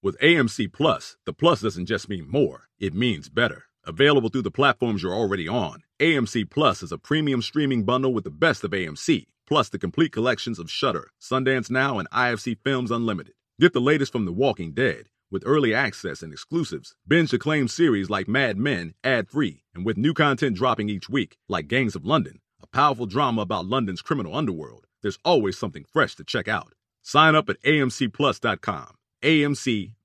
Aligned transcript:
With 0.00 0.18
AMC 0.20 0.72
Plus, 0.72 1.16
the 1.26 1.32
plus 1.32 1.60
doesn't 1.60 1.86
just 1.86 2.08
mean 2.08 2.30
more, 2.30 2.68
it 2.78 2.94
means 2.94 3.28
better. 3.28 3.64
Available 3.84 4.28
through 4.28 4.42
the 4.42 4.50
platforms 4.50 5.02
you're 5.02 5.12
already 5.12 5.48
on, 5.48 5.82
AMC 5.98 6.48
Plus 6.48 6.84
is 6.84 6.92
a 6.92 6.98
premium 6.98 7.42
streaming 7.42 7.84
bundle 7.84 8.14
with 8.14 8.22
the 8.22 8.30
best 8.30 8.62
of 8.62 8.70
AMC, 8.70 9.26
plus 9.44 9.68
the 9.68 9.78
complete 9.78 10.12
collections 10.12 10.60
of 10.60 10.70
Shudder, 10.70 11.08
Sundance 11.20 11.68
Now, 11.68 11.98
and 11.98 12.08
IFC 12.10 12.56
Films 12.62 12.92
Unlimited. 12.92 13.34
Get 13.58 13.72
the 13.72 13.80
latest 13.80 14.12
from 14.12 14.24
The 14.24 14.32
Walking 14.32 14.72
Dead 14.72 15.08
with 15.32 15.42
early 15.44 15.74
access 15.74 16.22
and 16.22 16.32
exclusives. 16.32 16.94
Binge 17.06 17.32
acclaimed 17.32 17.70
series 17.72 18.08
like 18.08 18.28
Mad 18.28 18.56
Men 18.56 18.94
ad 19.02 19.28
free, 19.28 19.64
and 19.74 19.84
with 19.84 19.96
new 19.96 20.14
content 20.14 20.56
dropping 20.56 20.88
each 20.88 21.08
week, 21.08 21.38
like 21.48 21.66
Gangs 21.66 21.96
of 21.96 22.06
London, 22.06 22.38
a 22.62 22.68
powerful 22.68 23.06
drama 23.06 23.42
about 23.42 23.66
London's 23.66 24.00
criminal 24.00 24.36
underworld. 24.36 24.86
There's 25.02 25.18
always 25.24 25.58
something 25.58 25.84
fresh 25.92 26.14
to 26.16 26.24
check 26.24 26.46
out. 26.46 26.72
Sign 27.02 27.34
up 27.34 27.48
at 27.48 27.60
amcplus.com. 27.62 28.97
AMCPLUS.com. 29.22 29.96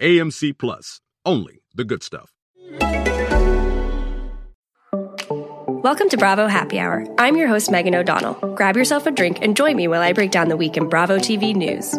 AMC 0.00 0.58
Plus. 0.58 1.00
Only 1.24 1.62
the 1.74 1.84
good 1.84 2.02
stuff. 2.02 2.32
Welcome 5.82 6.08
to 6.10 6.16
Bravo 6.16 6.46
Happy 6.46 6.78
Hour. 6.78 7.04
I'm 7.18 7.36
your 7.36 7.48
host, 7.48 7.70
Megan 7.70 7.94
O'Donnell. 7.94 8.34
Grab 8.54 8.76
yourself 8.76 9.06
a 9.06 9.10
drink 9.10 9.38
and 9.42 9.56
join 9.56 9.76
me 9.76 9.88
while 9.88 10.00
I 10.00 10.12
break 10.12 10.30
down 10.30 10.48
the 10.48 10.56
week 10.56 10.76
in 10.76 10.88
Bravo 10.88 11.18
TV 11.18 11.54
news. 11.56 11.92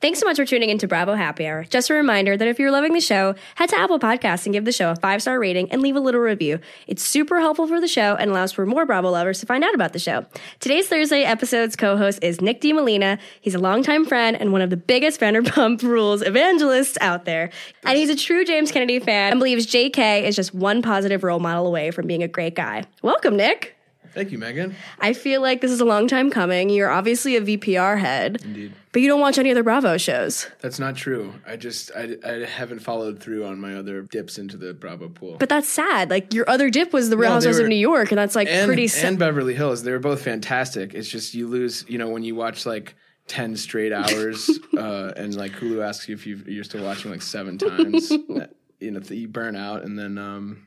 Thanks 0.00 0.20
so 0.20 0.26
much 0.26 0.36
for 0.36 0.44
tuning 0.44 0.70
into 0.70 0.86
Bravo 0.86 1.14
Happy 1.16 1.44
Hour. 1.44 1.64
Just 1.64 1.90
a 1.90 1.94
reminder 1.94 2.36
that 2.36 2.46
if 2.46 2.60
you're 2.60 2.70
loving 2.70 2.92
the 2.92 3.00
show, 3.00 3.34
head 3.56 3.70
to 3.70 3.80
Apple 3.80 3.98
Podcasts 3.98 4.46
and 4.46 4.52
give 4.52 4.64
the 4.64 4.70
show 4.70 4.92
a 4.92 4.94
five 4.96 5.20
star 5.22 5.40
rating 5.40 5.72
and 5.72 5.82
leave 5.82 5.96
a 5.96 6.00
little 6.00 6.20
review. 6.20 6.60
It's 6.86 7.02
super 7.02 7.40
helpful 7.40 7.66
for 7.66 7.80
the 7.80 7.88
show 7.88 8.14
and 8.14 8.30
allows 8.30 8.52
for 8.52 8.64
more 8.64 8.86
Bravo 8.86 9.10
lovers 9.10 9.40
to 9.40 9.46
find 9.46 9.64
out 9.64 9.74
about 9.74 9.92
the 9.92 9.98
show. 9.98 10.24
Today's 10.60 10.86
Thursday 10.86 11.24
episode's 11.24 11.74
co 11.74 11.96
host 11.96 12.20
is 12.22 12.40
Nick 12.40 12.60
de 12.60 12.72
Molina. 12.72 13.18
He's 13.40 13.56
a 13.56 13.58
longtime 13.58 14.06
friend 14.06 14.40
and 14.40 14.52
one 14.52 14.62
of 14.62 14.70
the 14.70 14.76
biggest 14.76 15.18
Vanderpump 15.18 15.82
Rules 15.88 16.22
evangelists 16.22 16.96
out 17.00 17.24
there. 17.24 17.50
And 17.82 17.98
he's 17.98 18.08
a 18.08 18.16
true 18.16 18.44
James 18.44 18.70
Kennedy 18.70 19.00
fan 19.00 19.32
and 19.32 19.40
believes 19.40 19.66
JK 19.66 20.22
is 20.22 20.36
just 20.36 20.54
one 20.54 20.80
positive 20.80 21.24
role 21.24 21.40
model 21.40 21.66
away 21.66 21.90
from 21.90 22.06
being 22.06 22.22
a 22.22 22.28
great 22.28 22.54
guy. 22.54 22.84
Welcome, 23.02 23.36
Nick. 23.36 23.77
Thank 24.14 24.32
you, 24.32 24.38
Megan. 24.38 24.74
I 24.98 25.12
feel 25.12 25.40
like 25.40 25.60
this 25.60 25.70
is 25.70 25.80
a 25.80 25.84
long 25.84 26.08
time 26.08 26.30
coming. 26.30 26.70
You're 26.70 26.90
obviously 26.90 27.36
a 27.36 27.40
VPR 27.40 27.98
head. 27.98 28.42
Indeed. 28.44 28.72
But 28.92 29.02
you 29.02 29.08
don't 29.08 29.20
watch 29.20 29.38
any 29.38 29.50
other 29.50 29.62
Bravo 29.62 29.98
shows. 29.98 30.48
That's 30.60 30.78
not 30.78 30.96
true. 30.96 31.34
I 31.46 31.56
just 31.56 31.92
I, 31.94 32.16
I 32.24 32.44
haven't 32.46 32.80
followed 32.80 33.20
through 33.20 33.44
on 33.44 33.60
my 33.60 33.74
other 33.74 34.02
dips 34.02 34.38
into 34.38 34.56
the 34.56 34.72
Bravo 34.74 35.08
pool. 35.08 35.36
But 35.38 35.48
that's 35.48 35.68
sad. 35.68 36.10
Like 36.10 36.32
your 36.32 36.48
other 36.48 36.70
dip 36.70 36.92
was 36.92 37.10
the 37.10 37.16
Real 37.16 37.30
No, 37.30 37.34
Housewives 37.34 37.58
of 37.58 37.68
New 37.68 37.76
York, 37.76 38.10
and 38.10 38.18
that's 38.18 38.34
like 38.34 38.48
and, 38.48 38.66
pretty 38.66 38.88
sad. 38.88 39.10
and 39.10 39.18
Beverly 39.18 39.54
Hills, 39.54 39.82
they 39.82 39.92
were 39.92 39.98
both 39.98 40.22
fantastic. 40.22 40.94
It's 40.94 41.08
just 41.08 41.34
you 41.34 41.48
lose, 41.48 41.84
you 41.88 41.98
know, 41.98 42.08
when 42.08 42.24
you 42.24 42.34
watch 42.34 42.64
like 42.64 42.94
ten 43.26 43.56
straight 43.56 43.92
hours, 43.92 44.50
uh, 44.76 45.12
and 45.16 45.34
like 45.34 45.52
Hulu 45.52 45.86
asks 45.86 46.08
you 46.08 46.14
if 46.14 46.26
you 46.26 46.42
you're 46.46 46.64
still 46.64 46.84
watching 46.84 47.10
like 47.10 47.22
seven 47.22 47.58
times, 47.58 48.10
you 48.80 48.90
know, 48.90 49.00
you 49.08 49.28
burn 49.28 49.54
out, 49.54 49.82
and 49.84 49.98
then 49.98 50.18
um, 50.18 50.66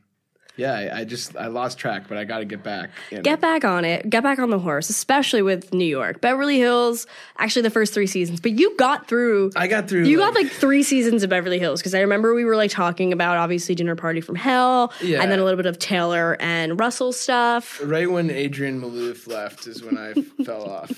yeah, 0.58 0.74
I, 0.74 1.00
I 1.00 1.04
just 1.06 1.36
I 1.38 1.48
lost 1.48 1.78
track, 1.78 2.08
but 2.08 2.18
I 2.18 2.24
got 2.24 2.40
to 2.40 2.46
get 2.46 2.62
back. 2.64 2.90
Get 3.10 3.40
back 3.42 3.64
on 3.66 3.86
it. 3.86 4.10
Get 4.10 4.22
back 4.24 4.38
on 4.40 4.50
the 4.50 4.60
horse, 4.60 4.90
especially 4.90 5.42
with 5.42 5.74
New 5.74 5.86
York. 5.86 6.22
Beverly 6.22 6.58
Hills, 6.60 7.08
actually 7.38 7.64
the 7.64 7.70
first 7.70 7.94
three 7.94 8.08
seasons. 8.08 8.40
But 8.42 8.52
you 8.52 8.76
got 8.78 9.08
through. 9.08 9.52
I 9.56 9.68
got 9.68 9.88
through. 9.88 10.06
You 10.06 10.18
got 10.18 10.36
like 10.36 10.48
three 10.48 10.84
seasons 10.84 11.24
of 11.24 11.30
Beverly 11.30 11.58
Hills 11.60 11.80
because 11.82 11.96
I 11.96 12.02
remember 12.02 12.34
we 12.34 12.46
were 12.46 12.56
like 12.56 12.72
talking 12.72 13.14
about 13.14 13.38
obviously 13.38 13.76
Dinner 13.76 13.96
Party 13.96 14.22
from 14.22 14.36
Hell, 14.36 14.94
Yeah. 15.02 15.22
and 15.22 15.32
then 15.32 15.40
a 15.40 15.44
little 15.44 15.58
bit 15.58 15.66
of 15.66 15.80
Taylor 15.80 16.38
and 16.40 16.80
Russell 16.80 17.14
stuff. 17.14 17.80
right 17.84 18.10
when 18.12 18.30
Adrienne 18.30 18.82
Maloof 18.82 19.28
left 19.28 19.68
is 19.68 19.82
when 19.84 19.98
I 19.98 20.14
fell 20.44 20.70
off. 20.70 20.92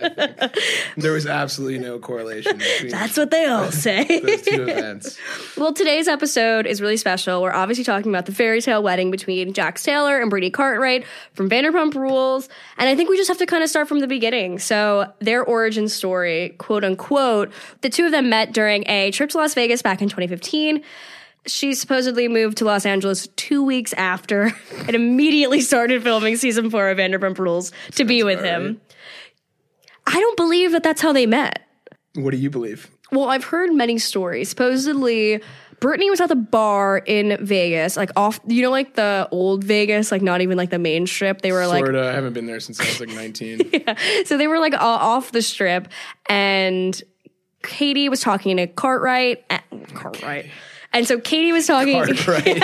I 0.00 0.08
think. 0.08 0.54
There 0.96 1.12
was 1.12 1.26
absolutely 1.26 1.78
no 1.78 1.98
correlation 1.98 2.58
between 2.58 2.90
That's 2.90 3.16
what 3.16 3.30
they 3.30 3.46
all 3.46 3.70
say. 3.70 4.04
those 4.20 4.42
two 4.42 4.62
events. 4.62 5.18
Well, 5.56 5.72
today's 5.72 6.08
episode 6.08 6.66
is 6.66 6.80
really 6.80 6.96
special. 6.96 7.42
We're 7.42 7.52
obviously 7.52 7.84
talking 7.84 8.10
about 8.10 8.26
the 8.26 8.32
fairy 8.32 8.60
tale 8.60 8.82
wedding 8.82 9.10
between 9.10 9.52
Jax 9.52 9.82
Taylor 9.82 10.20
and 10.20 10.30
Brittany 10.30 10.50
Cartwright 10.50 11.04
from 11.34 11.48
Vanderpump 11.48 11.94
Rules. 11.94 12.48
And 12.76 12.88
I 12.88 12.94
think 12.96 13.08
we 13.10 13.16
just 13.16 13.28
have 13.28 13.38
to 13.38 13.46
kind 13.46 13.62
of 13.62 13.70
start 13.70 13.88
from 13.88 14.00
the 14.00 14.06
beginning. 14.06 14.58
So, 14.58 15.12
their 15.20 15.44
origin 15.44 15.88
story, 15.88 16.54
quote 16.58 16.84
unquote, 16.84 17.52
the 17.80 17.90
two 17.90 18.06
of 18.06 18.12
them 18.12 18.28
met 18.28 18.52
during 18.52 18.88
a 18.88 19.10
trip 19.10 19.30
to 19.30 19.38
Las 19.38 19.54
Vegas 19.54 19.82
back 19.82 20.02
in 20.02 20.08
2015. 20.08 20.82
She 21.46 21.72
supposedly 21.74 22.28
moved 22.28 22.58
to 22.58 22.64
Los 22.66 22.84
Angeles 22.84 23.26
two 23.36 23.64
weeks 23.64 23.94
after 23.94 24.52
and 24.80 24.90
immediately 24.90 25.60
started 25.62 26.02
filming 26.02 26.36
season 26.36 26.68
four 26.70 26.90
of 26.90 26.98
Vanderpump 26.98 27.38
Rules 27.38 27.72
to 27.92 28.04
be 28.04 28.22
with 28.22 28.40
about 28.40 28.60
him. 28.60 28.80
I 30.08 30.20
don't 30.20 30.36
believe 30.36 30.72
that 30.72 30.82
that's 30.82 31.02
how 31.02 31.12
they 31.12 31.26
met. 31.26 31.66
What 32.14 32.30
do 32.30 32.38
you 32.38 32.48
believe? 32.48 32.90
Well, 33.12 33.28
I've 33.28 33.44
heard 33.44 33.72
many 33.72 33.98
stories. 33.98 34.48
Supposedly, 34.48 35.42
Brittany 35.80 36.10
was 36.10 36.20
at 36.20 36.28
the 36.28 36.36
bar 36.36 36.98
in 36.98 37.36
Vegas, 37.44 37.96
like 37.96 38.10
off, 38.16 38.40
you 38.46 38.62
know, 38.62 38.70
like 38.70 38.94
the 38.94 39.28
old 39.30 39.64
Vegas, 39.64 40.10
like 40.10 40.22
not 40.22 40.40
even 40.40 40.56
like 40.56 40.70
the 40.70 40.78
main 40.78 41.06
strip. 41.06 41.42
They 41.42 41.52
were 41.52 41.66
like, 41.66 41.84
Florida. 41.84 42.08
I 42.08 42.12
haven't 42.12 42.32
been 42.32 42.46
there 42.46 42.58
since 42.60 42.80
I 42.80 42.84
was 42.84 43.00
like 43.00 43.10
19. 43.10 43.70
yeah. 43.72 43.94
so 44.24 44.38
they 44.38 44.46
were 44.46 44.58
like 44.58 44.74
off 44.74 45.30
the 45.32 45.42
strip, 45.42 45.88
and 46.28 47.00
Katie 47.62 48.08
was 48.08 48.20
talking 48.20 48.56
to 48.56 48.66
Cartwright. 48.66 49.44
eh, 49.50 49.60
Cartwright. 49.94 50.46
And 50.92 51.06
so 51.06 51.20
Katie 51.20 51.52
was 51.52 51.66
talking. 51.66 51.94
Hard, 51.94 52.28
right? 52.28 52.62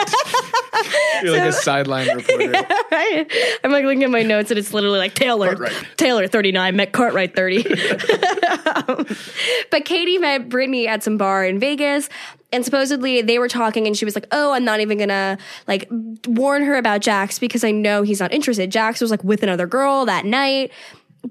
You're 1.22 1.32
like 1.38 1.48
a 1.48 1.52
sideline 1.52 2.08
reporter. 2.16 2.52
Right? 2.90 3.32
I'm 3.64 3.72
like 3.72 3.84
looking 3.84 4.04
at 4.04 4.10
my 4.10 4.22
notes 4.22 4.50
and 4.50 4.58
it's 4.58 4.72
literally 4.72 4.98
like 4.98 5.14
Taylor, 5.14 5.48
Cartwright. 5.48 5.86
Taylor 5.96 6.28
39, 6.28 6.76
met 6.76 6.92
Cartwright 6.92 7.34
30. 7.34 7.66
Um, 7.66 9.06
but 9.70 9.84
Katie 9.84 10.18
met 10.18 10.48
Brittany 10.48 10.86
at 10.86 11.02
some 11.02 11.16
bar 11.16 11.44
in 11.44 11.58
Vegas. 11.58 12.08
And 12.52 12.64
supposedly 12.64 13.20
they 13.20 13.40
were 13.40 13.48
talking 13.48 13.88
and 13.88 13.96
she 13.96 14.04
was 14.04 14.14
like, 14.14 14.26
Oh, 14.30 14.52
I'm 14.52 14.64
not 14.64 14.80
even 14.80 14.98
gonna 14.98 15.38
like 15.66 15.88
warn 16.26 16.62
her 16.62 16.76
about 16.76 17.00
Jax 17.00 17.38
because 17.40 17.64
I 17.64 17.72
know 17.72 18.02
he's 18.02 18.20
not 18.20 18.32
interested. 18.32 18.70
Jax 18.70 19.00
was 19.00 19.10
like 19.10 19.24
with 19.24 19.42
another 19.42 19.66
girl 19.66 20.04
that 20.06 20.24
night. 20.24 20.70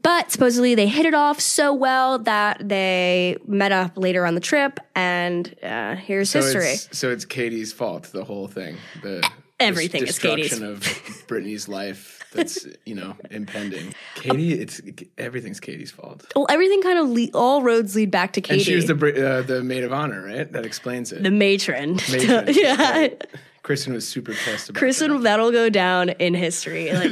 But 0.02 0.32
supposedly 0.32 0.74
they 0.76 0.88
hit 0.88 1.06
it 1.06 1.14
off 1.14 1.40
so 1.40 1.74
well 1.74 2.20
that 2.20 2.68
they 2.68 3.38
met 3.46 3.72
up 3.72 3.98
later 3.98 4.26
on 4.26 4.34
the 4.36 4.42
trip, 4.42 4.80
and 4.96 5.54
uh, 5.62 5.96
here's 5.96 6.30
So 6.32 6.42
history. 6.42 6.66
it's, 6.70 6.98
so 6.98 7.12
it's 7.12 7.26
Katie's 7.26 7.72
fault, 7.74 8.04
the 8.12 8.24
whole 8.24 8.48
thing. 8.48 8.78
The 9.04 9.28
Everything 9.60 10.02
dis- 10.02 10.12
is 10.12 10.20
Katie's. 10.20 10.60
of 10.62 11.24
Brittany's 11.28 11.68
life 11.70 12.26
that's, 12.34 12.66
you 12.86 12.96
know, 12.96 13.16
impending. 13.30 13.94
Katie, 14.16 14.54
it's 14.54 14.82
everything's 15.18 15.60
Katie's 15.60 15.92
fault. 15.92 16.26
Well, 16.36 16.48
everything 16.50 16.82
kind 16.82 16.98
of 16.98 17.08
le- 17.10 17.30
all 17.34 17.62
roads 17.62 17.96
lead 17.96 18.10
back 18.12 18.34
to 18.34 18.42
Katie. 18.42 18.56
And 18.56 18.62
she 18.66 18.76
was 18.76 18.88
the 18.88 18.96
uh, 18.96 19.42
the 19.44 19.64
maid 19.64 19.84
of 19.84 19.94
honor, 19.94 20.26
right? 20.26 20.52
That 20.52 20.66
explains 20.66 21.12
it. 21.14 21.22
the 21.24 21.30
matron. 21.32 21.96
Matron, 22.12 22.48
yeah. 22.56 22.76
right. 22.92 23.24
Kristen 23.64 23.94
was 23.94 24.06
super 24.08 24.34
pissed 24.34 24.70
about 24.70 24.78
Kristen, 24.80 25.22
that'll 25.24 25.52
go 25.52 25.70
down 25.70 26.10
in 26.10 26.34
history. 26.34 26.92
Like, 26.94 27.12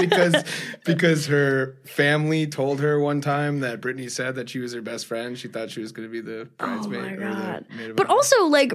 because 0.00 0.42
because 0.86 1.26
her 1.26 1.76
family 1.84 2.46
told 2.46 2.80
her 2.80 2.98
one 2.98 3.20
time 3.20 3.60
that 3.60 3.80
Brittany 3.82 4.08
said 4.08 4.34
that 4.36 4.48
she 4.48 4.58
was 4.58 4.72
her 4.72 4.80
best 4.82 5.06
friend. 5.06 5.38
She 5.38 5.48
thought 5.48 5.70
she 5.70 5.80
was 5.80 5.92
going 5.92 6.08
to 6.08 6.12
be 6.12 6.20
the 6.22 6.48
oh 6.60 6.66
bridesmaid. 6.66 7.02
my 7.20 7.26
or 7.26 7.30
god! 7.32 7.64
the 7.70 7.76
maid 7.76 7.96
But 7.96 8.08
also, 8.08 8.46
like, 8.46 8.72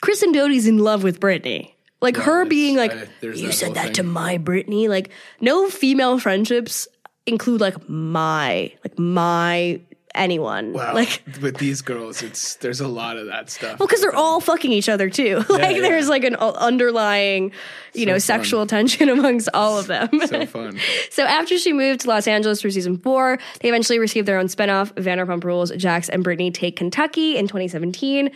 Kristen 0.00 0.32
Doty's 0.32 0.66
in 0.66 0.78
love 0.78 1.02
with 1.02 1.18
Brittany. 1.20 1.76
Like 2.00 2.16
Well, 2.16 2.24
her 2.26 2.44
being 2.46 2.76
like, 2.76 2.92
I- 2.92 3.08
"You 3.22 3.48
that 3.48 3.52
said 3.54 3.74
that 3.74 3.84
thing. 3.86 3.92
to 3.94 4.02
my 4.04 4.38
Brittany." 4.38 4.88
Like, 4.88 5.10
no 5.40 5.68
female 5.70 6.18
friendships 6.18 6.86
include 7.26 7.60
like 7.60 7.88
my, 7.88 8.72
like 8.84 8.98
my 8.98 9.80
anyone. 10.14 10.72
Wow. 10.72 10.94
Like, 10.94 11.22
with 11.40 11.58
these 11.58 11.82
girls, 11.82 12.22
it's 12.22 12.56
there's 12.56 12.80
a 12.80 12.88
lot 12.88 13.16
of 13.16 13.26
that 13.26 13.50
stuff. 13.50 13.78
well, 13.78 13.86
because 13.86 14.00
they're 14.00 14.14
all 14.14 14.40
fucking 14.40 14.72
each 14.72 14.88
other 14.88 15.10
too. 15.10 15.36
like, 15.48 15.76
yeah. 15.76 15.82
there's 15.82 16.08
like 16.08 16.24
an 16.24 16.36
underlying, 16.36 17.52
you 17.94 18.06
know, 18.06 18.14
fun. 18.14 18.20
sexual 18.20 18.66
tension 18.66 19.08
amongst 19.08 19.48
all 19.54 19.78
of 19.78 19.86
them. 19.86 20.08
so 20.26 20.46
fun. 20.46 20.78
So 21.10 21.24
after 21.24 21.58
she 21.58 21.72
moved 21.72 22.02
to 22.02 22.08
Los 22.08 22.26
Angeles 22.26 22.62
for 22.62 22.70
season 22.70 22.96
four, 22.96 23.38
they 23.60 23.68
eventually 23.68 23.98
received 23.98 24.26
their 24.26 24.38
own 24.38 24.46
spinoff, 24.46 24.92
Vanderpump 24.94 25.44
Rules, 25.44 25.70
Jax 25.72 26.08
and 26.08 26.24
Brittany 26.24 26.50
Take 26.50 26.76
Kentucky 26.76 27.36
in 27.36 27.46
2017. 27.46 28.30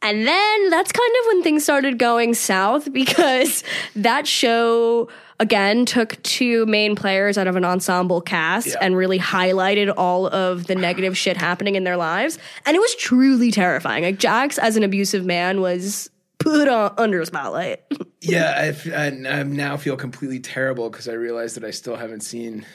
And 0.00 0.26
then 0.26 0.70
that's 0.70 0.92
kind 0.92 1.10
of 1.20 1.26
when 1.26 1.42
things 1.42 1.64
started 1.64 1.98
going 1.98 2.34
south 2.34 2.92
because 2.92 3.64
that 3.96 4.26
show 4.26 5.08
again 5.40 5.84
took 5.86 6.20
two 6.22 6.66
main 6.66 6.96
players 6.96 7.38
out 7.38 7.46
of 7.46 7.56
an 7.56 7.64
ensemble 7.64 8.20
cast 8.20 8.68
Yeah. 8.68 8.74
and 8.80 8.96
really 8.96 9.18
highlighted 9.18 9.92
all 9.96 10.26
of 10.26 10.66
the 10.66 10.74
negative 10.74 11.16
shit 11.16 11.36
happening 11.36 11.74
in 11.76 11.84
their 11.84 11.96
lives. 11.96 12.38
And 12.66 12.76
it 12.76 12.80
was 12.80 12.94
truly 12.96 13.50
terrifying. 13.50 14.04
Like 14.04 14.18
Jax 14.18 14.58
as 14.58 14.76
an 14.76 14.82
abusive 14.82 15.24
man 15.24 15.60
was 15.60 16.10
put 16.38 16.68
on, 16.68 16.94
under 16.98 17.24
spotlight. 17.24 17.82
Yeah, 18.20 18.52
I, 18.56 18.66
f- 18.68 18.88
I, 18.92 19.06
I 19.06 19.42
now 19.44 19.76
feel 19.76 19.96
completely 19.96 20.40
terrible 20.40 20.90
because 20.90 21.08
I 21.08 21.12
realized 21.12 21.54
that 21.54 21.62
I 21.64 21.70
still 21.70 21.94
haven't 21.94 22.22
seen 22.22 22.66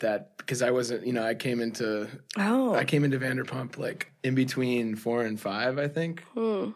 that 0.00 0.36
because 0.38 0.60
I 0.60 0.72
wasn't, 0.72 1.06
you 1.06 1.12
know, 1.12 1.22
I 1.24 1.34
came 1.34 1.60
into 1.60 2.08
Oh. 2.36 2.74
I 2.74 2.84
came 2.84 3.04
into 3.04 3.16
Vanderpump 3.20 3.78
like 3.78 4.10
in 4.24 4.34
between 4.34 4.96
four 4.96 5.22
and 5.24 5.38
five, 5.38 5.78
I 5.78 5.86
think. 5.86 6.24
Hmm. 6.34 6.70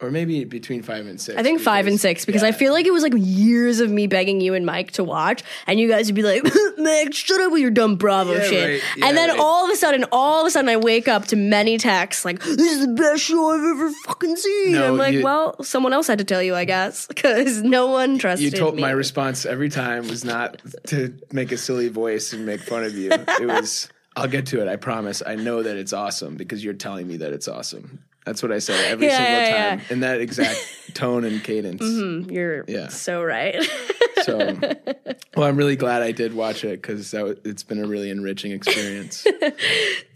Or 0.00 0.10
maybe 0.10 0.44
between 0.44 0.82
five 0.82 1.06
and 1.06 1.20
six. 1.20 1.38
I 1.38 1.42
think 1.42 1.60
five 1.60 1.86
and 1.86 1.98
six 2.00 2.24
because 2.24 2.42
I 2.42 2.52
feel 2.52 2.72
like 2.72 2.84
it 2.84 2.92
was 2.92 3.02
like 3.02 3.12
years 3.16 3.80
of 3.80 3.90
me 3.90 4.06
begging 4.06 4.40
you 4.40 4.54
and 4.54 4.66
Mike 4.66 4.90
to 4.92 5.04
watch, 5.04 5.42
and 5.66 5.78
you 5.78 5.88
guys 5.88 6.06
would 6.06 6.14
be 6.14 6.22
like, 6.22 6.42
"Mike, 6.78 7.14
shut 7.14 7.40
up 7.40 7.52
with 7.52 7.62
your 7.62 7.70
dumb 7.70 7.96
Bravo 7.96 8.32
Yeah, 8.34 8.42
shit." 8.42 8.68
right. 8.82 8.82
Yeah, 8.96 9.06
and 9.08 9.16
then 9.16 9.30
right. 9.30 9.38
all 9.38 9.64
of 9.64 9.70
a 9.70 9.76
sudden, 9.76 10.04
all 10.12 10.40
of 10.42 10.46
a 10.46 10.50
sudden, 10.50 10.68
I 10.68 10.76
wake 10.76 11.06
up 11.08 11.26
to 11.26 11.36
many 11.36 11.78
texts 11.78 12.24
like, 12.24 12.40
"This 12.42 12.58
is 12.60 12.86
the 12.86 12.92
best 12.92 13.22
show 13.22 13.50
I've 13.50 13.76
ever 13.76 13.90
fucking 14.06 14.36
seen." 14.36 14.72
No, 14.72 14.88
I'm 14.88 14.96
like, 14.98 15.14
you- 15.14 15.22
"Well, 15.22 15.62
someone 15.62 15.92
else 15.92 16.08
had 16.08 16.18
to 16.18 16.24
tell 16.24 16.42
you, 16.42 16.54
I 16.54 16.64
guess, 16.64 17.06
because 17.08 17.62
no 17.62 17.86
one 17.86 18.18
trusted 18.18 18.44
You 18.52 18.58
told 18.58 18.74
me." 18.74 18.82
my 18.82 18.90
response 18.90 19.46
every 19.46 19.68
time 19.68 20.08
was 20.08 20.24
not 20.24 20.60
to 20.88 21.16
make 21.32 21.52
a 21.52 21.56
silly 21.56 21.88
voice 21.88 22.32
and 22.32 22.44
make 22.44 22.60
fun 22.60 22.82
of 22.84 22.94
you. 22.96 23.10
It 23.12 23.46
was, 23.46 23.88
I'll 24.16 24.28
get 24.28 24.46
to 24.46 24.60
it. 24.60 24.68
I 24.68 24.76
promise. 24.76 25.22
I 25.24 25.36
know 25.36 25.62
that 25.62 25.76
it's 25.76 25.92
awesome 25.92 26.36
because 26.36 26.64
you're 26.64 26.74
telling 26.74 27.06
me 27.06 27.18
that 27.18 27.32
it's 27.32 27.46
awesome. 27.48 28.00
That's 28.24 28.42
what 28.42 28.52
I 28.52 28.58
say 28.58 28.90
every 28.90 29.06
Yeah, 29.06 29.16
single 29.18 29.40
yeah, 29.42 29.76
time 29.76 29.80
in 29.90 30.00
that 30.00 30.20
exact 30.20 30.58
tone 30.94 31.24
and 31.24 31.44
cadence. 31.44 31.82
Mm-hmm. 31.82 32.30
You're 32.30 32.64
Yeah. 32.66 32.88
so 32.88 33.22
right. 33.22 33.62
So, 34.22 34.38
well, 35.36 35.46
I'm 35.46 35.56
really 35.56 35.76
glad 35.76 36.00
I 36.02 36.12
did 36.12 36.32
watch 36.34 36.64
it 36.64 36.80
because 36.80 37.12
it's 37.12 37.62
been 37.62 37.82
a 37.82 37.86
really 37.86 38.08
enriching 38.10 38.52
experience. 38.52 39.26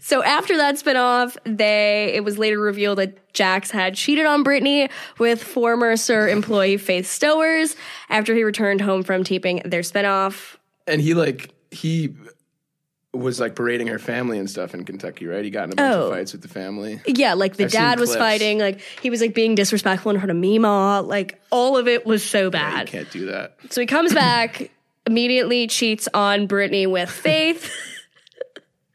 So 0.01 0.23
after 0.23 0.57
that 0.57 0.75
spinoff, 0.75 1.37
they 1.43 2.13
it 2.15 2.23
was 2.23 2.39
later 2.39 2.59
revealed 2.59 2.97
that 2.97 3.31
Jax 3.33 3.69
had 3.69 3.93
cheated 3.93 4.25
on 4.25 4.41
Brittany 4.41 4.89
with 5.19 5.43
former 5.43 5.95
SUR 5.95 6.27
employee 6.27 6.77
Faith 6.77 7.05
Stowers 7.05 7.75
after 8.09 8.33
he 8.33 8.43
returned 8.43 8.81
home 8.81 9.03
from 9.03 9.23
taping 9.23 9.61
their 9.65 9.81
spinoff. 9.81 10.55
and 10.87 10.99
he 10.99 11.13
like 11.13 11.53
he 11.69 12.15
was 13.13 13.39
like 13.39 13.55
parading 13.55 13.87
her 13.87 13.97
family 13.97 14.37
and 14.37 14.47
stuff 14.49 14.73
in 14.75 14.85
Kentucky, 14.85 15.25
right? 15.25 15.43
He 15.43 15.49
got 15.49 15.65
in 15.65 15.71
a 15.73 15.75
bunch 15.75 15.95
Oh. 15.95 16.03
of 16.07 16.11
fights 16.13 16.31
with 16.31 16.41
the 16.43 16.47
family. 16.47 17.01
Yeah, 17.07 17.33
like 17.33 17.55
the 17.55 17.63
I've 17.65 17.71
dad 17.71 17.99
was 17.99 18.09
clips. 18.09 18.19
fighting, 18.19 18.59
like 18.59 18.81
he 19.01 19.09
was 19.09 19.19
like 19.19 19.33
being 19.33 19.55
disrespectful 19.55 20.11
in 20.11 20.17
front 20.17 20.29
of 20.29 20.37
Mima, 20.37 21.01
like 21.01 21.41
all 21.49 21.75
of 21.77 21.87
it 21.87 22.05
was 22.05 22.23
so 22.23 22.43
You 22.45 22.51
bad. 22.51 22.87
can't 22.87 23.09
do 23.11 23.25
that. 23.27 23.55
So 23.71 23.81
he 23.81 23.87
comes 23.87 24.13
back, 24.13 24.69
immediately 25.07 25.65
cheats 25.65 26.07
on 26.13 26.45
Brittany 26.45 26.85
with 26.85 27.09
Faith. 27.25 27.73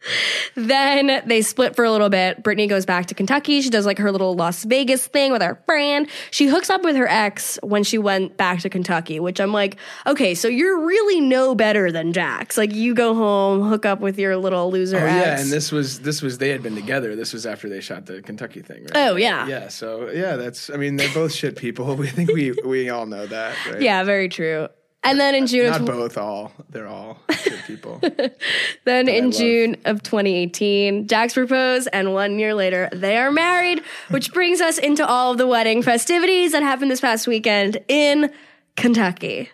then 0.54 1.22
they 1.26 1.42
split 1.42 1.76
for 1.76 1.84
a 1.84 1.90
little 1.90 2.08
bit. 2.08 2.42
Brittany 2.42 2.66
goes 2.66 2.86
back 2.86 3.06
to 3.06 3.14
Kentucky. 3.14 3.60
She 3.60 3.70
does 3.70 3.86
like 3.86 3.98
her 3.98 4.12
little 4.12 4.34
Las 4.34 4.64
Vegas 4.64 5.06
thing 5.06 5.32
with 5.32 5.42
her 5.42 5.60
friend. 5.66 6.08
She 6.30 6.46
hooks 6.46 6.70
up 6.70 6.82
with 6.82 6.96
her 6.96 7.08
ex 7.08 7.58
when 7.62 7.84
she 7.84 7.98
went 7.98 8.36
back 8.36 8.60
to 8.60 8.68
Kentucky, 8.70 9.20
which 9.20 9.40
I'm 9.40 9.52
like, 9.52 9.76
okay, 10.06 10.34
so 10.34 10.48
you're 10.48 10.86
really 10.86 11.20
no 11.20 11.54
better 11.54 11.90
than 11.90 12.12
Jax. 12.12 12.56
Like 12.56 12.72
you 12.72 12.94
go 12.94 13.14
home, 13.14 13.68
hook 13.68 13.86
up 13.86 14.00
with 14.00 14.18
your 14.18 14.36
little 14.36 14.70
loser 14.70 14.98
Oh 14.98 15.06
ex. 15.06 15.26
yeah, 15.26 15.40
and 15.40 15.50
this 15.50 15.72
was 15.72 16.00
this 16.00 16.22
was 16.22 16.38
they 16.38 16.50
had 16.50 16.62
been 16.62 16.74
together. 16.74 17.16
This 17.16 17.32
was 17.32 17.46
after 17.46 17.68
they 17.68 17.80
shot 17.80 18.06
the 18.06 18.22
Kentucky 18.22 18.62
thing, 18.62 18.82
right? 18.82 18.92
Oh, 18.96 19.16
yeah. 19.16 19.46
yeah. 19.46 19.68
So 19.68 20.10
yeah, 20.10 20.36
that's. 20.36 20.70
I 20.70 20.76
mean, 20.76 20.96
they're 20.96 21.12
both 21.12 21.32
shit 21.32 21.56
people. 21.56 21.94
We 22.04 22.08
think 22.08 22.32
we 22.32 22.52
we 22.64 22.90
all 22.90 23.06
know 23.06 23.26
that, 23.26 23.56
right? 23.66 23.80
yeah, 23.80 24.02
very 24.04 24.28
true. 24.28 24.68
And 25.04 25.20
then 25.20 25.34
in 25.34 25.46
June 25.46 25.72
of 25.72 25.82
Not 25.82 25.86
both, 25.86 26.18
all. 26.18 26.52
They're 26.70 26.86
all 26.88 27.18
shit 27.30 27.62
people. 27.66 28.00
Then 28.84 29.08
in. 29.08 29.30
June 29.32 29.76
of 29.84 30.02
2018, 30.02 31.06
Jax 31.06 31.34
proposed, 31.34 31.88
and 31.92 32.12
one 32.14 32.38
year 32.38 32.54
later, 32.54 32.88
they 32.92 33.16
are 33.18 33.30
married, 33.30 33.82
which 34.10 34.32
brings 34.32 34.60
us 34.60 34.78
into 34.78 35.06
all 35.06 35.32
of 35.32 35.38
the 35.38 35.46
wedding 35.46 35.82
festivities 35.82 36.52
that 36.52 36.62
happened 36.62 36.90
this 36.90 37.00
past 37.00 37.26
weekend 37.26 37.78
in 37.88 38.32
Kentucky. 38.76 39.50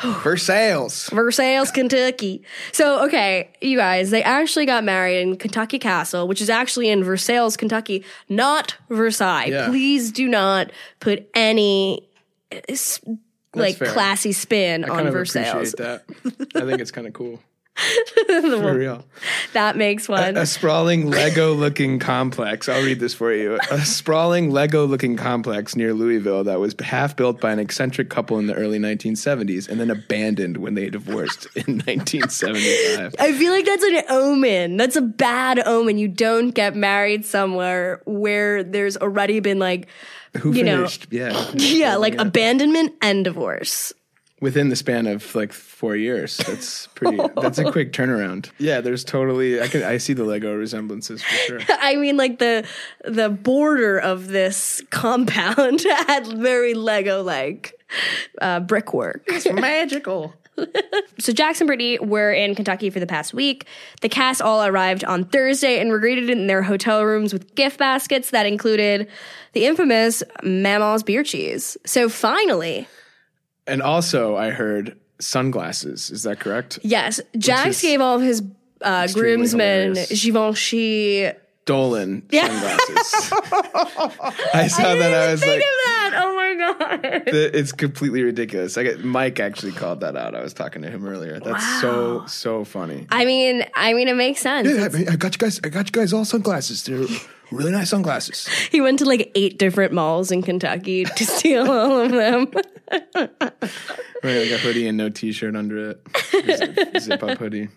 Versailles. 0.00 1.08
Versailles, 1.12 1.70
Kentucky. 1.70 2.42
So, 2.72 3.04
okay, 3.06 3.52
you 3.60 3.76
guys, 3.76 4.10
they 4.10 4.22
actually 4.22 4.66
got 4.66 4.82
married 4.84 5.20
in 5.20 5.36
Kentucky 5.36 5.78
Castle, 5.78 6.26
which 6.26 6.40
is 6.40 6.50
actually 6.50 6.88
in 6.88 7.04
Versailles, 7.04 7.56
Kentucky, 7.56 8.04
not 8.28 8.76
Versailles. 8.88 9.44
Yeah. 9.46 9.68
Please 9.68 10.10
do 10.10 10.26
not 10.28 10.72
put 10.98 11.28
any 11.34 12.08
eh, 12.50 12.60
s- 12.70 13.00
like 13.54 13.76
fair. 13.76 13.88
classy 13.88 14.32
spin 14.32 14.84
I 14.84 14.88
on 14.88 14.94
kind 14.96 15.08
of 15.08 15.14
Versailles. 15.14 15.48
appreciate 15.48 15.76
that. 15.78 16.04
I 16.54 16.60
think 16.66 16.80
it's 16.80 16.90
kind 16.90 17.06
of 17.06 17.12
cool. 17.12 17.40
For 18.26 18.74
real. 18.76 19.04
That 19.54 19.78
makes 19.78 20.06
one. 20.06 20.36
A 20.36 20.44
sprawling 20.44 21.10
Lego 21.10 21.54
looking 21.54 21.98
complex. 21.98 22.68
I'll 22.68 22.82
read 22.82 23.00
this 23.00 23.14
for 23.14 23.32
you. 23.32 23.58
A 23.70 23.80
sprawling 23.80 24.50
Lego 24.50 24.86
looking 24.86 25.16
complex 25.16 25.74
near 25.74 25.94
Louisville 25.94 26.44
that 26.44 26.60
was 26.60 26.74
half 26.80 27.16
built 27.16 27.40
by 27.40 27.50
an 27.50 27.58
eccentric 27.58 28.10
couple 28.10 28.38
in 28.38 28.46
the 28.46 28.54
early 28.54 28.78
1970s 28.78 29.70
and 29.70 29.80
then 29.80 29.90
abandoned 29.90 30.58
when 30.58 30.74
they 30.74 30.90
divorced 30.90 31.46
in 31.56 31.78
1975. 31.86 33.14
I 33.18 33.32
feel 33.32 33.52
like 33.52 33.64
that's 33.64 33.84
an 33.84 34.02
omen. 34.10 34.76
That's 34.76 34.96
a 34.96 35.02
bad 35.02 35.58
omen. 35.66 35.96
You 35.96 36.08
don't 36.08 36.50
get 36.50 36.76
married 36.76 37.24
somewhere 37.24 38.02
where 38.04 38.62
there's 38.62 38.98
already 38.98 39.40
been 39.40 39.58
like, 39.58 39.88
Who 40.40 40.52
You 40.52 40.64
know, 40.64 40.76
finished? 40.78 41.06
yeah. 41.10 41.50
yeah, 41.54 41.96
like 41.96 42.14
abandonment 42.18 42.94
and 43.02 43.24
divorce. 43.24 43.92
Within 44.40 44.70
the 44.70 44.76
span 44.76 45.06
of 45.06 45.34
like 45.36 45.52
four 45.52 45.94
years. 45.94 46.36
That's 46.38 46.88
pretty, 46.96 47.16
that's 47.40 47.58
a 47.58 47.70
quick 47.70 47.92
turnaround. 47.92 48.50
Yeah, 48.58 48.80
there's 48.80 49.04
totally, 49.04 49.60
I 49.62 49.68
can, 49.68 49.84
I 49.84 49.98
see 49.98 50.14
the 50.14 50.24
Lego 50.24 50.56
resemblances 50.56 51.22
for 51.22 51.36
sure. 51.46 51.60
I 51.68 51.94
mean, 51.94 52.16
like 52.16 52.40
the 52.40 52.66
the 53.04 53.28
border 53.28 53.98
of 53.98 54.28
this 54.28 54.82
compound 54.90 55.82
had 56.08 56.26
very 56.26 56.74
Lego 56.74 57.22
like 57.22 57.74
uh, 58.40 58.58
brickwork. 58.60 59.22
It's 59.28 59.46
magical. 59.52 60.34
So 61.18 61.32
Jackson 61.32 61.64
and 61.64 61.68
Brittany 61.68 61.98
were 62.00 62.32
in 62.32 62.54
Kentucky 62.56 62.90
for 62.90 62.98
the 62.98 63.06
past 63.06 63.32
week. 63.32 63.66
The 64.00 64.08
cast 64.08 64.42
all 64.42 64.64
arrived 64.64 65.04
on 65.04 65.24
Thursday 65.24 65.78
and 65.78 65.90
were 65.90 66.00
greeted 66.00 66.28
in 66.30 66.48
their 66.48 66.62
hotel 66.62 67.04
rooms 67.04 67.32
with 67.32 67.54
gift 67.54 67.78
baskets 67.78 68.30
that 68.30 68.44
included 68.44 69.08
the 69.52 69.66
infamous 69.66 70.22
Mama's 70.42 71.04
beer 71.04 71.22
cheese. 71.22 71.76
So 71.86 72.08
finally, 72.08 72.88
And 73.68 73.82
also, 73.82 74.36
I 74.36 74.50
heard 74.50 74.98
sunglasses. 75.20 76.10
Is 76.10 76.24
that 76.24 76.40
correct? 76.40 76.80
yes, 76.82 77.20
Jax 77.38 77.80
gave 77.80 78.00
all 78.00 78.16
of 78.16 78.22
his 78.22 78.42
uh, 78.80 79.06
groomsmen 79.12 79.94
hilarious. 79.94 80.22
Givenchy. 80.24 81.30
Dolan 81.64 82.22
Yeah. 82.30 82.48
sunglasses. 82.48 83.32
I 84.54 84.66
saw 84.68 84.94
that. 84.94 85.12
I 85.14 85.30
was 85.32 85.46
like, 85.46 85.60
that! 85.60 86.12
Oh 86.22 86.34
my 86.34 86.54
god! 86.54 87.22
it's 87.26 87.72
completely 87.72 88.22
ridiculous. 88.22 88.76
I 88.76 88.82
get, 88.82 89.04
Mike 89.04 89.38
actually 89.40 89.72
called 89.72 90.00
that 90.00 90.16
out. 90.16 90.34
I 90.34 90.42
was 90.42 90.52
talking 90.54 90.82
to 90.82 90.90
him 90.90 91.06
earlier. 91.06 91.38
That's 91.40 91.80
so 91.80 92.24
so 92.26 92.64
funny. 92.64 93.06
I 93.10 93.24
mean, 93.24 93.64
I 93.74 93.94
mean, 93.94 94.08
it 94.08 94.16
makes 94.16 94.40
sense. 94.40 94.68
Yeah, 94.68 94.88
I, 94.92 95.12
I 95.12 95.16
got 95.16 95.34
you 95.34 95.38
guys. 95.38 95.60
I 95.64 95.68
got 95.68 95.86
you 95.86 95.92
guys 95.92 96.12
all 96.12 96.24
sunglasses. 96.24 96.82
They're 96.82 97.06
really 97.52 97.72
nice 97.72 97.90
sunglasses. 97.90 98.46
He 98.70 98.80
went 98.80 98.98
to 99.00 99.04
like 99.04 99.30
eight 99.34 99.58
different 99.58 99.92
malls 99.92 100.30
in 100.30 100.42
Kentucky 100.42 101.04
to 101.04 101.24
steal 101.38 101.70
all 101.70 102.00
of 102.00 102.10
them. 102.10 102.48
Right, 104.24 104.38
like 104.38 104.50
a 104.52 104.58
hoodie 104.58 104.86
and 104.86 104.96
no 104.96 105.08
t-shirt 105.08 105.56
under 105.56 105.90
it. 105.90 107.00
Zip, 107.00 107.24
up 107.24 107.38
hoodie. 107.38 107.68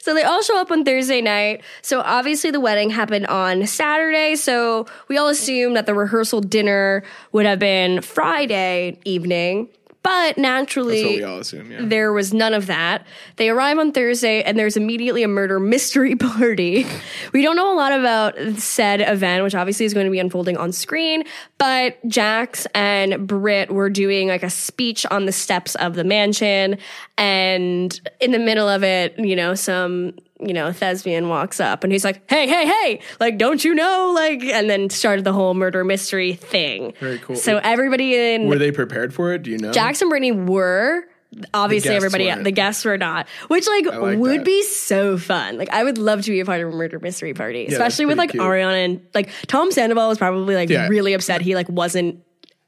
So 0.00 0.12
they 0.12 0.24
all 0.24 0.42
show 0.42 0.60
up 0.60 0.72
on 0.72 0.84
Thursday 0.84 1.20
night. 1.20 1.62
So 1.82 2.00
obviously 2.00 2.50
the 2.50 2.58
wedding 2.58 2.90
happened 2.90 3.28
on 3.28 3.64
Saturday. 3.68 4.34
So 4.34 4.86
we 5.06 5.18
all 5.18 5.28
assumed 5.28 5.76
that 5.76 5.86
the 5.86 5.94
rehearsal 5.94 6.40
dinner 6.40 7.04
would 7.30 7.46
have 7.46 7.60
been 7.60 8.02
Friday 8.02 8.98
evening. 9.04 9.68
But 10.04 10.36
naturally, 10.36 11.22
assume. 11.22 11.72
Yeah. 11.72 11.78
there 11.80 12.12
was 12.12 12.34
none 12.34 12.52
of 12.52 12.66
that. 12.66 13.06
They 13.36 13.48
arrive 13.48 13.78
on 13.78 13.90
Thursday 13.90 14.42
and 14.42 14.58
there's 14.58 14.76
immediately 14.76 15.22
a 15.22 15.28
murder 15.28 15.58
mystery 15.58 16.14
party. 16.16 16.86
we 17.32 17.42
don't 17.42 17.56
know 17.56 17.72
a 17.72 17.74
lot 17.74 17.90
about 17.92 18.38
said 18.58 19.00
event, 19.00 19.42
which 19.44 19.54
obviously 19.54 19.86
is 19.86 19.94
going 19.94 20.04
to 20.04 20.12
be 20.12 20.18
unfolding 20.18 20.58
on 20.58 20.72
screen, 20.72 21.24
but 21.56 21.96
Jax 22.06 22.66
and 22.74 23.26
Britt 23.26 23.70
were 23.70 23.88
doing 23.88 24.28
like 24.28 24.42
a 24.42 24.50
speech 24.50 25.06
on 25.06 25.24
the 25.24 25.32
steps 25.32 25.74
of 25.76 25.94
the 25.94 26.04
mansion. 26.04 26.76
And 27.16 27.98
in 28.20 28.32
the 28.32 28.38
middle 28.38 28.68
of 28.68 28.84
it, 28.84 29.18
you 29.18 29.34
know, 29.34 29.54
some, 29.54 30.12
you 30.46 30.54
know, 30.54 30.72
thespian 30.72 31.28
walks 31.28 31.60
up 31.60 31.84
and 31.84 31.92
he's 31.92 32.04
like, 32.04 32.22
hey, 32.30 32.46
hey, 32.46 32.66
hey, 32.66 33.00
like, 33.20 33.38
don't 33.38 33.64
you 33.64 33.74
know? 33.74 34.12
Like, 34.14 34.42
and 34.44 34.68
then 34.68 34.90
started 34.90 35.24
the 35.24 35.32
whole 35.32 35.54
murder 35.54 35.84
mystery 35.84 36.34
thing. 36.34 36.92
Very 37.00 37.18
cool. 37.18 37.36
So 37.36 37.58
everybody 37.62 38.14
in 38.34 38.46
Were 38.48 38.58
they 38.58 38.72
prepared 38.72 39.12
for 39.14 39.32
it? 39.32 39.42
Do 39.42 39.50
you 39.50 39.58
know? 39.58 39.72
And 39.74 40.08
Brittany 40.10 40.32
were. 40.32 41.04
Obviously, 41.52 41.88
guests 41.88 41.96
everybody, 42.04 42.26
weren't. 42.26 42.44
the 42.44 42.52
guests 42.52 42.84
were 42.84 42.96
not, 42.96 43.26
which 43.48 43.66
like, 43.66 43.86
like 43.86 44.18
would 44.20 44.40
that. 44.42 44.44
be 44.44 44.62
so 44.62 45.18
fun. 45.18 45.58
Like, 45.58 45.68
I 45.70 45.82
would 45.82 45.98
love 45.98 46.22
to 46.22 46.30
be 46.30 46.38
a 46.38 46.44
part 46.44 46.60
of 46.60 46.68
a 46.68 46.76
murder 46.76 47.00
mystery 47.00 47.34
party, 47.34 47.64
that's 47.64 47.72
especially 47.72 48.06
with 48.06 48.18
like 48.18 48.30
cute. 48.30 48.40
Ariana 48.40 48.84
and 48.84 49.00
like 49.14 49.30
Tom 49.48 49.72
Sandoval 49.72 50.08
was 50.08 50.16
probably 50.16 50.54
like 50.54 50.70
Yeah. 50.70 50.86
really 50.86 51.12
upset 51.12 51.40
he 51.40 51.56
like 51.56 51.68
wasn't 51.68 52.22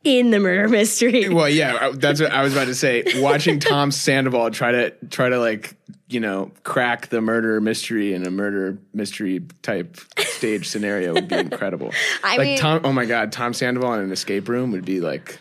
in 0.07 0.31
the 0.31 0.39
murder 0.41 0.69
mystery. 0.69 1.29
Well, 1.37 1.49
yeah, 1.49 1.91
that's 1.95 2.21
what 2.21 2.33
I 2.33 2.43
was 2.43 2.53
about 2.55 2.67
to 2.67 2.75
say. 2.75 3.03
Watching 3.17 3.59
Tom 3.61 3.91
Sandoval 3.91 4.51
try 4.53 4.73
to 4.73 4.91
try 5.11 5.29
to 5.29 5.39
like 5.39 5.77
you 6.09 6.21
know 6.21 6.53
crack 6.63 7.09
the 7.09 7.21
murder 7.21 7.61
mystery 7.61 8.15
in 8.15 8.25
a 8.27 8.31
murder 8.31 8.79
mystery 8.95 9.43
type 9.63 9.99
stage 10.19 10.69
scenario 10.69 11.13
would 11.13 11.29
be 11.29 11.35
incredible. 11.39 11.91
I 12.23 12.37
like 12.37 12.47
mean- 12.47 12.59
Tom, 12.59 12.81
oh 12.85 12.93
my 12.93 13.05
god, 13.05 13.33
Tom 13.33 13.53
Sandoval 13.53 13.95
in 13.95 14.01
an 14.01 14.13
escape 14.13 14.49
room 14.49 14.71
would 14.73 14.85
be 14.85 15.01
like 15.01 15.41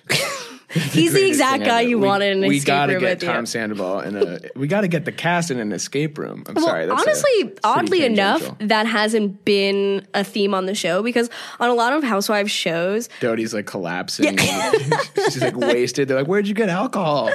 He's 0.69 1.13
the 1.13 1.27
exact 1.27 1.63
guy 1.63 1.81
ever. 1.81 1.89
you 1.89 1.99
We- 1.99 2.07
wanted 2.07 2.37
in 2.37 2.43
an 2.43 2.49
we 2.49 2.57
escape 2.57 2.67
gotta 2.67 2.93
room 2.93 3.01
get 3.01 3.19
Tom 3.19 3.35
end. 3.37 3.49
Sandoval 3.49 3.99
in 4.01 4.15
a. 4.17 4.39
We 4.55 4.67
got 4.67 4.81
to 4.81 4.87
get 4.87 5.05
the 5.05 5.11
cast 5.11 5.51
in 5.51 5.59
an 5.59 5.71
escape 5.71 6.17
room. 6.17 6.43
I'm 6.47 6.55
Well, 6.55 6.65
sorry. 6.65 6.85
That's 6.87 7.01
a- 7.01 7.09
honestly, 7.09 7.53
oddly 7.63 8.03
enough, 8.05 8.57
that 8.59 8.87
hasn't 8.87 9.45
been 9.45 10.05
a 10.13 10.23
theme 10.23 10.53
on 10.55 10.65
the 10.65 10.73
show 10.75 11.03
because 11.03 11.29
on 11.59 11.69
a 11.69 11.73
lot 11.73 11.93
of 11.93 12.03
Housewives 12.03 12.51
shows, 12.51 13.09
Doty's 13.19 13.53
like 13.53 13.67
collapsing. 13.67 14.37
She's 15.25 15.41
like 15.41 15.55
wasted. 15.55 16.07
They're 16.07 16.17
like, 16.17 16.27
"Where'd 16.27 16.47
you 16.47 16.55
get 16.55 16.69
alcohol?" 16.69 17.29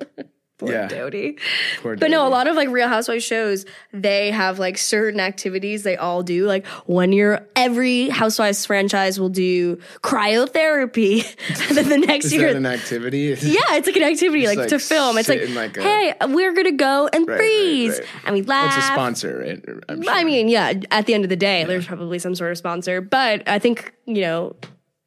poor 0.58 0.70
Yeah. 0.72 0.88
Dodie. 0.88 1.38
Poor 1.82 1.96
But 1.96 2.10
no, 2.10 2.26
a 2.26 2.30
lot 2.30 2.46
of 2.48 2.56
like 2.56 2.68
Real 2.68 2.88
Housewives 2.88 3.24
shows, 3.24 3.64
they 3.92 4.30
have 4.30 4.58
like 4.58 4.76
certain 4.78 5.20
activities 5.20 5.82
they 5.84 5.96
all 5.96 6.22
do. 6.22 6.46
Like 6.46 6.66
one 6.86 7.12
year, 7.12 7.46
every 7.56 8.08
Housewives 8.08 8.66
franchise 8.66 9.18
will 9.18 9.28
do 9.28 9.76
cryotherapy, 10.02 11.24
and 11.68 11.76
then 11.76 11.88
the 11.88 11.98
next 12.06 12.26
Is 12.26 12.34
year. 12.34 12.48
an 12.56 12.66
activity? 12.66 13.36
yeah, 13.42 13.76
it's 13.76 13.86
like 13.86 13.96
an 13.96 14.02
activity, 14.02 14.46
like, 14.46 14.58
like 14.58 14.68
to 14.68 14.78
film. 14.78 15.16
It's 15.18 15.28
like, 15.28 15.48
like, 15.50 15.76
a- 15.76 15.82
hey, 15.82 16.14
we're 16.28 16.52
gonna 16.52 16.72
go 16.72 17.08
and 17.12 17.26
Right, 17.26 17.34
right, 17.34 17.38
freeze, 17.38 17.98
right. 17.98 18.08
and 18.26 18.34
we 18.34 18.42
laugh. 18.42 18.76
It's 18.76 18.88
a 18.88 18.92
sponsor, 18.92 19.38
right? 19.38 19.64
Sure. 20.04 20.12
I 20.14 20.24
mean, 20.24 20.48
yeah, 20.48 20.74
at 20.90 21.06
the 21.06 21.14
end 21.14 21.24
of 21.24 21.30
the 21.30 21.36
day, 21.36 21.64
there's 21.64 21.86
probably 21.86 22.18
some 22.18 22.34
sort 22.34 22.50
of 22.50 22.58
sponsor, 22.58 23.00
but 23.00 23.48
I 23.48 23.58
think, 23.58 23.92
you 24.06 24.22
know, 24.22 24.56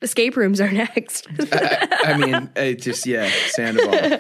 escape 0.02 0.36
rooms 0.38 0.60
are 0.62 0.72
next. 0.72 1.28
I 1.52 2.18
mean, 2.18 2.50
it 2.56 2.82
just 2.82 3.06
yeah, 3.06 3.30
Sandoval. 3.50 4.20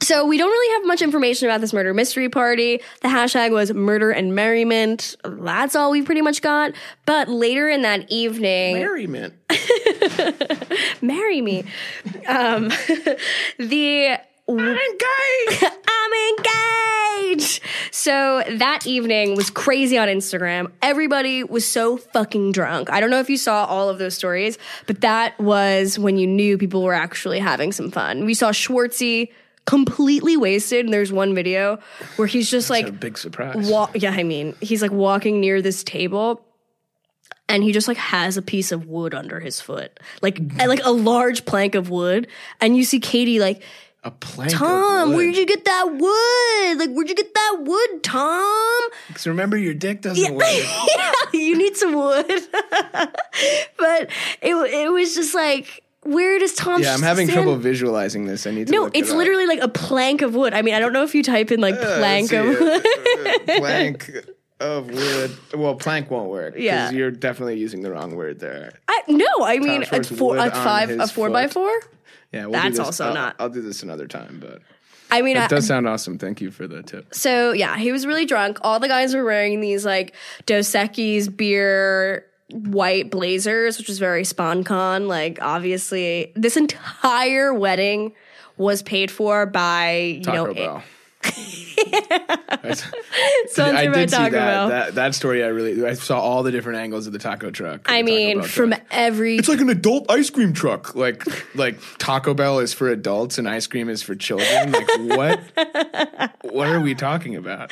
So 0.00 0.26
we 0.26 0.38
don't 0.38 0.50
really 0.50 0.74
have 0.74 0.86
much 0.86 1.02
information 1.02 1.48
about 1.48 1.60
this 1.60 1.72
murder 1.72 1.94
mystery 1.94 2.28
party. 2.28 2.80
The 3.00 3.08
hashtag 3.08 3.50
was 3.50 3.72
murder 3.72 4.10
and 4.10 4.34
merriment. 4.34 5.16
That's 5.24 5.74
all 5.74 5.90
we 5.90 6.02
pretty 6.02 6.22
much 6.22 6.42
got. 6.42 6.72
But 7.06 7.28
later 7.28 7.68
in 7.68 7.82
that 7.82 8.10
evening, 8.10 8.76
Merriment. 8.76 9.34
marry 11.02 11.40
me. 11.40 11.64
Um, 12.28 12.68
the 13.58 14.18
I'm 14.48 14.58
engaged. 14.58 15.64
I'm 15.88 17.28
engaged. 17.28 17.60
So 17.90 18.42
that 18.48 18.86
evening 18.86 19.34
was 19.34 19.50
crazy 19.50 19.98
on 19.98 20.08
Instagram. 20.08 20.70
Everybody 20.82 21.42
was 21.42 21.66
so 21.66 21.96
fucking 21.96 22.52
drunk. 22.52 22.90
I 22.90 23.00
don't 23.00 23.10
know 23.10 23.18
if 23.18 23.28
you 23.28 23.38
saw 23.38 23.64
all 23.64 23.88
of 23.88 23.98
those 23.98 24.14
stories, 24.14 24.58
but 24.86 25.00
that 25.00 25.38
was 25.40 25.98
when 25.98 26.16
you 26.16 26.26
knew 26.26 26.58
people 26.58 26.82
were 26.82 26.94
actually 26.94 27.40
having 27.40 27.72
some 27.72 27.90
fun. 27.90 28.24
We 28.24 28.34
saw 28.34 28.50
Schwartzy 28.50 29.30
completely 29.66 30.36
wasted, 30.36 30.84
and 30.86 30.94
there's 30.94 31.12
one 31.12 31.34
video 31.34 31.78
where 32.16 32.28
he's 32.28 32.50
just 32.50 32.70
like 32.70 32.88
a 32.88 32.92
big 32.92 33.18
surprise. 33.18 33.68
wa- 33.70 33.90
yeah, 33.94 34.12
I 34.12 34.22
mean, 34.22 34.54
he's 34.60 34.82
like 34.82 34.92
walking 34.92 35.40
near 35.40 35.60
this 35.60 35.84
table 35.84 36.42
and 37.48 37.62
he 37.62 37.72
just 37.72 37.88
like 37.88 37.96
has 37.96 38.36
a 38.36 38.42
piece 38.42 38.72
of 38.72 38.86
wood 38.86 39.14
under 39.14 39.40
his 39.40 39.60
foot. 39.60 40.00
Like 40.22 40.36
mm. 40.36 40.66
like 40.66 40.84
a 40.84 40.90
large 40.90 41.44
plank 41.44 41.74
of 41.74 41.90
wood 41.90 42.28
and 42.60 42.76
you 42.76 42.84
see 42.84 43.00
Katie 43.00 43.40
like 43.40 43.62
a 44.06 44.10
plank. 44.12 44.52
Tom, 44.52 45.14
where'd 45.14 45.36
you 45.36 45.46
get 45.46 45.64
that 45.64 45.86
wood? 45.90 46.78
Like, 46.78 46.94
where'd 46.94 47.08
you 47.08 47.16
get 47.16 47.34
that 47.34 47.56
wood, 47.62 48.04
Tom? 48.04 48.80
Because 49.08 49.26
remember, 49.26 49.56
your 49.56 49.74
dick 49.74 50.00
doesn't 50.00 50.32
work. 50.34 50.44
yeah, 50.46 51.12
you 51.32 51.58
need 51.58 51.76
some 51.76 51.92
wood. 51.92 52.24
but 53.76 54.10
it 54.40 54.54
it 54.54 54.92
was 54.92 55.14
just 55.16 55.34
like, 55.34 55.82
where 56.06 56.38
does 56.38 56.54
Tom? 56.54 56.82
Yeah, 56.82 56.94
I'm 56.94 57.02
having 57.02 57.26
stand- 57.26 57.44
trouble 57.44 57.56
visualizing 57.58 58.26
this. 58.26 58.46
I 58.46 58.50
need 58.52 58.68
to. 58.68 58.72
No, 58.72 58.86
it 58.86 58.92
it's 58.94 59.10
up. 59.10 59.16
literally 59.16 59.46
like 59.46 59.60
a 59.60 59.68
plank 59.68 60.22
of 60.22 60.34
wood. 60.34 60.54
I 60.54 60.62
mean, 60.62 60.74
I 60.74 60.78
don't 60.78 60.92
know 60.92 61.02
if 61.02 61.14
you 61.14 61.22
type 61.22 61.50
in 61.52 61.60
like 61.60 61.74
Uh, 61.74 61.98
plank 61.98 62.32
of 62.32 62.46
wood. 62.46 62.60
uh, 62.62 63.28
uh, 63.30 63.38
plank 63.58 64.10
of 64.60 64.86
wood. 64.90 65.36
Well, 65.54 65.74
plank 65.74 66.10
won't 66.10 66.30
work. 66.30 66.54
Yeah. 66.56 66.90
you're 66.90 67.10
definitely 67.10 67.58
using 67.58 67.82
the 67.82 67.90
wrong 67.90 68.14
word 68.16 68.40
there. 68.40 68.72
I, 68.88 69.02
no, 69.08 69.26
I 69.42 69.58
mean 69.58 69.82
a 69.92 70.02
four, 70.02 70.36
a 70.36 70.50
five, 70.50 70.90
a 70.90 71.06
four 71.06 71.28
by 71.30 71.46
four. 71.48 71.70
Yeah, 72.32 72.44
we'll 72.46 72.52
That's 72.52 72.78
also 72.78 73.06
I'll, 73.08 73.14
not- 73.14 73.36
I'll 73.38 73.48
do 73.50 73.62
this 73.62 73.82
another 73.82 74.06
time, 74.06 74.38
but 74.40 74.62
I 75.10 75.22
mean, 75.22 75.36
I, 75.36 75.44
it 75.44 75.50
does 75.50 75.66
sound 75.66 75.86
awesome. 75.86 76.18
Thank 76.18 76.40
you 76.40 76.50
for 76.50 76.66
the 76.66 76.82
tip. 76.82 77.14
So 77.14 77.52
yeah, 77.52 77.76
he 77.76 77.92
was 77.92 78.06
really 78.06 78.26
drunk. 78.26 78.58
All 78.62 78.80
the 78.80 78.88
guys 78.88 79.14
were 79.14 79.24
wearing 79.24 79.60
these 79.60 79.84
like 79.84 80.14
Dos 80.46 80.68
Equis 80.72 81.34
beer 81.34 82.26
white 82.50 83.10
blazers, 83.10 83.78
which 83.78 83.88
was 83.88 83.98
very 83.98 84.22
sponcon. 84.22 85.08
Like 85.08 85.38
obviously, 85.40 86.32
this 86.34 86.56
entire 86.56 87.52
wedding 87.52 88.12
was 88.56 88.82
paid 88.82 89.10
for 89.10 89.46
by 89.46 90.16
you 90.18 90.22
Taco 90.22 90.46
know 90.46 90.54
Bell. 90.54 90.82
Sponsored 93.46 93.76
I 93.76 93.86
did 93.92 94.10
see 94.10 94.16
Taco 94.16 94.30
that, 94.30 94.32
Bell. 94.32 94.68
that. 94.68 94.94
That 94.94 95.14
story. 95.14 95.44
I 95.44 95.48
really. 95.48 95.86
I 95.86 95.94
saw 95.94 96.20
all 96.20 96.42
the 96.42 96.52
different 96.52 96.78
angles 96.78 97.06
of 97.06 97.12
the 97.12 97.18
taco 97.18 97.50
truck. 97.50 97.90
I 97.90 98.02
the 98.02 98.08
Taco 98.08 98.16
mean, 98.16 98.38
Bell 98.38 98.48
from 98.48 98.70
truck. 98.70 98.82
every 98.90 99.36
It's 99.36 99.48
like 99.48 99.60
an 99.60 99.70
adult 99.70 100.10
ice 100.10 100.30
cream 100.30 100.52
truck. 100.52 100.94
Like 100.94 101.24
like 101.54 101.78
Taco 101.98 102.34
Bell 102.34 102.58
is 102.58 102.72
for 102.72 102.88
adults 102.88 103.38
and 103.38 103.48
ice 103.48 103.66
cream 103.66 103.88
is 103.88 104.02
for 104.02 104.14
children. 104.14 104.72
Like 104.72 104.88
what? 105.16 105.40
what 106.42 106.68
are 106.68 106.80
we 106.80 106.94
talking 106.94 107.36
about? 107.36 107.70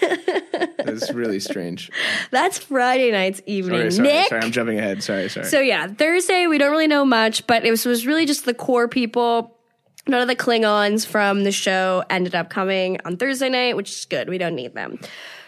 It's 0.00 1.12
really 1.12 1.40
strange. 1.40 1.90
that's 2.30 2.58
Friday 2.58 3.10
night's 3.10 3.40
evening. 3.46 3.90
Sorry, 3.90 3.90
sorry, 3.92 4.08
Nick. 4.08 4.28
sorry. 4.28 4.42
I'm 4.42 4.52
jumping 4.52 4.78
ahead. 4.78 5.02
Sorry, 5.02 5.28
sorry. 5.28 5.46
So 5.46 5.60
yeah, 5.60 5.86
Thursday 5.86 6.46
we 6.46 6.58
don't 6.58 6.70
really 6.70 6.86
know 6.88 7.04
much, 7.04 7.46
but 7.46 7.64
it 7.64 7.70
was, 7.70 7.86
was 7.86 8.06
really 8.06 8.26
just 8.26 8.44
the 8.44 8.54
core 8.54 8.88
people. 8.88 9.56
None 10.08 10.20
of 10.20 10.28
the 10.28 10.36
Klingons 10.36 11.06
from 11.06 11.44
the 11.44 11.52
show 11.52 12.02
ended 12.10 12.34
up 12.34 12.50
coming 12.50 12.98
on 13.04 13.16
Thursday 13.16 13.48
night, 13.48 13.76
which 13.76 13.90
is 13.90 14.04
good. 14.04 14.28
We 14.28 14.36
don't 14.38 14.56
need 14.56 14.74
them. 14.74 14.98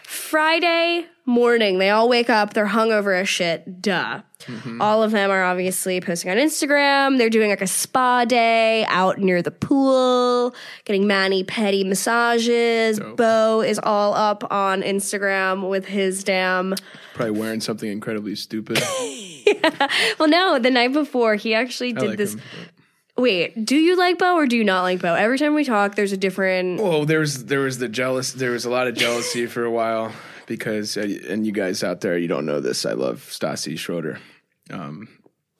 Friday 0.03 1.05
morning, 1.25 1.79
they 1.79 1.89
all 1.89 2.07
wake 2.07 2.29
up. 2.29 2.53
They're 2.53 2.67
hungover 2.67 3.19
as 3.19 3.27
shit. 3.27 3.81
Duh. 3.81 4.21
Mm-hmm. 4.41 4.79
All 4.81 5.01
of 5.01 5.11
them 5.11 5.31
are 5.31 5.43
obviously 5.43 5.99
posting 5.99 6.29
on 6.29 6.37
Instagram. 6.37 7.17
They're 7.17 7.29
doing 7.31 7.49
like 7.49 7.61
a 7.61 7.67
spa 7.67 8.23
day 8.25 8.85
out 8.87 9.17
near 9.17 9.41
the 9.41 9.51
pool, 9.51 10.55
getting 10.85 11.07
mani 11.07 11.43
pedi 11.43 11.85
massages. 11.85 12.99
Dope. 12.99 13.17
Beau 13.17 13.61
is 13.61 13.79
all 13.81 14.13
up 14.13 14.49
on 14.51 14.83
Instagram 14.83 15.67
with 15.67 15.85
his 15.85 16.23
damn 16.23 16.75
Probably 17.15 17.39
wearing 17.39 17.61
something 17.61 17.91
incredibly 17.91 18.35
stupid. 18.35 18.81
Well, 20.19 20.27
no, 20.27 20.57
the 20.57 20.71
night 20.71 20.91
before 20.91 21.35
he 21.35 21.53
actually 21.53 21.93
did 21.93 22.09
like 22.09 22.17
this. 22.17 22.33
him. 22.33 22.41
Wait, 23.17 23.63
do 23.65 23.77
you 23.77 23.95
like 23.97 24.17
Beau 24.17 24.35
or 24.35 24.45
do 24.45 24.57
you 24.57 24.63
not 24.65 24.81
like 24.81 25.01
Beau? 25.01 25.13
Every 25.13 25.37
time 25.37 25.53
we 25.53 25.63
talk, 25.63 25.95
there's 25.95 26.11
a 26.11 26.17
different. 26.17 26.81
Well, 26.81 27.05
there 27.05 27.19
was 27.19 27.45
there 27.45 27.61
was 27.61 27.77
the 27.77 27.87
jealous. 27.87 28.33
There 28.33 28.51
was 28.51 28.65
a 28.65 28.69
lot 28.69 28.87
of 28.87 28.95
jealousy 28.95 29.45
for 29.45 29.63
a 29.63 29.71
while 29.71 30.11
because, 30.47 30.97
uh, 30.97 31.07
and 31.29 31.45
you 31.45 31.53
guys 31.53 31.83
out 31.83 32.01
there, 32.01 32.17
you 32.17 32.27
don't 32.27 32.45
know 32.45 32.59
this. 32.59 32.85
I 32.85 32.91
love 32.91 33.19
Stassi 33.29 33.77
Schroeder. 33.79 34.19
Um, 34.69 35.07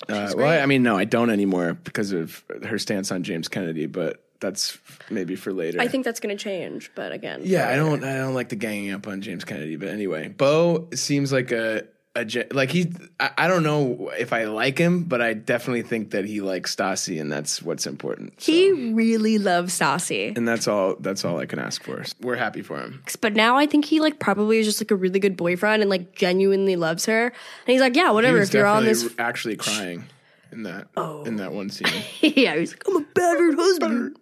uh, 0.09 0.33
well, 0.35 0.47
I, 0.47 0.59
I 0.59 0.65
mean, 0.65 0.83
no, 0.83 0.97
I 0.97 1.05
don't 1.05 1.29
anymore 1.29 1.73
because 1.73 2.11
of 2.11 2.43
her 2.65 2.77
stance 2.77 3.11
on 3.11 3.23
James 3.23 3.47
Kennedy. 3.47 3.85
But 3.85 4.21
that's 4.41 4.77
maybe 5.09 5.37
for 5.37 5.53
later. 5.53 5.79
I 5.79 5.87
think 5.87 6.03
that's 6.03 6.19
going 6.19 6.35
to 6.37 6.43
change, 6.43 6.91
but 6.93 7.13
again, 7.13 7.41
Yeah, 7.45 7.69
I 7.69 7.77
don't. 7.77 8.03
I 8.03 8.17
don't 8.17 8.33
like 8.33 8.49
the 8.49 8.57
ganging 8.57 8.91
up 8.91 9.07
on 9.07 9.21
James 9.21 9.45
Kennedy. 9.45 9.77
But 9.77 9.87
anyway, 9.87 10.27
Beau 10.27 10.89
seems 10.93 11.31
like 11.31 11.51
a 11.51 11.87
a 12.15 12.25
like 12.51 12.71
he. 12.71 12.91
I, 13.19 13.31
I 13.39 13.47
don't 13.47 13.63
know 13.63 14.11
if 14.17 14.31
I 14.33 14.45
like 14.45 14.77
him, 14.77 15.03
but 15.03 15.21
I 15.21 15.33
definitely 15.33 15.81
think 15.81 16.11
that 16.11 16.25
he 16.25 16.41
likes 16.41 16.75
Stassi, 16.75 17.19
and 17.19 17.31
that's 17.31 17.61
what's 17.61 17.85
important. 17.85 18.41
So- 18.41 18.51
he 18.51 18.91
really 18.93 19.37
loves 19.37 19.77
Stassi. 19.77 20.35
and 20.37 20.47
that's 20.47 20.67
all. 20.67 20.95
That's 20.99 21.25
all 21.25 21.39
I 21.39 21.45
can 21.45 21.59
ask 21.59 21.83
for. 21.83 22.03
We're 22.21 22.35
happy 22.37 22.61
for 22.61 22.77
him. 22.79 23.03
But 23.21 23.33
now 23.33 23.57
I 23.57 23.65
think 23.65 23.85
he 23.85 23.99
like 23.99 24.19
probably 24.19 24.59
is 24.59 24.65
just 24.65 24.81
like 24.81 24.91
a 24.91 24.95
really 24.95 25.19
good 25.19 25.35
boyfriend 25.37 25.81
and 25.81 25.89
like 25.89 26.15
genuinely 26.15 26.75
loves 26.75 27.05
her. 27.05 27.25
And 27.27 27.33
he's 27.67 27.81
like, 27.81 27.95
yeah, 27.95 28.11
whatever. 28.11 28.39
If 28.39 28.53
you're 28.53 28.65
on 28.65 28.85
this, 28.85 29.13
actually 29.19 29.57
crying 29.57 30.05
in 30.51 30.63
that 30.63 30.87
oh. 30.95 31.23
in 31.25 31.35
that 31.37 31.51
one 31.51 31.69
scene. 31.75 31.87
yeah, 32.21 32.55
he's 32.55 32.71
like, 32.71 32.83
I'm 32.87 32.95
a 32.97 33.01
battered 33.13 33.55
husband. 33.55 34.17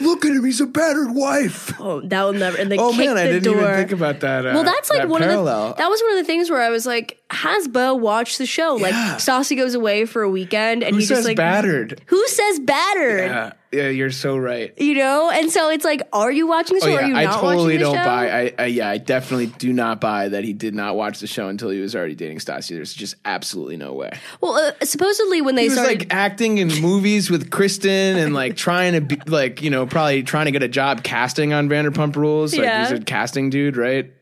Look 0.00 0.24
at 0.24 0.32
him; 0.32 0.44
he's 0.44 0.60
a 0.60 0.66
battered 0.66 1.14
wife. 1.14 1.78
Oh, 1.78 2.00
that 2.00 2.22
will 2.24 2.32
never. 2.32 2.56
And 2.56 2.72
they 2.72 2.78
Oh 2.78 2.92
man, 2.92 3.14
the 3.14 3.20
I 3.22 3.26
didn't 3.26 3.44
door. 3.44 3.56
even 3.62 3.74
think 3.76 3.92
about 3.92 4.20
that. 4.20 4.46
Uh, 4.46 4.52
Well, 4.54 4.64
that's 4.64 4.90
like 4.90 5.00
that 5.02 5.08
one 5.08 5.20
parallel. 5.22 5.70
of 5.70 5.76
the 5.76 5.82
that 5.82 5.88
was 5.88 6.00
one 6.02 6.12
of 6.12 6.16
the 6.18 6.24
things 6.24 6.50
where 6.50 6.60
I 6.62 6.70
was 6.70 6.86
like, 6.86 7.22
has 7.30 7.66
Beau 7.68 7.94
watched 7.94 8.38
the 8.38 8.46
show? 8.46 8.74
Like, 8.76 8.92
Yeah. 8.92 9.16
Stassi 9.16 9.56
goes 9.56 9.74
away 9.74 10.04
for 10.06 10.22
a 10.22 10.30
weekend, 10.30 10.82
and 10.84 10.94
Who 10.94 11.00
he 11.00 11.06
says 11.06 11.18
just 11.18 11.28
like 11.28 11.36
battered? 11.36 12.00
Who 12.06 12.26
says 12.28 12.60
battered? 12.60 13.30
Yeah, 13.30 13.52
yeah, 13.72 13.88
you're 13.88 14.12
so 14.12 14.36
right. 14.36 14.72
You 14.80 14.94
know, 14.94 15.28
and 15.30 15.50
so 15.50 15.68
it's 15.70 15.84
like, 15.84 16.02
are 16.12 16.30
you 16.30 16.46
watching 16.46 16.78
the 16.78 16.84
show? 16.84 16.92
Oh 16.92 16.96
are 16.96 17.02
you 17.02 17.14
yeah, 17.14 17.18
I 17.18 17.24
not 17.24 17.40
totally 17.40 17.56
watching 17.56 17.78
the 17.78 17.78
don't 17.84 17.94
show? 17.96 18.04
buy. 18.04 18.30
I, 18.30 18.52
I 18.60 18.66
yeah, 18.66 18.88
I 18.88 18.98
definitely 18.98 19.46
do 19.48 19.72
not 19.72 20.00
buy 20.00 20.28
that 20.28 20.44
he 20.44 20.52
did 20.52 20.74
not 20.74 20.94
watch 20.94 21.18
the 21.18 21.26
show 21.26 21.48
until 21.48 21.70
he 21.70 21.80
was 21.80 21.96
already 21.96 22.14
dating 22.14 22.38
Stassi. 22.38 22.68
There's 22.70 22.94
just 22.94 23.16
absolutely 23.24 23.76
no 23.76 23.92
way. 23.94 24.12
well, 24.40 24.54
uh, 24.54 24.72
supposedly 24.84 25.42
when 25.42 25.56
they 25.56 25.62
He 25.62 25.68
was 25.70 25.78
started, 25.78 25.98
like 26.02 26.14
acting 26.14 26.58
in 26.58 26.68
movies 26.80 27.28
with 27.28 27.50
Kristen 27.50 27.90
and 28.18 28.34
like 28.34 28.56
trying 28.68 28.92
to 28.92 29.00
be 29.00 29.16
like 29.26 29.62
you 29.62 29.70
know 29.70 29.84
probably 29.84 30.22
trying 30.22 30.46
to 30.46 30.52
get 30.52 30.62
a 30.62 30.68
job 30.68 31.02
casting 31.02 31.52
on 31.52 31.68
Vanderpump 31.68 32.14
Rules. 32.14 32.54
Like 32.54 32.62
Yeah. 32.62 32.88
he's 32.88 33.00
a 33.00 33.02
casting 33.02 33.50
dude, 33.50 33.76
right? 33.76 34.12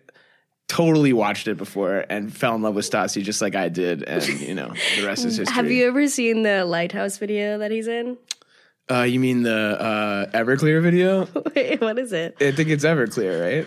Totally 0.74 1.12
watched 1.12 1.46
it 1.46 1.56
before 1.56 2.04
and 2.10 2.36
fell 2.36 2.56
in 2.56 2.62
love 2.62 2.74
with 2.74 2.90
Stassi 2.90 3.22
just 3.22 3.40
like 3.40 3.54
I 3.54 3.68
did, 3.68 4.02
and 4.02 4.26
you 4.40 4.54
know 4.54 4.72
the 4.98 5.06
rest 5.06 5.24
is 5.24 5.36
history. 5.38 5.54
have 5.54 5.70
you 5.70 5.86
ever 5.86 6.08
seen 6.08 6.42
the 6.42 6.64
Lighthouse 6.64 7.16
video 7.16 7.58
that 7.58 7.70
he's 7.70 7.86
in? 7.86 8.18
Uh, 8.90 9.02
you 9.02 9.20
mean 9.20 9.44
the 9.44 9.80
uh, 9.80 10.26
Everclear 10.36 10.82
video? 10.82 11.28
Wait, 11.54 11.80
what 11.80 11.96
is 11.96 12.12
it? 12.12 12.36
I 12.40 12.50
think 12.50 12.70
it's 12.70 12.84
Everclear, 12.84 13.64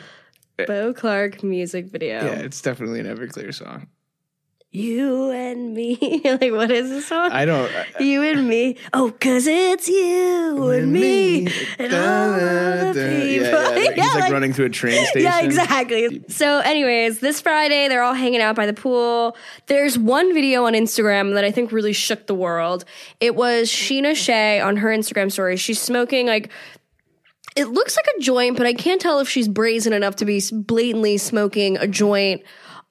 right? 0.58 0.68
Beau 0.68 0.94
Clark 0.94 1.44
music 1.44 1.86
video. 1.86 2.26
Yeah, 2.26 2.40
it's 2.40 2.62
definitely 2.62 3.00
an 3.00 3.06
Everclear 3.06 3.54
song. 3.54 3.88
You 4.78 5.32
and 5.32 5.74
me. 5.74 5.98
like, 6.24 6.52
what 6.52 6.70
is 6.70 6.90
this 6.90 7.08
song? 7.08 7.32
I 7.32 7.46
don't. 7.46 7.72
I- 7.72 8.04
you 8.04 8.22
and 8.22 8.48
me. 8.48 8.78
Oh, 8.94 9.12
cause 9.20 9.48
it's 9.48 9.88
you 9.90 10.70
and 10.70 10.94
me 10.94 11.48
and 11.80 11.94
all 11.94 12.34
of 12.90 12.94
the 12.96 13.02
Yeah, 13.02 13.20
people. 13.44 13.78
yeah. 13.84 13.94
He's 14.04 14.16
like, 14.16 14.32
running 14.32 14.54
through 14.54 14.66
a 14.66 14.70
train 14.70 15.04
station. 15.08 15.22
Yeah, 15.22 15.42
exactly. 15.42 16.24
So, 16.28 16.60
anyways, 16.60 17.20
this 17.22 17.42
Friday 17.42 17.88
they're 17.88 18.04
all 18.04 18.14
hanging 18.14 18.42
out 18.42 18.56
by 18.56 18.68
the 18.68 18.74
pool. 18.74 19.36
There's 19.66 19.98
one 19.98 20.34
video 20.34 20.66
on 20.66 20.74
Instagram 20.74 21.34
that 21.34 21.44
I 21.44 21.50
think 21.52 21.72
really 21.72 21.94
shook 21.94 22.28
the 22.28 22.36
world. 22.36 22.86
It 23.20 23.36
was 23.36 23.70
Scheana 23.70 24.16
Shay 24.16 24.60
on 24.62 24.78
her 24.78 24.90
Instagram 24.90 25.32
story. 25.32 25.58
She's 25.58 25.82
smoking 25.82 26.28
like 26.28 26.52
it 27.56 27.70
looks 27.70 27.96
like 27.98 28.06
a 28.16 28.22
joint, 28.22 28.56
but 28.58 28.68
I 28.68 28.74
can't 28.76 29.02
tell 29.02 29.20
if 29.20 29.28
she's 29.28 29.48
brazen 29.48 29.92
enough 29.92 30.18
to 30.18 30.26
be 30.26 30.40
blatantly 30.52 31.18
smoking 31.18 31.78
a 31.78 31.88
joint 31.88 32.44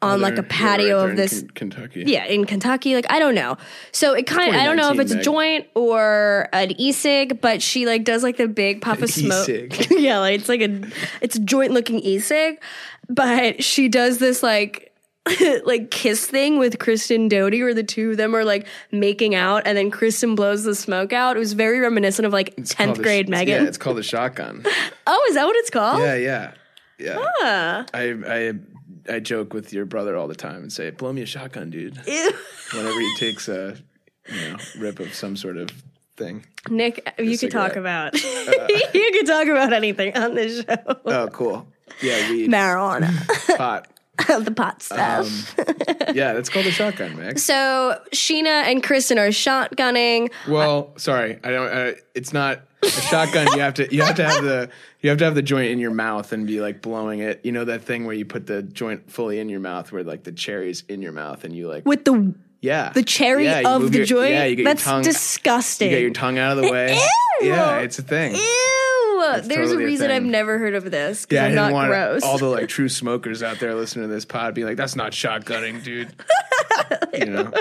on 0.03 0.21
like 0.21 0.35
a 0.35 0.43
yeah, 0.43 0.49
patio 0.51 1.01
right 1.03 1.11
of 1.11 1.17
this 1.17 1.41
Ken- 1.41 1.71
Kentucky. 1.71 2.05
yeah, 2.07 2.25
in 2.27 2.45
Kentucky. 2.45 2.95
Like 2.95 3.11
I 3.11 3.19
don't 3.19 3.35
know. 3.35 3.57
So 3.93 4.13
it 4.15 4.27
kind 4.27 4.51
of 4.55 4.61
I 4.61 4.65
don't 4.65 4.77
know 4.77 4.93
if 4.93 4.99
it's 4.99 5.13
a 5.13 5.23
joint 5.23 5.67
or 5.75 6.49
an 6.53 6.79
e-cig, 6.79 7.41
but 7.41 7.63
she 7.63 7.87
like 7.87 8.05
does 8.05 8.23
like 8.23 8.37
the 8.37 8.49
big 8.49 8.83
puff 8.83 9.01
of 9.03 9.11
smoke. 9.11 9.49
Yeah, 9.91 10.19
like 10.19 10.39
it's 10.41 10.49
like 10.49 10.61
a 10.61 10.83
it's 11.21 11.37
a 11.37 11.41
joint 11.41 11.73
looking 11.73 12.01
e-cig, 12.01 12.61
but 13.09 13.65
she 13.65 13.89
does 13.89 14.19
this 14.19 14.43
like 14.43 14.93
like 15.65 15.91
kiss 15.91 16.27
thing 16.27 16.59
with 16.59 16.79
Kristen 16.79 17.27
Doty 17.29 17.63
where 17.63 17.75
the 17.75 17.83
two 17.83 18.11
of 18.13 18.17
them 18.19 18.37
are 18.37 18.45
like 18.45 18.67
making 18.93 19.35
out 19.35 19.63
and 19.67 19.77
then 19.77 19.91
Kristen 19.91 20.35
blows 20.35 20.63
the 20.65 20.75
smoke 20.75 21.13
out. 21.13 21.37
It 21.37 21.41
was 21.41 21.55
very 21.55 21.81
reminiscent 21.81 22.27
of 22.27 22.33
like 22.33 22.55
10th 22.57 22.97
the- 22.97 23.03
grade 23.03 23.29
Megan. 23.29 23.63
Yeah, 23.63 23.69
it's 23.69 23.79
called 23.79 23.99
a 23.99 24.03
shotgun. 24.05 24.63
oh, 25.07 25.27
is 25.29 25.35
that 25.35 25.47
what 25.47 25.57
it's 25.57 25.71
called? 25.71 26.01
yeah, 26.01 26.15
yeah, 26.15 26.53
yeah. 26.99 27.17
Ah. 27.43 27.85
I 27.95 28.03
I 28.29 28.53
I 29.09 29.21
joke 29.21 29.53
with 29.55 29.73
your 29.73 29.85
brother 29.85 30.17
all 30.17 30.29
the 30.29 30.35
time 30.35 30.57
and 30.63 30.73
say, 30.73 30.91
"Blow 30.91 31.13
me 31.13 31.23
a 31.23 31.27
shotgun, 31.27 31.71
dude." 31.71 32.01
Ew. 32.07 32.31
Whenever 32.75 33.01
he 33.01 33.17
takes 33.17 33.49
a 33.49 33.77
you 34.29 34.51
know 34.51 34.57
rip 34.79 35.01
of 35.01 35.15
some 35.15 35.37
sort 35.37 35.57
of 35.57 35.71
thing. 36.17 36.47
Nick, 36.69 37.13
you 37.19 37.39
could 37.39 37.51
talk 37.51 37.77
about 37.77 38.15
you 38.95 39.11
could 39.13 39.27
talk 39.27 39.47
about 39.49 39.73
anything 39.73 40.17
on 40.17 40.35
this 40.35 40.65
show. 40.65 40.97
Oh, 41.05 41.29
cool. 41.29 41.67
Yeah, 42.03 42.31
weed, 42.31 42.51
Marijuana. 42.51 43.57
pot. 43.57 43.89
the 44.45 44.51
pot 44.51 44.83
stuff. 44.83 45.55
Yeah, 46.15 46.33
that's 46.33 46.49
called 46.49 46.67
a 46.67 46.71
shotgun, 46.71 47.17
Max. 47.19 47.43
So 47.43 48.01
Scheana 48.13 48.65
and 48.65 48.83
Kristen 48.83 49.19
are 49.19 49.29
shotgunning. 49.29 50.31
Well, 50.49 50.93
sorry, 50.97 51.39
I 51.45 51.51
don't. 51.51 51.69
Uh, 51.69 51.93
it's 52.15 52.33
not 52.33 52.63
a 52.83 52.89
shotgun. 52.89 53.47
You 53.55 53.61
have 53.61 53.75
to. 53.75 53.95
You 53.95 54.03
have 54.03 54.17
to 54.17 54.25
have 54.29 54.43
the. 54.45 54.71
You 55.01 55.11
have 55.11 55.19
to 55.19 55.25
have 55.25 55.35
the 55.35 55.43
joint 55.43 55.71
in 55.71 55.79
your 55.79 55.91
mouth 55.93 56.33
and 56.33 56.47
be 56.47 56.61
like 56.61 56.83
blowing 56.83 57.21
it. 57.21 57.41
You 57.45 57.53
know 57.53 57.65
that 57.65 57.83
thing 57.83 58.05
where 58.07 58.15
you 58.15 58.25
put 58.25 58.47
the 58.47 58.63
joint 58.63 59.11
fully 59.11 59.39
in 59.39 59.49
your 59.49 59.61
mouth, 59.61 59.93
where 59.93 60.03
like 60.05 60.25
the 60.25 60.33
cherry's 60.33 60.83
in 60.89 61.03
your 61.03 61.13
mouth, 61.13 61.45
and 61.45 61.55
you 61.55 61.69
like. 61.69 61.85
with 61.87 62.05
the 62.05 62.35
yeah, 62.61 62.91
the 62.93 63.03
cherry 63.03 63.45
Yeah, 63.45 63.63
of 63.77 63.93
the 63.93 63.99
your- 63.99 64.07
joint. 64.07 64.31
Yeah, 64.33 64.45
you 64.45 64.57
get 64.57 64.65
That's 64.65 64.85
your 64.85 64.93
tongue. 64.95 65.03
disgusting. 65.03 65.91
You 65.91 65.97
get 65.97 66.03
your 66.03 66.11
tongue 66.13 66.39
out 66.39 66.57
of 66.59 66.65
the 66.65 66.71
way. 66.73 66.95
Ew! 67.41 67.49
Yeah, 67.49 67.79
it's 67.81 67.99
a 67.99 68.03
thing. 68.03 68.35
Ew! 68.35 68.43
There's 69.43 69.47
totally 69.71 69.85
a 69.85 69.87
reason. 69.87 70.11
I've 70.11 70.23
never 70.23 70.59
heard 70.59 70.75
of 70.75 70.91
this 70.91 71.27
because 71.27 71.37
Yeah, 71.37 71.47
I'm 71.47 71.55
not 71.55 71.73
want 71.73 71.89
gross. 71.89 72.23
all 72.23 72.39
the 72.39 72.47
like 72.47 72.69
true 72.69 72.89
smokers 72.89 73.43
out 73.43 73.59
there 73.61 73.75
listening 73.75 74.09
to 74.09 74.15
this 74.15 74.25
pod 74.25 74.55
be 74.55 74.65
like, 74.65 74.77
"That's 74.77 74.95
not 74.97 75.13
shotgunning, 75.13 75.83
dude." 75.83 76.15
you 77.15 77.27
know. 77.27 77.53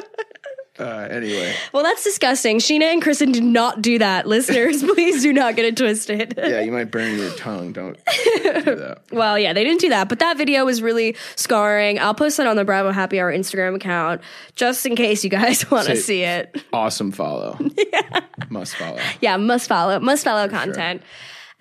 Uh, 0.78 1.08
anyway, 1.10 1.56
well, 1.72 1.84
that's 1.84 2.04
disgusting. 2.04 2.58
Scheana 2.58 2.92
and 2.92 3.02
Kristen 3.02 3.32
did 3.32 3.44
not 3.44 3.82
do 3.82 3.98
that. 4.00 4.28
Listeners, 4.28 4.84
please 4.84 5.22
do 5.24 5.32
not 5.32 5.56
get 5.56 5.64
it 5.66 5.78
twisted. 5.78 6.34
yeah, 6.38 6.60
you 6.60 6.72
might 6.72 6.92
burn 6.92 7.18
your 7.18 7.32
tongue. 7.36 7.72
Don't 7.72 7.94
do 8.06 8.42
that. 8.76 9.00
Well, 9.12 9.40
yeah, 9.40 9.54
they 9.54 9.64
didn't 9.64 9.80
do 9.80 9.90
that, 9.90 10.10
but 10.10 10.20
that 10.20 10.38
video 10.38 10.66
was 10.66 10.82
really 10.82 11.16
scarring. 11.38 11.98
I'll 12.00 12.14
post 12.14 12.38
that 12.38 12.48
on 12.48 12.58
the 12.58 12.66
Bravo 12.66 12.92
Happy 12.92 13.20
Hour 13.22 13.32
Instagram 13.32 13.76
account 13.76 14.22
just 14.56 14.86
in 14.86 14.96
case 14.96 15.24
you 15.24 15.30
guys 15.30 15.70
want 15.72 15.88
to 15.88 15.96
see 15.96 16.24
it. 16.24 16.62
Awesome 16.74 17.12
follow. 17.12 17.58
yeah. 17.94 18.22
Must 18.50 18.76
follow. 18.76 19.00
Yeah, 19.22 19.38
must 19.38 19.70
follow, 19.70 20.00
must 20.00 20.26
follow 20.26 20.50
content. 20.50 21.02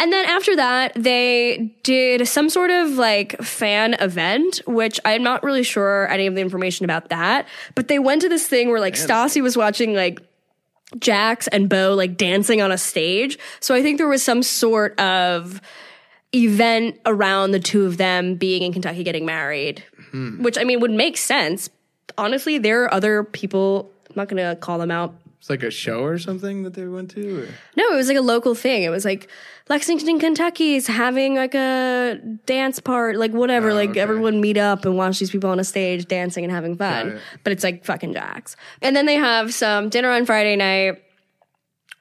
And 0.00 0.12
then 0.12 0.26
after 0.26 0.56
that, 0.56 0.92
they 0.96 1.74
did 1.82 2.26
some 2.26 2.48
sort 2.48 2.70
of 2.70 2.90
like 2.90 3.40
fan 3.42 3.94
event, 3.94 4.60
which 4.66 4.98
I'm 5.04 5.22
not 5.22 5.42
really 5.42 5.62
sure 5.62 6.08
any 6.08 6.26
of 6.26 6.34
the 6.34 6.40
information 6.40 6.84
about 6.84 7.10
that. 7.10 7.46
But 7.74 7.88
they 7.88 7.98
went 7.98 8.22
to 8.22 8.28
this 8.28 8.46
thing 8.46 8.70
where 8.70 8.80
like 8.80 8.94
Stassi 8.94 9.40
was 9.40 9.56
watching 9.56 9.94
like 9.94 10.20
Jax 10.98 11.46
and 11.48 11.68
Beau 11.68 11.94
like 11.94 12.16
dancing 12.16 12.60
on 12.60 12.72
a 12.72 12.78
stage. 12.78 13.38
So 13.60 13.74
I 13.74 13.82
think 13.82 13.98
there 13.98 14.08
was 14.08 14.22
some 14.22 14.42
sort 14.42 14.98
of 14.98 15.60
event 16.34 17.00
around 17.06 17.52
the 17.52 17.60
two 17.60 17.86
of 17.86 17.96
them 17.96 18.34
being 18.34 18.62
in 18.62 18.72
Kentucky 18.72 19.04
getting 19.04 19.24
married, 19.24 19.84
hmm. 20.10 20.42
which 20.42 20.58
I 20.58 20.64
mean 20.64 20.80
would 20.80 20.90
make 20.90 21.16
sense. 21.16 21.70
Honestly, 22.18 22.58
there 22.58 22.84
are 22.84 22.92
other 22.92 23.24
people. 23.24 23.90
I'm 24.10 24.16
not 24.16 24.28
gonna 24.28 24.56
call 24.56 24.78
them 24.78 24.90
out 24.90 25.14
It's 25.45 25.50
like 25.50 25.63
a 25.63 25.71
show 25.71 26.02
or 26.02 26.17
something 26.19 26.63
that 26.63 26.73
they 26.73 26.87
went 26.87 27.11
to. 27.11 27.43
Or? 27.43 27.49
no, 27.76 27.93
it 27.93 27.97
was 27.97 28.09
like 28.09 28.17
a 28.17 28.23
local 28.23 28.54
thing. 28.54 28.83
It 28.83 28.89
was 28.89 29.04
like 29.04 29.28
Lexington, 29.69 30.19
Kentucky 30.19 30.75
is 30.76 30.87
having 30.87 31.35
like 31.35 31.54
a 31.54 32.19
dance 32.47 32.80
part, 32.80 33.17
like 33.17 33.33
whatever. 33.33 33.69
Oh, 33.69 33.75
like 33.75 33.89
Oh, 33.89 33.91
okay. 33.91 34.00
everyone 34.00 34.41
meet 34.41 34.57
up 34.57 34.87
and 34.87 34.97
watch 34.97 35.19
these 35.19 35.30
people 35.30 35.50
on 35.50 35.61
a 35.61 35.65
stage 35.65 36.07
dancing 36.07 36.45
and 36.45 36.50
having 36.50 36.78
fun. 36.78 37.09
It. 37.09 37.21
But 37.43 37.52
it's 37.52 37.63
like 37.63 37.85
fucking 37.85 38.15
Jax. 38.15 38.57
And 38.80 38.97
then 38.97 39.04
they 39.04 39.17
have 39.17 39.52
some 39.52 39.91
dinner 39.91 40.11
on 40.11 40.25
Friday 40.25 40.57
night. 40.57 41.02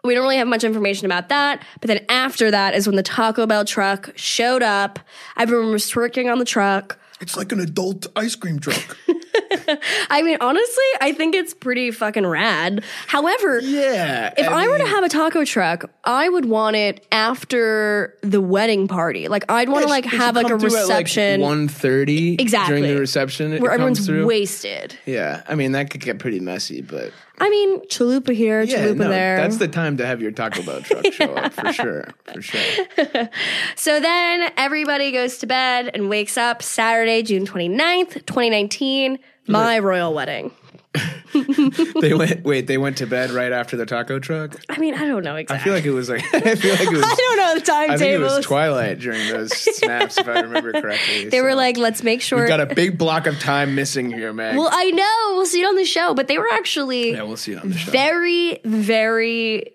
We 0.05 0.13
don't 0.13 0.23
really 0.23 0.37
have 0.37 0.47
much 0.47 0.63
information 0.63 1.05
about 1.05 1.27
that. 1.27 1.61
But 1.81 1.89
then 1.89 2.05
after 2.07 2.49
that 2.49 2.75
is 2.75 2.87
when 2.87 2.95
the 2.95 3.03
Taco 3.03 3.45
Bell 3.45 3.65
truck 3.65 4.13
showed 4.15 4.63
up. 4.63 4.99
Everyone 5.35 5.73
was 5.73 5.91
twerking 5.91 6.31
on 6.31 6.39
the 6.39 6.45
truck. 6.45 6.97
It's 7.19 7.35
like 7.35 7.51
an 7.51 7.59
adult 7.59 8.07
ice 8.15 8.37
cream 8.37 8.59
truck. 8.59 8.97
I 10.09 10.21
mean, 10.21 10.37
honestly, 10.41 10.83
I 11.01 11.13
think 11.13 11.35
it's 11.35 11.53
pretty 11.53 11.91
fucking 11.91 12.25
rad. 12.25 12.83
However, 13.07 13.59
yeah. 13.59 14.33
If 14.37 14.47
I, 14.47 14.67
were 14.67 14.77
to 14.77 14.85
have 14.85 15.03
a 15.03 15.09
taco 15.09 15.45
truck, 15.45 15.89
I 16.03 16.29
would 16.29 16.45
want 16.45 16.75
it 16.75 17.05
after 17.11 18.17
the 18.21 18.41
wedding 18.41 18.87
party. 18.87 19.27
Like 19.27 19.45
I'd 19.49 19.69
want 19.69 19.83
to 19.83 19.89
like 19.89 20.05
have 20.05 20.35
like 20.35 20.45
a 20.45 20.49
come 20.49 20.59
through 20.59 20.75
at, 20.75 20.81
reception 20.81 21.41
one 21.41 21.67
thirty 21.67 22.35
Exactly. 22.35 22.81
during 22.81 22.93
the 22.93 22.99
reception. 22.99 23.61
where 23.61 23.71
everyone's 23.71 24.05
through. 24.05 24.25
wasted. 24.25 24.97
Yeah, 25.05 25.43
I 25.47 25.55
mean 25.55 25.73
that 25.73 25.89
could 25.89 26.01
get 26.01 26.19
pretty 26.19 26.39
messy, 26.39 26.81
but 26.81 27.11
I 27.39 27.49
mean, 27.49 27.81
chalupa 27.87 28.33
here, 28.33 28.61
yeah, 28.61 28.77
chalupa 28.77 28.97
no, 28.97 29.09
there. 29.09 29.37
that's 29.37 29.57
the 29.57 29.67
time 29.67 29.97
to 29.97 30.05
have 30.05 30.21
your 30.21 30.31
Taco 30.31 30.61
Bell 30.61 30.81
truck 30.83 31.11
show 31.11 31.33
up 31.33 31.53
for 31.53 31.73
sure, 31.73 32.07
for 32.31 32.41
sure. 32.41 32.85
so 33.75 33.99
then 33.99 34.51
everybody 34.55 35.11
goes 35.11 35.39
to 35.39 35.47
bed 35.47 35.89
and 35.93 36.09
wakes 36.09 36.37
up 36.37 36.61
Saturday, 36.61 37.23
June 37.23 37.45
29th, 37.45 38.25
2019, 38.25 39.17
my 39.47 39.79
royal 39.79 40.13
wedding. 40.13 40.51
They 41.33 42.13
went 42.13 42.43
wait, 42.43 42.67
they 42.67 42.77
went 42.77 42.97
to 42.97 43.07
bed 43.07 43.31
right 43.31 43.51
after 43.51 43.75
the 43.75 43.85
taco 43.87 44.19
truck. 44.19 44.55
I 44.69 44.77
mean, 44.77 44.93
I 44.93 45.07
don't 45.07 45.23
know 45.23 45.35
exactly. 45.35 45.59
I 45.59 45.63
feel 45.63 45.73
like 45.73 45.85
it 45.85 45.91
was 45.91 46.09
like 46.09 46.21
I 46.35 46.55
feel 46.55 46.71
like 46.71 46.81
it 46.81 46.91
was. 46.91 47.03
I 47.05 47.15
don't 47.15 47.37
know 47.37 47.59
the 47.59 47.73
I 47.73 47.97
think 47.97 48.13
it 48.13 48.19
was 48.19 48.45
Twilight 48.45 48.99
during 48.99 49.27
those 49.29 49.51
snaps, 49.51 50.19
if 50.19 50.27
I 50.27 50.41
remember 50.41 50.73
correctly. 50.73 51.29
they 51.29 51.41
were 51.41 51.55
like, 51.55 51.77
let's 51.77 52.03
make 52.03 52.21
sure. 52.21 52.39
"We've 52.39 52.47
got 52.47 52.61
a 52.61 52.67
big 52.75 52.99
block 52.99 53.25
of 53.25 53.39
time 53.39 53.73
missing 53.73 54.11
here, 54.11 54.31
man. 54.31 54.57
well, 54.57 54.69
I 54.71 54.91
know. 54.91 55.35
We'll 55.35 55.47
see 55.47 55.61
it 55.61 55.65
on 55.65 55.75
the 55.75 55.85
show, 55.85 56.13
but 56.13 56.27
they 56.27 56.37
were 56.37 56.49
actually 56.53 57.13
yeah, 57.13 57.23
we'll 57.23 57.37
see 57.37 57.53
it 57.53 57.63
on 57.63 57.69
the 57.69 57.77
show. 57.77 57.91
very, 57.91 58.59
very 58.63 59.73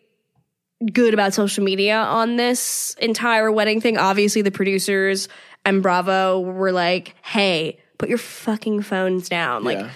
good 0.92 1.12
about 1.14 1.34
social 1.34 1.64
media 1.64 1.96
on 1.96 2.36
this 2.36 2.94
entire 3.00 3.50
wedding 3.50 3.80
thing. 3.80 3.98
Obviously, 3.98 4.42
the 4.42 4.52
producers 4.52 5.28
and 5.64 5.82
Bravo 5.82 6.38
were 6.40 6.70
like, 6.70 7.16
hey, 7.22 7.80
put 7.98 8.08
your 8.08 8.18
fucking 8.18 8.82
phones 8.82 9.28
down. 9.28 9.64
Like, 9.64 9.78
Yeah. 9.78 9.90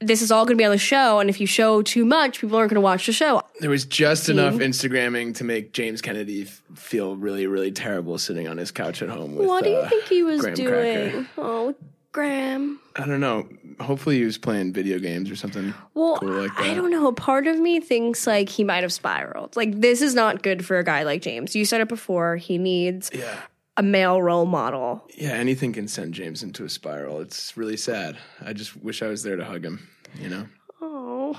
this 0.00 0.20
is 0.22 0.30
all 0.30 0.44
going 0.44 0.56
to 0.56 0.60
be 0.60 0.64
on 0.64 0.70
the 0.72 0.78
show. 0.78 1.20
And 1.20 1.30
if 1.30 1.40
you 1.40 1.46
show 1.46 1.82
too 1.82 2.04
much, 2.04 2.40
people 2.40 2.56
aren't 2.58 2.70
going 2.70 2.76
to 2.76 2.80
watch 2.82 3.06
the 3.06 3.12
show. 3.12 3.42
There 3.60 3.70
was 3.70 3.84
just 3.84 4.28
enough 4.28 4.54
Instagramming 4.54 5.34
to 5.36 5.44
make 5.44 5.72
James 5.72 6.02
Kennedy 6.02 6.42
f- 6.42 6.62
feel 6.74 7.16
really, 7.16 7.46
really 7.46 7.70
terrible 7.72 8.18
sitting 8.18 8.48
on 8.48 8.56
his 8.58 8.70
couch 8.70 9.00
at 9.02 9.08
home. 9.08 9.36
With, 9.36 9.46
what 9.46 9.64
do 9.64 9.70
you 9.70 9.76
uh, 9.78 9.88
think 9.88 10.04
he 10.04 10.22
was 10.22 10.40
Graham 10.42 10.54
doing? 10.54 11.10
Cracker. 11.10 11.26
Oh, 11.38 11.74
Graham. 12.12 12.80
I 12.96 13.06
don't 13.06 13.20
know. 13.20 13.46
Hopefully, 13.78 14.16
he 14.18 14.24
was 14.24 14.38
playing 14.38 14.72
video 14.72 14.98
games 14.98 15.30
or 15.30 15.36
something. 15.36 15.74
Well, 15.92 16.16
cool 16.16 16.30
like 16.30 16.58
I 16.58 16.72
don't 16.72 16.90
know. 16.90 17.12
Part 17.12 17.46
of 17.46 17.58
me 17.58 17.78
thinks 17.78 18.26
like 18.26 18.48
he 18.48 18.64
might 18.64 18.82
have 18.82 18.92
spiraled. 18.92 19.54
Like 19.54 19.82
this 19.82 20.00
is 20.00 20.14
not 20.14 20.42
good 20.42 20.64
for 20.64 20.78
a 20.78 20.84
guy 20.84 21.02
like 21.02 21.20
James. 21.20 21.54
You 21.54 21.66
said 21.66 21.82
it 21.82 21.88
before. 21.88 22.36
He 22.36 22.56
needs 22.56 23.10
Yeah, 23.12 23.38
a 23.76 23.82
male 23.82 24.20
role 24.22 24.46
model. 24.46 25.04
yeah. 25.16 25.32
Anything 25.32 25.72
can 25.72 25.88
send 25.88 26.14
James 26.14 26.42
into 26.42 26.64
a 26.64 26.68
spiral. 26.68 27.20
It's 27.20 27.56
really 27.56 27.76
sad. 27.76 28.16
I 28.44 28.52
just 28.52 28.76
wish 28.76 29.02
I 29.02 29.08
was 29.08 29.22
there 29.22 29.36
to 29.36 29.44
hug 29.44 29.64
him. 29.64 29.88
You 30.18 30.28
know. 30.30 30.46
Oh, 30.80 31.38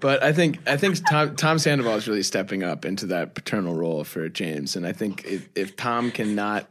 But 0.00 0.22
I 0.22 0.32
think 0.32 0.58
I 0.68 0.76
think 0.76 0.98
Tom 1.08 1.36
Tom 1.36 1.58
Sandoval 1.58 1.94
is 1.96 2.06
really 2.08 2.22
stepping 2.22 2.62
up 2.62 2.84
into 2.84 3.06
that 3.06 3.34
paternal 3.34 3.74
role 3.74 4.04
for 4.04 4.28
James, 4.28 4.76
and 4.76 4.86
I 4.86 4.92
think 4.92 5.24
if, 5.24 5.48
if 5.54 5.76
Tom 5.76 6.10
cannot, 6.10 6.68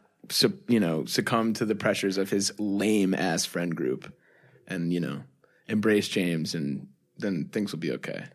you 0.67 0.79
know, 0.79 1.06
succumb 1.06 1.53
to 1.53 1.65
the 1.65 1.75
pressures 1.75 2.17
of 2.17 2.29
his 2.29 2.53
lame 2.60 3.13
ass 3.13 3.45
friend 3.45 3.75
group, 3.75 4.13
and 4.67 4.93
you 4.93 4.99
know, 4.99 5.23
embrace 5.67 6.08
James, 6.08 6.53
and 6.53 6.88
then 7.17 7.49
things 7.51 7.71
will 7.71 7.79
be 7.79 7.91
okay. 7.93 8.25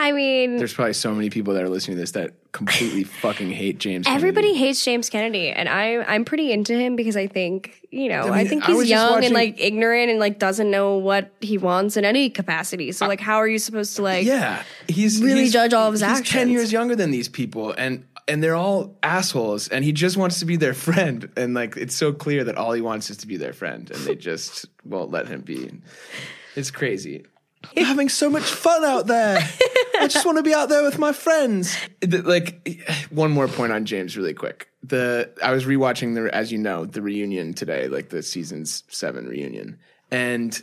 I 0.00 0.12
mean, 0.12 0.58
There's 0.58 0.72
probably 0.72 0.92
so 0.92 1.12
many 1.12 1.28
people 1.28 1.54
that 1.54 1.62
are 1.64 1.68
listening 1.68 1.96
to 1.96 2.00
this 2.00 2.12
that 2.12 2.32
completely 2.52 3.02
fucking 3.22 3.50
hate 3.50 3.78
James. 3.78 4.06
everybody 4.08 4.48
Kennedy. 4.52 4.66
hates 4.66 4.84
James 4.84 5.10
Kennedy, 5.10 5.50
and 5.50 5.68
I 5.68 6.04
I'm 6.04 6.24
pretty 6.24 6.52
into 6.52 6.78
him 6.78 6.94
because 6.94 7.16
I 7.16 7.26
think 7.26 7.84
you 7.90 8.08
know 8.08 8.22
I, 8.28 8.38
mean, 8.38 8.48
think 8.48 8.64
he's 8.64 8.76
just 8.78 8.88
young 8.88 9.10
watching- 9.14 9.24
and 9.26 9.34
like 9.34 9.60
ignorant 9.60 10.10
and 10.10 10.20
like 10.20 10.38
doesn't 10.38 10.70
know 10.70 10.96
what 10.98 11.32
he 11.40 11.58
wants 11.58 11.96
in 11.96 12.04
any 12.04 12.30
capacity. 12.30 12.92
So 12.92 13.08
like, 13.08 13.20
how 13.20 13.38
are 13.38 13.48
you 13.48 13.58
supposed 13.58 13.96
to 13.96 14.02
like? 14.02 14.24
Yeah, 14.24 14.62
he's 14.86 15.20
really 15.20 15.40
he's- 15.40 15.52
judge 15.52 15.72
all 15.74 15.88
of 15.88 15.92
his 15.94 16.02
he's 16.04 16.20
Ten 16.22 16.48
years 16.48 16.70
younger 16.72 16.94
than 16.94 17.10
these 17.10 17.28
people, 17.28 17.72
and 17.72 18.04
and 18.28 18.40
they're 18.40 18.54
all 18.54 18.96
assholes, 19.02 19.66
and 19.68 19.84
he 19.84 19.90
just 19.90 20.16
wants 20.16 20.38
to 20.38 20.44
be 20.44 20.54
their 20.54 20.74
friend, 20.86 21.28
and 21.36 21.54
like 21.54 21.76
it's 21.76 21.96
so 21.96 22.12
clear 22.12 22.44
that 22.44 22.56
all 22.56 22.70
he 22.72 22.80
wants 22.82 23.10
is 23.10 23.16
to 23.18 23.26
be 23.26 23.36
their 23.36 23.52
friend, 23.52 23.90
and 23.90 24.00
they 24.04 24.14
just 24.14 24.66
won't 24.84 25.10
let 25.10 25.26
him 25.26 25.40
be. 25.40 25.70
It's 26.54 26.70
crazy. 26.70 27.24
I'm 27.76 27.84
having 27.84 28.08
so 28.08 28.30
much 28.30 28.44
fun 28.44 28.84
out 28.84 29.08
there. 29.08 29.40
I 30.00 30.08
just 30.08 30.24
want 30.24 30.38
to 30.38 30.42
be 30.42 30.54
out 30.54 30.68
there 30.68 30.82
with 30.82 30.98
my 30.98 31.12
friends. 31.12 31.76
Like 32.06 32.86
one 33.10 33.30
more 33.30 33.48
point 33.48 33.72
on 33.72 33.84
James, 33.84 34.16
really 34.16 34.34
quick. 34.34 34.68
The 34.82 35.30
I 35.42 35.52
was 35.52 35.64
rewatching 35.64 36.14
the, 36.14 36.34
as 36.34 36.52
you 36.52 36.58
know, 36.58 36.84
the 36.84 37.02
reunion 37.02 37.54
today, 37.54 37.88
like 37.88 38.10
the 38.10 38.22
season's 38.22 38.84
seven 38.88 39.26
reunion, 39.26 39.78
and 40.10 40.60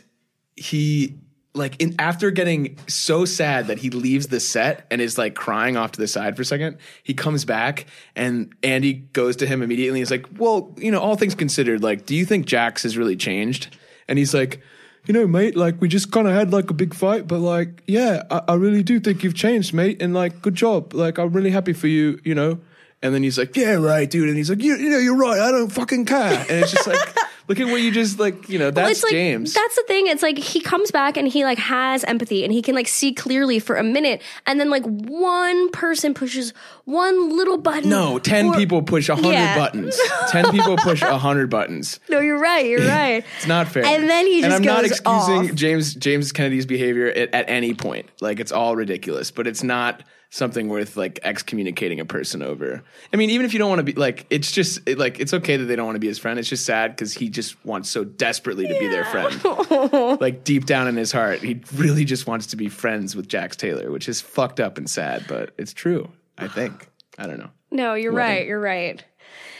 he 0.56 1.18
like 1.56 1.80
in 1.80 1.94
after 1.98 2.30
getting 2.30 2.78
so 2.86 3.24
sad 3.24 3.68
that 3.68 3.78
he 3.78 3.90
leaves 3.90 4.28
the 4.28 4.40
set 4.40 4.86
and 4.90 5.00
is 5.00 5.18
like 5.18 5.34
crying 5.34 5.76
off 5.76 5.92
to 5.92 6.00
the 6.00 6.06
side 6.06 6.36
for 6.36 6.42
a 6.42 6.44
second 6.44 6.76
he 7.02 7.14
comes 7.14 7.44
back 7.44 7.86
and 8.14 8.54
andy 8.62 8.92
goes 8.92 9.36
to 9.36 9.46
him 9.46 9.62
immediately 9.62 9.98
he's 9.98 10.10
like 10.10 10.26
well 10.38 10.74
you 10.76 10.90
know 10.90 11.00
all 11.00 11.16
things 11.16 11.34
considered 11.34 11.82
like 11.82 12.04
do 12.04 12.14
you 12.14 12.26
think 12.26 12.46
jax 12.46 12.82
has 12.82 12.96
really 12.98 13.16
changed 13.16 13.74
and 14.06 14.18
he's 14.18 14.34
like 14.34 14.60
you 15.06 15.14
know 15.14 15.26
mate 15.26 15.56
like 15.56 15.80
we 15.80 15.88
just 15.88 16.10
kind 16.10 16.26
of 16.26 16.34
had 16.34 16.52
like 16.52 16.70
a 16.70 16.74
big 16.74 16.94
fight 16.94 17.26
but 17.26 17.38
like 17.38 17.82
yeah 17.86 18.22
I, 18.30 18.42
I 18.48 18.54
really 18.54 18.82
do 18.82 19.00
think 19.00 19.22
you've 19.22 19.34
changed 19.34 19.72
mate 19.72 20.02
and 20.02 20.14
like 20.14 20.42
good 20.42 20.54
job. 20.54 20.94
Like 20.94 21.18
i'm 21.18 21.32
really 21.32 21.50
happy 21.50 21.72
for 21.72 21.86
you 21.86 22.20
you 22.24 22.34
know? 22.34 22.58
And 23.02 23.14
then 23.14 23.22
he's 23.22 23.38
like 23.38 23.56
yeah 23.56 23.74
right 23.74 24.08
dude 24.08 24.28
and 24.28 24.36
he's 24.36 24.50
like 24.50 24.62
you, 24.62 24.76
you 24.76 24.90
know 24.90 24.98
you're 24.98 25.16
right 25.16 25.38
i 25.38 25.50
don't 25.50 25.70
fucking 25.70 26.06
care. 26.06 26.46
And 26.48 26.62
it's 26.62 26.72
just 26.72 26.86
like 26.86 27.16
look 27.48 27.60
at 27.60 27.66
what 27.66 27.80
you 27.80 27.90
just 27.92 28.18
like 28.18 28.48
you 28.48 28.58
know 28.58 28.70
that's 28.70 28.90
it's 28.90 29.02
like 29.04 29.12
james 29.12 29.54
that's 29.54 29.76
the 29.76 29.84
thing. 29.86 30.06
It's 30.06 30.22
like 30.22 30.38
he 30.38 30.60
comes 30.60 30.90
back 30.90 31.16
and 31.16 31.26
he 31.28 31.44
like 31.44 31.58
has 31.58 32.04
empathy 32.04 32.44
and 32.44 32.52
he 32.52 32.62
can 32.62 32.74
like 32.74 32.88
see 32.88 33.12
clearly 33.12 33.58
for 33.58 33.76
a 33.76 33.82
minute, 33.82 34.22
and 34.46 34.58
then 34.60 34.70
like 34.70 34.84
one 34.84 35.70
person 35.70 36.14
pushes 36.14 36.52
one 36.84 37.36
little 37.36 37.58
button. 37.58 37.90
No, 37.90 38.18
10 38.18 38.46
or- 38.46 38.54
people 38.56 38.82
push 38.82 39.08
100 39.08 39.30
Yeah. 39.32 39.56
buttons. 39.56 39.98
10 40.28 40.50
people 40.50 40.76
push 40.76 41.02
100 41.02 41.50
buttons. 41.50 41.98
No, 42.08 42.20
you're 42.20 42.38
right. 42.38 42.64
You're 42.66 42.86
right. 42.88 43.24
It's 43.36 43.46
not 43.46 43.68
fair. 43.68 43.84
And 43.84 44.08
then 44.08 44.26
he 44.26 44.40
just 44.40 44.44
And 44.44 44.54
I'm 44.54 44.62
not 44.62 44.84
excusing 44.84 45.50
off. 45.50 45.54
James 45.54 45.94
James 45.94 46.32
Kennedy's 46.32 46.66
behavior 46.66 47.08
at, 47.08 47.34
at 47.34 47.48
any 47.48 47.74
point. 47.74 48.06
Like 48.20 48.40
it's 48.40 48.52
all 48.52 48.76
ridiculous, 48.76 49.30
but 49.30 49.46
it's 49.46 49.62
not 49.62 50.02
something 50.36 50.68
worth 50.68 50.96
like 50.96 51.18
excommunicating 51.22 51.98
a 51.98 52.04
person 52.04 52.42
over. 52.42 52.82
I 53.12 53.16
mean, 53.16 53.30
even 53.30 53.46
if 53.46 53.52
you 53.52 53.58
don't 53.58 53.68
want 53.68 53.80
to 53.80 53.84
be 53.84 53.94
like 53.94 54.26
it's 54.30 54.52
just 54.52 54.80
it, 54.86 54.98
like 54.98 55.18
it's 55.18 55.32
okay 55.34 55.56
that 55.56 55.64
they 55.64 55.76
don't 55.76 55.86
want 55.86 55.96
to 55.96 56.00
be 56.00 56.06
his 56.06 56.18
friend. 56.18 56.38
It's 56.38 56.48
just 56.48 56.64
sad 56.64 56.96
cuz 56.96 57.14
he 57.14 57.28
just 57.28 57.64
wants 57.64 57.90
so 57.90 58.04
desperately 58.04 58.68
to 58.68 58.78
be 58.78 58.88
their 58.88 59.04
friend. 59.06 60.20
like 60.20 60.44
deep 60.44 60.66
down 60.66 60.88
in 60.88 60.96
his 60.96 61.12
heart, 61.12 61.40
he 61.40 61.60
really 61.74 62.04
just 62.04 62.26
wants 62.26 62.46
to 62.48 62.56
be 62.56 62.68
friends 62.68 63.16
with 63.16 63.28
Jax 63.28 63.56
Taylor, 63.56 63.90
which 63.90 64.08
is 64.08 64.20
fucked 64.20 64.60
up 64.60 64.78
and 64.78 64.88
sad, 64.88 65.24
but 65.26 65.54
it's 65.58 65.72
true, 65.72 66.10
I 66.38 66.48
think. 66.48 66.88
I 67.18 67.26
don't 67.26 67.38
know. 67.38 67.50
No, 67.70 67.94
you're 67.94 68.12
right. 68.12 68.46
You're 68.46 68.60
right. 68.60 69.02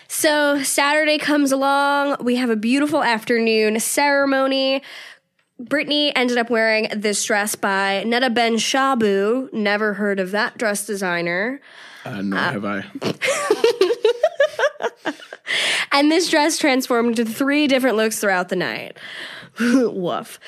So 0.09 0.63
Saturday 0.63 1.19
comes 1.19 1.53
along. 1.53 2.17
We 2.21 2.37
have 2.37 2.51
a 2.51 2.57
beautiful 2.57 3.03
afternoon 3.03 3.81
ceremony. 3.81 4.83
Brittany 5.59 6.15
ended 6.15 6.39
up 6.39 6.51
wearing 6.51 6.89
this 6.95 7.25
dress 7.25 7.55
by 7.55 8.05
Netta 8.05 8.29
BenShabu. 8.29 9.53
Never 9.53 9.95
heard 9.95 10.21
of 10.21 10.31
that 10.33 10.59
dress 10.59 10.87
designer. 10.87 11.61
Uh, 12.05 12.23
nor 12.23 12.39
have 12.39 12.65
I. 12.65 12.85
And 15.97 16.13
this 16.13 16.29
dress 16.29 16.59
transformed 16.59 17.19
into 17.19 17.25
three 17.25 17.67
different 17.67 17.97
looks 17.97 18.21
throughout 18.21 18.51
the 18.51 18.57
night. 18.57 18.99
Woof. 19.61 20.39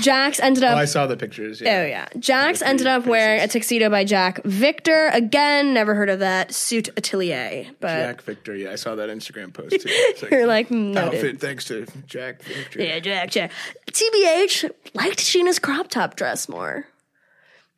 Jax 0.00 0.40
ended 0.40 0.64
up. 0.64 0.74
Oh, 0.74 0.78
I 0.78 0.86
saw 0.86 1.06
the 1.06 1.16
pictures. 1.18 1.60
Yeah. 1.60 1.80
Oh 1.80 1.86
yeah, 1.86 2.08
Jax 2.18 2.62
ended 2.62 2.86
up 2.86 3.04
wearing 3.06 3.42
a 3.42 3.48
tuxedo 3.48 3.90
by 3.90 4.04
Jack 4.04 4.42
Victor. 4.44 5.08
Again, 5.12 5.74
never 5.74 5.94
heard 5.94 6.08
of 6.08 6.20
that 6.20 6.54
suit 6.54 6.88
atelier, 6.96 7.66
but 7.80 7.88
Jack 7.88 8.22
Victor. 8.22 8.56
Yeah, 8.56 8.70
I 8.72 8.76
saw 8.76 8.94
that 8.94 9.10
Instagram 9.10 9.52
post 9.52 9.72
too. 9.72 9.78
It's 9.88 10.22
you're 10.22 10.46
like 10.46 10.70
noted. 10.70 11.14
outfit 11.14 11.40
thanks 11.40 11.66
to 11.66 11.86
Jack 12.06 12.42
Victor. 12.42 12.82
Yeah, 12.82 13.00
Jack, 13.00 13.30
Jack. 13.30 13.52
TBH 13.90 14.70
liked 14.94 15.18
Scheana's 15.18 15.58
crop 15.58 15.88
top 15.88 16.16
dress 16.16 16.48
more. 16.48 16.86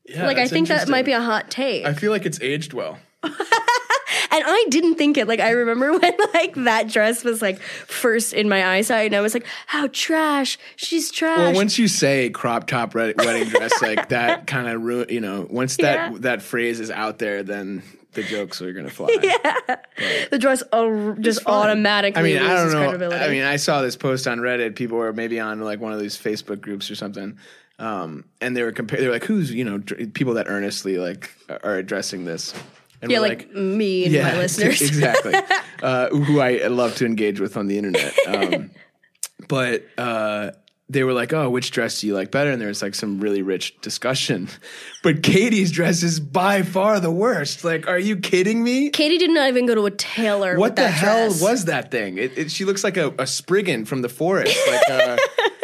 Yeah, 0.07 0.27
Like 0.27 0.37
I 0.39 0.47
think 0.47 0.69
that 0.69 0.89
might 0.89 1.05
be 1.07 1.13
a 1.13 1.21
hot 1.21 1.51
take, 1.51 1.85
I 1.87 1.95
feel 1.95 2.13
like 2.13 2.27
it's 2.27 2.41
aged 2.41 2.75
well. 2.75 2.99
and 4.31 4.45
I 4.47 4.67
didn't 4.69 4.97
think 4.97 5.17
it. 5.17 5.27
Like 5.29 5.41
I 5.41 5.51
remember 5.51 5.93
when 5.99 6.13
like 6.33 6.55
that 6.57 6.89
dress 6.89 7.25
was 7.25 7.41
like 7.43 7.61
first 7.61 8.33
in 8.33 8.49
my 8.49 8.67
eyesight, 8.77 9.07
and 9.07 9.15
I 9.17 9.21
was 9.21 9.35
like, 9.35 9.47
"How 9.67 9.89
trash! 9.89 10.59
She's 10.77 11.11
trash." 11.11 11.39
Well, 11.39 11.55
once 11.55 11.79
you 11.79 11.89
say 11.89 12.31
crop 12.31 12.67
top 12.67 12.95
red- 12.95 13.17
wedding 13.19 13.49
dress, 13.49 13.81
like 13.83 14.09
that 14.11 14.47
kind 14.47 14.69
of 14.69 14.83
ruin. 14.83 15.07
You 15.09 15.21
know, 15.21 15.47
once 15.51 15.77
that 15.79 16.13
Yeah. 16.13 16.19
that 16.21 16.43
phrase 16.43 16.81
is 16.81 16.91
out 16.91 17.19
there, 17.19 17.43
then 17.43 17.83
the 18.13 18.23
jokes 18.23 18.63
are 18.63 18.73
gonna 18.73 18.91
fly. 18.91 19.17
Yeah. 19.23 19.77
The 20.31 20.39
dress 20.39 20.63
uh, 20.73 21.15
just 21.21 21.47
automatically 21.47 22.21
I 22.21 22.23
mean, 22.23 22.39
I 22.43 22.55
don't 22.55 22.99
know. 23.01 23.11
I 23.17 23.29
mean, 23.29 23.43
I 23.43 23.57
saw 23.57 23.83
this 23.83 23.97
post 23.97 24.27
on 24.29 24.39
Reddit. 24.39 24.77
People 24.77 24.99
were 24.99 25.13
maybe 25.13 25.41
on 25.41 25.61
like 25.61 25.81
one 25.81 25.93
of 25.93 25.99
these 26.01 26.17
Facebook 26.17 26.61
groups 26.61 26.91
or 26.91 26.95
something, 26.95 27.39
um, 27.79 28.25
and 28.41 28.57
they 28.57 28.63
were 28.63 28.73
comparing. 28.73 29.03
They 29.03 29.09
were 29.09 29.15
like, 29.15 29.25
"Who's 29.25 29.51
you 29.53 29.65
know 29.65 29.79
dr- 29.79 30.15
people 30.15 30.35
that 30.35 30.47
earnestly 30.49 30.99
like 30.99 31.31
are 31.63 31.77
addressing 31.77 32.25
this?" 32.25 32.55
And 33.05 33.13
yeah, 33.13 33.21
we're 33.21 33.29
like, 33.29 33.51
me 33.53 34.07
and 34.07 34.15
my 34.15 34.37
listeners. 34.39 34.81
exactly. 34.81 35.35
uh, 35.83 36.09
who 36.09 36.41
I 36.41 36.67
love 36.69 36.97
to 36.97 37.07
engage 37.07 37.39
with 37.39 37.57
on 37.57 37.67
the 37.67 37.79
internet. 37.79 38.15
Um, 38.27 38.71
but 39.49 39.85
uh, 39.99 40.53
they 40.89 41.05
were 41.05 41.13
like, 41.13 41.33
"Oh, 41.33 41.51
which 41.51 41.71
dress 41.71 42.01
do 42.01 42.07
you 42.07 42.15
like 42.15 42.31
better?" 42.31 42.51
And 42.51 42.61
there 42.61 42.69
was 42.69 42.83
like 42.83 42.95
some 42.95 43.21
really 43.21 43.43
rich 43.43 43.79
discussion. 43.81 44.49
But 45.03 45.23
Katie's 45.23 45.71
dress 45.71 46.03
is 46.03 46.21
by 46.21 46.63
far 46.63 47.01
the 47.01 47.11
worst. 47.11 47.65
Like, 47.65 47.87
are 47.87 47.99
you 47.99 48.17
kidding 48.17 48.63
me? 48.63 48.91
Katie 48.91 49.19
did 49.19 49.31
not 49.31 49.49
even 49.49 49.67
go 49.67 49.75
to 49.75 49.87
a 49.87 49.91
tailor. 49.91 50.59
What 50.59 50.77
the 50.77 50.89
hell 50.89 51.29
dress. 51.29 51.43
was 51.43 51.65
that 51.67 51.91
thing? 51.91 52.19
It, 52.19 52.39
it, 52.39 52.51
she 52.51 52.65
looks 52.65 52.85
like 52.85 52.97
a, 52.97 53.15
a 53.19 53.27
Spriggan 53.27 53.85
from 53.85 54.03
the 54.03 54.09
forest, 54.09 54.59
like 54.67 54.91
uh, 54.91 55.17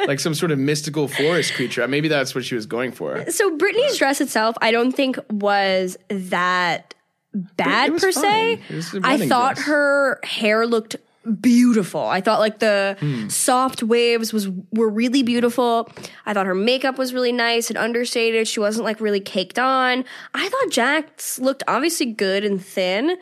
like 0.07 0.21
some 0.21 0.35
sort 0.35 0.53
of 0.53 0.59
mystical 0.59 1.09
forest 1.09 1.55
creature. 1.55 1.87
Maybe 1.87 2.09
that's 2.09 2.35
what 2.35 2.45
she 2.45 2.55
was 2.55 2.67
going 2.67 2.93
for. 2.93 3.31
So 3.31 3.57
Brittany's 3.57 3.97
dress 3.97 4.21
itself, 4.21 4.57
I 4.61 4.71
don't 4.73 4.93
think 4.93 5.19
was 5.31 5.97
that 6.09 6.95
bad 7.35 7.93
per 7.99 8.13
fine. 8.13 8.23
se. 8.23 8.53
It 8.69 8.75
was 8.75 8.95
a 8.95 9.01
I 9.05 9.27
thought 9.29 9.55
dress. 9.57 9.67
her 9.67 10.21
hair 10.25 10.67
looked 10.67 10.97
beautiful. 11.41 12.01
I 12.07 12.21
thought 12.21 12.41
like 12.41 12.59
the 12.61 12.97
Hmm. 12.99 13.29
soft 13.29 13.83
waves 13.83 14.33
was 14.33 14.49
were 14.73 14.89
really 14.89 15.23
beautiful. 15.23 15.91
I 16.27 16.33
thought 16.35 16.47
her 16.47 16.55
makeup 16.55 16.99
was 16.99 17.13
really 17.13 17.33
nice 17.33 17.69
and 17.69 17.77
understated. 17.79 18.49
She 18.49 18.59
wasn't 18.59 18.85
like 18.85 19.01
really 19.01 19.21
caked 19.21 19.59
on. 19.59 20.05
I 20.35 20.49
thought 20.49 20.71
Jax 20.71 21.39
looked 21.39 21.63
obviously 21.69 22.07
good 22.07 22.45
and 22.45 22.65
thin. 22.65 23.17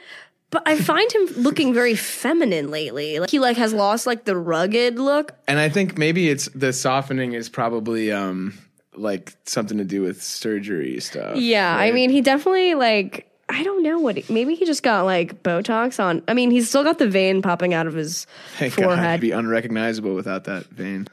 But 0.51 0.63
I 0.65 0.79
find 0.79 1.13
him 1.13 1.27
looking 1.37 1.75
very 1.75 1.95
feminine 1.95 2.71
lately. 2.71 3.19
Like 3.19 3.29
he 3.31 3.39
like 3.39 3.57
has 3.59 3.75
lost 3.75 4.07
like 4.07 4.25
the 4.25 4.37
rugged 4.37 4.99
look. 4.99 5.33
And 5.47 5.59
I 5.59 5.69
think 5.69 5.99
maybe 5.99 6.31
it's 6.31 6.49
the 6.55 6.73
softening 6.73 7.33
is 7.35 7.49
probably 7.51 8.11
um 8.13 8.55
like 8.95 9.35
something 9.45 9.77
to 9.77 9.85
do 9.85 10.03
with 10.03 10.23
surgery 10.23 11.01
stuff. 11.01 11.37
Yeah, 11.37 11.77
I 11.77 11.93
mean, 11.93 12.11
he 12.11 12.21
definitely 12.23 12.75
like 12.75 13.28
I 13.51 13.63
don't 13.63 13.83
know 13.83 13.99
what. 13.99 14.17
He, 14.19 14.33
maybe 14.33 14.55
he 14.55 14.67
just 14.67 14.83
got 14.83 15.03
like 15.07 15.43
Botox 15.43 15.99
on. 16.03 16.23
I 16.29 16.35
mean, 16.35 16.51
he's 16.51 16.69
still 16.69 16.85
got 16.85 16.99
the 16.99 17.09
vein 17.09 17.41
popping 17.41 17.73
out 17.73 17.87
of 17.87 17.95
his 17.95 18.27
Thank 18.59 18.77
God, 18.77 18.81
he'd 18.83 18.85
forehead. 18.87 19.21
be 19.21 19.31
unrecognizable 19.31 20.15
without 20.15 20.45
that 20.45 20.67
vein. 20.67 21.09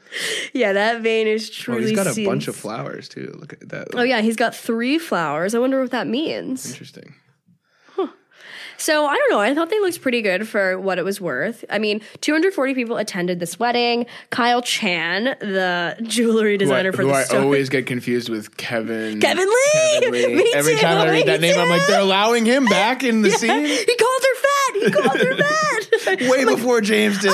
yeah, 0.52 0.74
that 0.74 1.00
vein 1.00 1.26
is 1.26 1.48
truly. 1.48 1.84
Oh, 1.84 1.86
he's 1.86 1.96
got 1.96 2.06
a 2.06 2.12
seen- 2.12 2.26
bunch 2.26 2.46
of 2.48 2.54
flowers 2.54 3.08
too. 3.08 3.34
Look 3.38 3.54
at 3.54 3.68
that. 3.70 3.88
Oh 3.94 4.02
yeah, 4.02 4.20
he's 4.20 4.36
got 4.36 4.54
three 4.54 4.98
flowers. 4.98 5.54
I 5.54 5.58
wonder 5.58 5.80
what 5.80 5.92
that 5.92 6.06
means. 6.06 6.70
Interesting. 6.70 7.14
So 8.78 9.06
I 9.06 9.16
don't 9.16 9.30
know. 9.30 9.40
I 9.40 9.54
thought 9.54 9.70
they 9.70 9.80
looked 9.80 10.00
pretty 10.02 10.22
good 10.22 10.46
for 10.48 10.78
what 10.78 10.98
it 10.98 11.04
was 11.04 11.20
worth. 11.20 11.64
I 11.70 11.78
mean, 11.78 12.00
240 12.20 12.74
people 12.74 12.96
attended 12.96 13.40
this 13.40 13.58
wedding. 13.58 14.06
Kyle 14.30 14.62
Chan, 14.62 15.36
the 15.40 15.96
jewelry 16.02 16.52
Who 16.52 16.54
I, 16.54 16.56
designer 16.58 16.92
for 16.92 17.02
who 17.02 17.08
the 17.08 17.14
I 17.14 17.22
store. 17.24 17.40
always 17.40 17.68
get 17.68 17.86
confused 17.86 18.28
with 18.28 18.56
Kevin. 18.56 19.20
Kevin 19.20 19.46
Lee! 19.48 20.00
Kevin 20.00 20.12
Lee. 20.12 20.34
Me 20.36 20.52
Every 20.54 20.74
too, 20.74 20.80
time 20.80 20.98
I 20.98 21.10
read 21.10 21.26
that 21.26 21.40
me 21.40 21.50
name, 21.52 21.60
I'm 21.60 21.68
like, 21.68 21.86
they're 21.86 22.00
allowing 22.00 22.44
him 22.44 22.64
back 22.66 23.02
in 23.02 23.22
the 23.22 23.30
scene 23.36 23.64
he 23.64 23.96
called 23.96 24.22
her 24.22 24.34
fat. 24.34 24.74
He 24.74 24.90
called 24.90 25.20
her 25.20 25.36
fat. 25.98 26.30
way 26.30 26.44
before 26.44 26.80
James 26.80 27.18
did. 27.18 27.32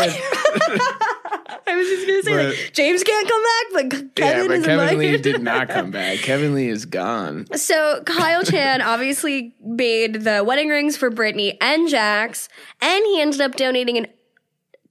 I 1.67 1.77
was 1.77 1.87
just 1.89 2.07
gonna 2.07 2.23
say, 2.23 2.33
But- 2.33 2.47
like, 2.57 2.73
James 2.73 3.03
can't 3.05 3.29
come 3.29 3.43
back, 3.43 3.91
but 3.91 4.15
Kevin 4.17 4.43
yeah, 4.43 4.49
but 4.49 4.57
is 4.59 4.65
Kevin 4.67 4.99
Lee 4.99 5.17
did 5.19 5.43
not 5.43 5.69
come 5.71 5.91
back. 5.91 6.19
Kevin 6.19 6.55
Lee 6.55 6.69
is 6.69 6.85
gone. 6.87 7.47
So 7.55 8.03
Kyle 8.05 8.43
Chan 8.45 8.83
obviously 8.83 9.55
made 9.65 10.23
the 10.23 10.43
wedding 10.45 10.69
rings 10.69 10.97
for 10.97 11.11
Brittany 11.11 11.57
and 11.61 11.89
Jax, 11.89 12.49
and 12.81 13.05
he 13.07 13.21
ended 13.21 13.41
up 13.41 13.57
donating 13.57 13.99
an 13.99 14.07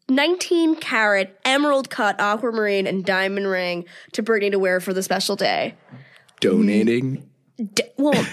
19 0.09 0.75
carat 0.75 1.39
emerald 1.45 1.89
cut 1.89 2.19
aquamarine 2.19 2.85
and 2.87 3.05
diamond 3.05 3.47
ring 3.47 3.85
to 4.13 4.21
Brittany 4.21 4.49
to 4.51 4.59
wear 4.59 4.79
for 4.81 4.93
the 4.93 5.03
special 5.03 5.35
day. 5.35 5.75
Donating. 6.41 7.29
D- 7.73 7.83
well, 7.97 8.13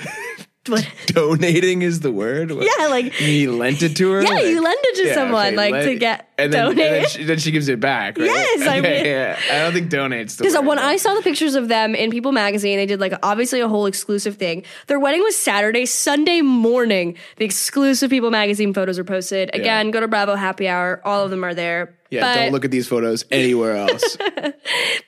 What? 0.78 0.86
Donating 1.06 1.82
is 1.82 2.00
the 2.00 2.12
word. 2.12 2.50
What? 2.50 2.66
Yeah, 2.78 2.86
like 2.88 3.12
he 3.12 3.48
lent 3.48 3.82
it 3.82 3.96
to 3.96 4.10
her. 4.12 4.22
Yeah, 4.22 4.28
Like- 4.30 4.44
you 4.46 4.62
lend 4.62 4.78
it 4.82 4.96
to 5.02 5.08
Yeah, 5.08 5.14
someone, 5.14 5.46
okay, 5.46 5.56
like, 5.56 5.84
to 5.84 5.94
get 5.96 6.28
and 6.38 6.52
then, 6.52 6.66
and 6.68 6.78
then, 6.78 7.06
she, 7.08 7.24
then 7.24 7.38
she 7.38 7.50
gives 7.50 7.68
it 7.68 7.80
back. 7.80 8.16
Right? 8.18 8.26
Yes, 8.26 8.66
I 8.68 8.80
mean- 8.82 9.04
yeah. 9.04 9.38
I 9.50 9.58
don't 9.60 9.72
think 9.72 9.90
donates. 9.90 10.36
Because 10.38 10.54
when 10.54 10.64
but- 10.66 10.78
I 10.78 10.96
saw 10.96 11.14
the 11.14 11.22
pictures 11.22 11.54
of 11.54 11.68
them 11.68 11.94
in 11.94 12.10
People 12.10 12.32
magazine, 12.32 12.76
they 12.78 12.86
did 12.86 13.00
like 13.00 13.12
obviously 13.22 13.60
a 13.60 13.68
whole 13.68 13.86
exclusive 13.86 14.36
thing. 14.36 14.64
Their 14.86 15.00
wedding 15.00 15.22
was 15.22 15.36
Saturday, 15.36 15.86
Sunday 15.86 16.42
morning. 16.42 17.16
The 17.36 17.44
exclusive 17.44 18.10
People 18.10 18.30
magazine 18.30 18.72
photos 18.74 18.98
are 18.98 19.04
posted. 19.04 19.50
Again, 19.54 19.90
go 19.90 20.00
to 20.00 20.08
Bravo 20.08 20.34
Happy 20.36 20.68
Hour. 20.68 21.00
All 21.04 21.24
of 21.24 21.30
them 21.30 21.44
are 21.44 21.54
there. 21.54 21.94
yeah, 22.10 22.20
but, 22.20 22.34
don't 22.40 22.52
look 22.52 22.64
at 22.64 22.70
these 22.70 22.86
photos 22.88 23.24
anywhere 23.30 23.76
else. 23.76 24.16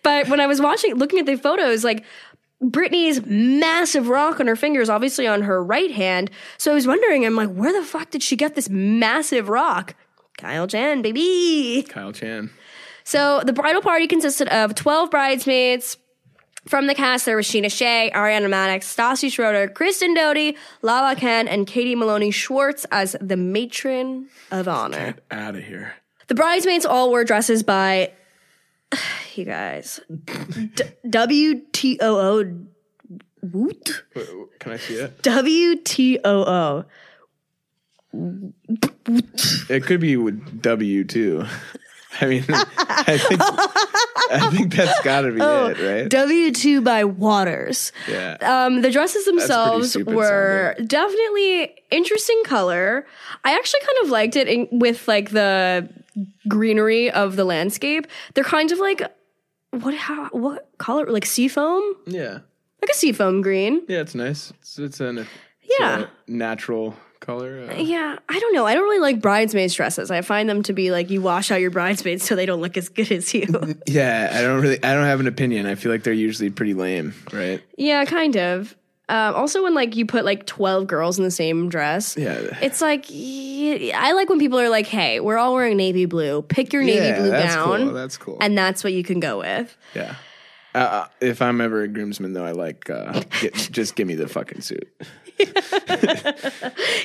But 0.02 0.28
when 0.28 0.40
I 0.40 0.46
was 0.46 0.60
watching, 0.60 0.94
looking 0.94 1.18
at 1.18 1.26
the 1.26 1.36
photos, 1.36 1.84
like 1.84 2.04
Brittany's 2.60 3.24
massive 3.24 4.08
rock 4.08 4.38
on 4.40 4.46
her 4.46 4.56
fingers, 4.56 4.88
obviously 4.88 5.26
on 5.26 5.42
her 5.42 5.62
right 5.62 5.90
hand. 5.90 6.30
So 6.58 6.72
I 6.72 6.74
was 6.74 6.86
wondering, 6.86 7.24
I'm 7.24 7.36
like, 7.36 7.52
where 7.52 7.72
the 7.72 7.86
fuck 7.86 8.10
did 8.10 8.22
she 8.22 8.36
get 8.36 8.54
this 8.54 8.68
massive 8.68 9.48
rock? 9.48 9.94
Kyle 10.36 10.66
Jen, 10.66 11.02
baby. 11.02 11.84
Kyle 11.88 12.12
Chan. 12.12 12.50
So 13.04 13.42
the 13.44 13.52
bridal 13.52 13.82
party 13.82 14.06
consisted 14.06 14.48
of 14.48 14.74
12 14.74 15.10
bridesmaids. 15.10 15.96
From 16.68 16.86
the 16.86 16.94
cast, 16.94 17.24
there 17.24 17.36
was 17.36 17.46
Scheana 17.46 17.72
Shay, 17.72 18.10
Ariana 18.14 18.46
Madix, 18.46 18.84
Stassi 18.84 19.32
Schroeder, 19.32 19.66
Kristen 19.68 20.12
Doty, 20.12 20.58
Lala 20.82 21.16
Kent, 21.16 21.48
and 21.48 21.66
Katie 21.66 21.94
Maloney 21.94 22.30
Schwartz 22.30 22.84
as 22.90 23.16
the 23.18 23.36
matron 23.36 24.28
of 24.50 24.68
honor. 24.68 25.14
Get 25.14 25.24
out 25.30 25.56
of 25.56 25.64
here. 25.64 25.94
The 26.26 26.34
bridesmaids 26.34 26.84
all 26.84 27.08
wore 27.08 27.24
dresses 27.24 27.62
by, 27.62 28.12
you 29.34 29.44
guys, 29.44 30.00
D- 30.08 30.84
WTOO. 31.06 32.66
Woot? 33.42 34.04
Can 34.58 34.72
I 34.72 34.76
see 34.76 34.94
it? 34.94 35.22
WTOO. 35.22 36.84
It 39.70 39.84
could 39.84 40.00
be 40.00 40.16
with 40.16 40.62
W 40.62 41.04
too. 41.04 41.44
I 42.20 42.26
mean, 42.26 42.44
I 42.48 43.16
think 43.18 43.40
I 43.40 44.50
think 44.50 44.74
that's 44.74 45.00
got 45.02 45.22
to 45.22 45.32
be 45.32 45.40
Oh, 45.40 45.66
it, 45.68 45.78
right? 45.78 46.08
W2 46.10 46.82
by 46.84 47.04
Watters. 47.04 47.92
yeah. 48.08 48.36
Um, 48.42 48.82
the 48.82 48.90
dresses 48.90 49.24
themselves 49.26 49.96
were 49.96 50.74
definitely 50.84 51.72
interesting 51.90 52.42
color. 52.44 53.06
I 53.44 53.54
actually 53.54 53.80
kind 53.80 53.98
of 54.04 54.10
liked 54.10 54.36
it 54.36 54.48
in, 54.48 54.68
with 54.72 55.06
like 55.08 55.30
the 55.30 55.88
greenery 56.48 57.10
of 57.10 57.36
the 57.36 57.44
landscape. 57.44 58.06
They're 58.34 58.44
kind 58.44 58.72
of 58.72 58.78
like 58.78 59.02
what 59.70 59.94
how 59.94 60.28
what 60.30 60.68
color 60.78 61.06
like 61.06 61.26
seafoam, 61.26 61.82
yeah. 62.06 62.38
like 62.82 62.90
a 62.90 62.94
seafoam 62.94 63.40
green. 63.42 63.82
Yeah, 63.88 64.00
it's 64.00 64.14
nice. 64.14 64.52
It's 64.60 64.78
it's 64.78 65.00
a 65.00 65.26
Yeah. 65.78 66.06
natural 66.26 66.96
color. 67.20 67.68
Uh, 67.70 67.74
Yeah, 67.76 68.16
I 68.28 68.38
don't 68.40 68.54
know. 68.54 68.66
I 68.66 68.74
don't 68.74 68.82
really 68.84 68.98
like 68.98 69.20
bridesmaids 69.20 69.74
dresses. 69.74 70.10
I 70.10 70.22
find 70.22 70.48
them 70.48 70.62
to 70.64 70.72
be 70.72 70.90
like 70.90 71.10
you 71.10 71.20
wash 71.20 71.50
out 71.50 71.60
your 71.60 71.70
bridesmaids 71.70 72.24
so 72.24 72.34
they 72.34 72.46
don't 72.46 72.60
look 72.62 72.76
as 72.76 72.88
good 72.88 73.12
as 73.12 73.32
you. 73.34 73.46
yeah, 73.86 74.30
I 74.32 74.40
don't 74.40 74.60
really. 74.60 74.82
I 74.82 74.94
don't 74.94 75.04
have 75.04 75.20
an 75.20 75.26
opinion. 75.26 75.66
I 75.66 75.74
feel 75.74 75.92
like 75.92 76.02
they're 76.02 76.12
usually 76.14 76.50
pretty 76.50 76.74
lame, 76.74 77.14
right? 77.32 77.62
yeah, 77.76 78.04
kind 78.06 78.36
of. 78.36 78.74
Um, 79.10 79.34
also, 79.34 79.62
when 79.62 79.74
like 79.74 79.96
you 79.96 80.06
put 80.06 80.24
like 80.24 80.46
twelve 80.46 80.86
girls 80.86 81.18
in 81.18 81.24
the 81.24 81.30
same 81.30 81.68
dress, 81.68 82.16
Yeah. 82.16 82.58
It's 82.62 82.80
like 82.80 83.06
I 83.10 84.12
like 84.12 84.28
when 84.28 84.38
people 84.38 84.58
are 84.60 84.68
like, 84.68 84.86
"Hey, 84.86 85.18
we're 85.20 85.36
all 85.36 85.52
wearing 85.54 85.76
navy 85.76 86.06
blue. 86.06 86.42
Pick 86.42 86.72
your 86.72 86.82
navy 86.82 87.06
yeah, 87.06 87.18
blue 87.18 87.30
that's 87.30 87.54
gown, 87.54 87.80
cool. 87.84 87.92
That's 87.92 88.16
cool. 88.16 88.38
and 88.40 88.56
that's 88.56 88.84
what 88.84 88.92
you 88.92 89.02
can 89.04 89.18
go 89.20 89.38
with." 89.40 89.76
yeah. 89.94 90.14
Uh, 90.72 90.78
Uh, 90.78 91.06
if 91.20 91.42
I'm 91.42 91.60
ever 91.60 91.82
a 91.82 91.88
groomsman, 91.88 92.32
though, 92.32 92.44
I 92.44 92.52
like 92.52 92.88
uh, 92.88 93.20
get, 93.40 93.54
just 93.72 93.96
give 93.96 94.06
me 94.06 94.14
the 94.14 94.28
fucking 94.28 94.60
suit 94.60 94.88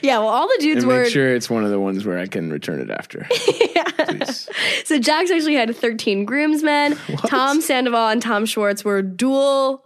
Yeah, 0.04 0.20
well, 0.20 0.28
all 0.28 0.48
the 0.48 0.58
dudes 0.60 0.84
and 0.84 0.91
were. 0.91 1.02
make 1.04 1.12
sure 1.12 1.34
it's 1.36 1.50
one 1.50 1.63
of 1.63 1.72
the 1.72 1.80
ones 1.80 2.06
where 2.06 2.20
I 2.20 2.28
can 2.28 2.52
return 2.52 2.80
it 2.80 2.91
after. 2.91 3.26
Please. 3.30 4.48
So 4.84 5.00
Jax 5.00 5.32
actually 5.32 5.56
had 5.56 5.76
thirteen 5.76 6.26
groomsmen. 6.26 6.96
Tom 7.28 7.60
Sandoval 7.62 8.10
and 8.10 8.22
Tom 8.22 8.46
Schwartz 8.46 8.84
were 8.86 9.02
dual. 9.02 9.84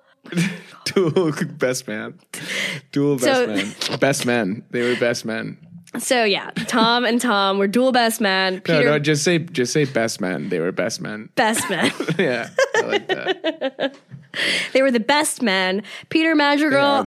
Dual 0.94 1.32
best 1.58 1.88
man. 1.88 2.20
Dual 2.92 3.18
best 3.18 3.26
So- 3.26 3.48
man. 3.88 4.00
Best 4.00 4.26
men. 4.26 4.64
They 4.72 4.82
were 4.82 4.96
best 5.00 5.26
men. 5.26 5.58
So 5.98 6.24
yeah, 6.24 6.52
Tom 6.68 7.04
and 7.04 7.20
Tom 7.20 7.58
were 7.58 7.68
dual 7.68 7.92
best 7.92 8.22
men. 8.22 8.56
No, 8.56 8.60
Peter 8.62 8.86
no, 8.86 9.00
just 9.00 9.24
say 9.24 9.40
just 9.40 9.74
say 9.74 9.86
best 9.86 10.22
men. 10.22 10.50
They 10.50 10.60
were 10.60 10.72
best 10.72 11.02
men. 11.02 11.30
best 11.36 11.68
men. 11.68 11.92
yeah, 12.20 12.50
I 12.76 12.82
like 12.82 13.08
that. 13.08 13.96
they 14.74 14.84
were 14.84 14.92
the 14.92 15.00
best 15.00 15.42
men. 15.42 15.82
Peter 16.10 16.36
Madrigal. 16.36 17.06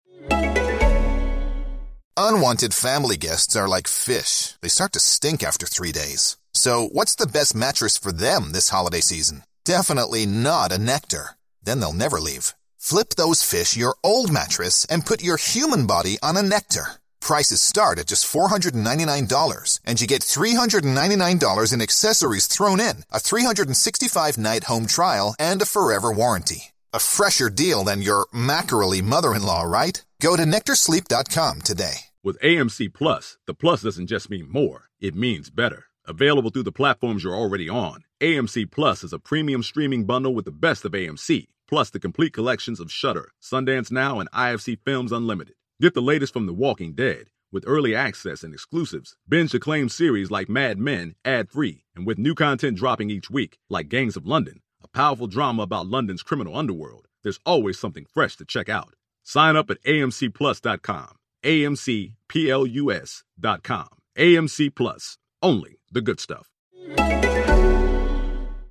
Unwanted 2.16 2.72
family 2.74 3.16
guests 3.18 3.54
are 3.54 3.68
like 3.68 3.86
fish. 3.88 4.54
They 4.62 4.68
start 4.68 4.92
to 4.92 5.00
stink 5.00 5.42
after 5.42 5.66
three 5.66 5.92
days. 5.92 6.38
So 6.52 6.88
what's 6.92 7.14
the 7.14 7.26
best 7.26 7.54
mattress 7.54 7.96
for 7.98 8.12
them 8.12 8.52
this 8.52 8.70
holiday 8.70 9.00
season? 9.00 9.42
Definitely 9.64 10.24
not 10.26 10.72
a 10.72 10.78
Nectar. 10.78 11.30
Then 11.62 11.80
they'll 11.80 11.92
never 11.92 12.18
leave. 12.18 12.54
Flip 12.82 13.10
those 13.10 13.42
fish 13.42 13.76
your 13.76 13.94
old 14.02 14.32
mattress 14.32 14.86
and 14.88 15.04
put 15.04 15.22
your 15.22 15.36
human 15.36 15.86
body 15.86 16.16
on 16.22 16.38
a 16.38 16.42
Nectar. 16.42 16.92
Prices 17.20 17.60
start 17.60 17.98
at 17.98 18.06
just 18.06 18.24
$499 18.32 19.80
and 19.84 20.00
you 20.00 20.06
get 20.06 20.22
$399 20.22 21.72
in 21.74 21.82
accessories 21.82 22.46
thrown 22.46 22.80
in, 22.80 23.04
a 23.12 23.20
365 23.20 24.38
night 24.38 24.64
home 24.64 24.86
trial, 24.86 25.36
and 25.38 25.60
a 25.60 25.66
forever 25.66 26.10
warranty. 26.10 26.72
A 26.94 26.98
fresher 26.98 27.50
deal 27.50 27.84
than 27.84 28.00
your 28.00 28.26
mackerel 28.32 29.00
mother-in-law, 29.02 29.64
right? 29.64 30.02
Go 30.20 30.34
to 30.34 30.44
nectarsleep.com 30.44 31.60
today. 31.60 32.06
With 32.24 32.40
AMC 32.40 32.94
Plus, 32.94 33.36
the 33.46 33.54
plus 33.54 33.82
doesn't 33.82 34.06
just 34.08 34.30
mean 34.30 34.50
more, 34.50 34.84
it 35.00 35.14
means 35.14 35.50
better. 35.50 35.84
Available 36.06 36.50
through 36.50 36.64
the 36.64 36.72
platforms 36.72 37.24
you're 37.24 37.34
already 37.34 37.68
on, 37.68 38.04
AMC 38.22 38.70
Plus 38.70 39.04
is 39.04 39.12
a 39.12 39.18
premium 39.18 39.62
streaming 39.62 40.06
bundle 40.06 40.34
with 40.34 40.46
the 40.46 40.50
best 40.50 40.84
of 40.86 40.92
AMC, 40.92 41.46
plus 41.70 41.88
the 41.88 42.00
complete 42.00 42.34
collections 42.34 42.80
of 42.80 42.92
Shudder, 42.92 43.30
Sundance 43.40 43.90
Now, 43.92 44.20
and 44.20 44.30
IFC 44.32 44.76
Films 44.84 45.12
Unlimited. 45.12 45.54
Get 45.80 45.94
the 45.94 46.02
latest 46.02 46.34
from 46.34 46.46
The 46.46 46.52
Walking 46.52 46.92
Dead 46.92 47.30
with 47.52 47.64
early 47.66 47.94
access 47.94 48.42
and 48.42 48.52
exclusives. 48.52 49.16
Binge 49.28 49.54
acclaimed 49.54 49.92
series 49.92 50.30
like 50.30 50.48
Mad 50.48 50.78
Men 50.78 51.14
ad-free, 51.24 51.84
and 51.94 52.06
with 52.06 52.18
new 52.18 52.34
content 52.34 52.76
dropping 52.76 53.10
each 53.10 53.30
week, 53.30 53.58
like 53.68 53.88
Gangs 53.88 54.16
of 54.16 54.26
London, 54.26 54.60
a 54.82 54.88
powerful 54.88 55.28
drama 55.28 55.62
about 55.62 55.86
London's 55.86 56.22
criminal 56.22 56.56
underworld. 56.56 57.06
There's 57.22 57.40
always 57.46 57.78
something 57.78 58.04
fresh 58.04 58.36
to 58.36 58.44
check 58.44 58.68
out. 58.68 58.94
Sign 59.22 59.56
up 59.56 59.70
at 59.70 59.82
amcplus.com. 59.84 61.14
AMCPLUS.com. 61.44 62.08
AMC 64.18 64.74
Plus. 64.74 65.18
Only 65.42 65.78
the 65.90 66.02
good 66.02 66.20
stuff. 66.20 66.50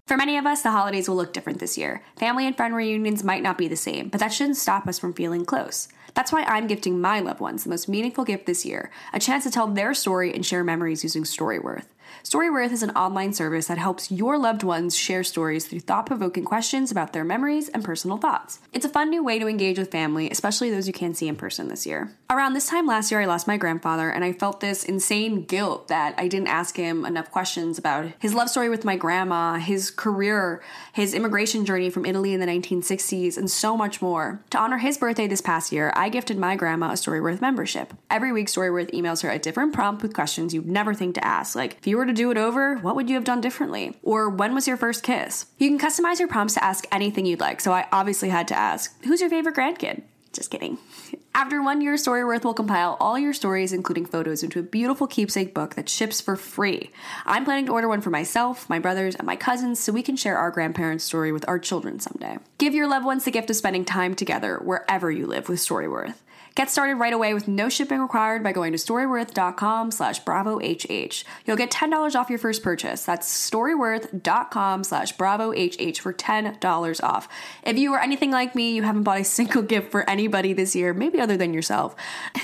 For 0.09 0.17
many 0.17 0.39
of 0.39 0.47
us, 0.47 0.63
the 0.63 0.71
holidays 0.71 1.07
will 1.07 1.17
look 1.17 1.33
different 1.33 1.59
this 1.59 1.77
year. 1.77 2.01
Family 2.15 2.47
and 2.47 2.57
friend 2.57 2.73
reunions 2.73 3.23
might 3.23 3.43
not 3.43 3.59
be 3.59 3.67
the 3.67 3.75
same, 3.75 4.09
but 4.09 4.19
that 4.19 4.33
shouldn't 4.33 4.57
stop 4.57 4.87
us 4.87 4.97
from 4.97 5.13
feeling 5.13 5.45
close. 5.45 5.87
That's 6.15 6.31
why 6.31 6.41
I'm 6.45 6.65
gifting 6.65 6.99
my 6.99 7.19
loved 7.19 7.39
ones 7.39 7.63
the 7.63 7.69
most 7.69 7.87
meaningful 7.87 8.23
gift 8.23 8.47
this 8.47 8.65
year 8.65 8.89
a 9.13 9.19
chance 9.19 9.43
to 9.43 9.51
tell 9.51 9.67
their 9.67 9.93
story 9.93 10.33
and 10.33 10.43
share 10.43 10.63
memories 10.63 11.03
using 11.03 11.25
Storyworth. 11.25 11.85
Storyworth 12.23 12.71
is 12.71 12.83
an 12.83 12.91
online 12.91 13.33
service 13.33 13.67
that 13.67 13.77
helps 13.77 14.11
your 14.11 14.37
loved 14.37 14.63
ones 14.63 14.95
share 14.95 15.23
stories 15.23 15.67
through 15.67 15.79
thought 15.81 16.05
provoking 16.05 16.43
questions 16.43 16.91
about 16.91 17.13
their 17.13 17.23
memories 17.23 17.69
and 17.69 17.83
personal 17.83 18.17
thoughts. 18.17 18.59
It's 18.73 18.85
a 18.85 18.89
fun 18.89 19.09
new 19.09 19.23
way 19.23 19.39
to 19.39 19.47
engage 19.47 19.77
with 19.77 19.91
family, 19.91 20.29
especially 20.29 20.69
those 20.69 20.87
you 20.87 20.93
can't 20.93 21.15
see 21.15 21.27
in 21.27 21.35
person 21.35 21.67
this 21.67 21.85
year. 21.85 22.15
Around 22.29 22.53
this 22.53 22.67
time 22.67 22.85
last 22.85 23.11
year, 23.11 23.21
I 23.21 23.25
lost 23.25 23.47
my 23.47 23.57
grandfather, 23.57 24.09
and 24.09 24.23
I 24.23 24.33
felt 24.33 24.59
this 24.59 24.83
insane 24.83 25.45
guilt 25.45 25.87
that 25.87 26.15
I 26.17 26.27
didn't 26.27 26.47
ask 26.47 26.75
him 26.75 27.05
enough 27.05 27.31
questions 27.31 27.77
about 27.77 28.11
his 28.19 28.33
love 28.33 28.49
story 28.49 28.69
with 28.69 28.85
my 28.85 28.95
grandma, 28.95 29.55
his 29.55 29.89
career, 29.91 30.61
his 30.93 31.13
immigration 31.13 31.65
journey 31.65 31.89
from 31.89 32.05
Italy 32.05 32.33
in 32.33 32.39
the 32.39 32.45
1960s, 32.45 33.37
and 33.37 33.49
so 33.49 33.75
much 33.75 34.01
more. 34.01 34.41
To 34.51 34.59
honor 34.59 34.77
his 34.77 34.97
birthday 34.97 35.27
this 35.27 35.41
past 35.41 35.71
year, 35.71 35.91
I 35.95 36.09
gifted 36.09 36.37
my 36.37 36.55
grandma 36.55 36.89
a 36.89 36.93
Storyworth 36.93 37.41
membership. 37.41 37.93
Every 38.09 38.31
week, 38.31 38.47
Storyworth 38.47 38.91
emails 38.91 39.23
her 39.23 39.29
a 39.29 39.39
different 39.39 39.73
prompt 39.73 40.01
with 40.01 40.13
questions 40.13 40.53
you'd 40.53 40.67
never 40.67 40.93
think 40.93 41.15
to 41.15 41.25
ask, 41.25 41.55
like, 41.55 41.77
if 41.79 41.87
you 41.87 41.97
were 41.99 42.05
to 42.05 42.13
do 42.13 42.31
it 42.31 42.37
over, 42.37 42.77
what 42.77 42.95
would 42.95 43.09
you 43.09 43.15
have 43.15 43.23
done 43.23 43.41
differently? 43.41 43.97
Or 44.01 44.29
when 44.29 44.55
was 44.55 44.67
your 44.67 44.77
first 44.77 45.03
kiss? 45.03 45.45
You 45.57 45.69
can 45.69 45.77
customize 45.77 46.17
your 46.17 46.29
prompts 46.29 46.55
to 46.55 46.63
ask 46.63 46.87
anything 46.91 47.25
you'd 47.25 47.41
like, 47.41 47.59
so 47.59 47.73
I 47.73 47.87
obviously 47.91 48.29
had 48.29 48.47
to 48.47 48.57
ask, 48.57 48.95
who's 49.03 49.21
your 49.21 49.29
favorite 49.29 49.55
grandkid? 49.55 50.01
Just 50.31 50.49
kidding. 50.49 50.77
After 51.35 51.61
one 51.61 51.81
year, 51.81 51.95
Storyworth 51.95 52.43
will 52.43 52.53
compile 52.53 52.97
all 52.99 53.19
your 53.19 53.33
stories, 53.33 53.73
including 53.73 54.05
photos, 54.05 54.43
into 54.43 54.59
a 54.59 54.63
beautiful 54.63 55.07
keepsake 55.07 55.53
book 55.53 55.75
that 55.75 55.89
ships 55.89 56.21
for 56.21 56.35
free. 56.35 56.91
I'm 57.25 57.45
planning 57.45 57.65
to 57.67 57.71
order 57.71 57.87
one 57.87 58.01
for 58.01 58.09
myself, 58.09 58.69
my 58.69 58.79
brothers, 58.79 59.15
and 59.15 59.25
my 59.27 59.35
cousins 59.35 59.79
so 59.79 59.91
we 59.91 60.03
can 60.03 60.15
share 60.15 60.37
our 60.37 60.51
grandparents' 60.51 61.03
story 61.03 61.31
with 61.31 61.47
our 61.47 61.59
children 61.59 61.99
someday. 61.99 62.37
Give 62.57 62.73
your 62.73 62.87
loved 62.87 63.05
ones 63.05 63.25
the 63.25 63.31
gift 63.31 63.49
of 63.49 63.55
spending 63.55 63.85
time 63.85 64.15
together 64.15 64.57
wherever 64.57 65.11
you 65.11 65.27
live 65.27 65.49
with 65.49 65.59
Storyworth. 65.59 66.15
Get 66.59 66.69
started 66.69 66.95
right 66.95 67.13
away 67.13 67.33
with 67.33 67.47
no 67.47 67.69
shipping 67.69 68.01
required 68.01 68.43
by 68.43 68.51
going 68.51 68.73
to 68.73 68.77
storyworth.com 68.77 69.91
slash 69.91 70.21
bravohh. 70.25 71.23
You'll 71.45 71.55
get 71.55 71.71
$10 71.71 72.15
off 72.15 72.29
your 72.29 72.37
first 72.37 72.63
purchase. 72.63 73.05
That's 73.05 73.49
storyworth.com 73.49 74.83
slash 74.83 75.15
bravohh 75.15 75.97
for 75.97 76.11
$10 76.11 77.01
off. 77.01 77.29
If 77.63 77.77
you 77.77 77.93
are 77.93 78.01
anything 78.01 78.31
like 78.31 78.55
me, 78.55 78.73
you 78.73 78.83
haven't 78.83 79.03
bought 79.03 79.21
a 79.21 79.23
single 79.39 79.61
gift 79.61 79.89
for 79.89 80.09
anybody 80.09 80.51
this 80.51 80.75
year, 80.75 80.93
maybe 80.93 81.21
other 81.21 81.37
than 81.37 81.53
yourself. 81.53 81.95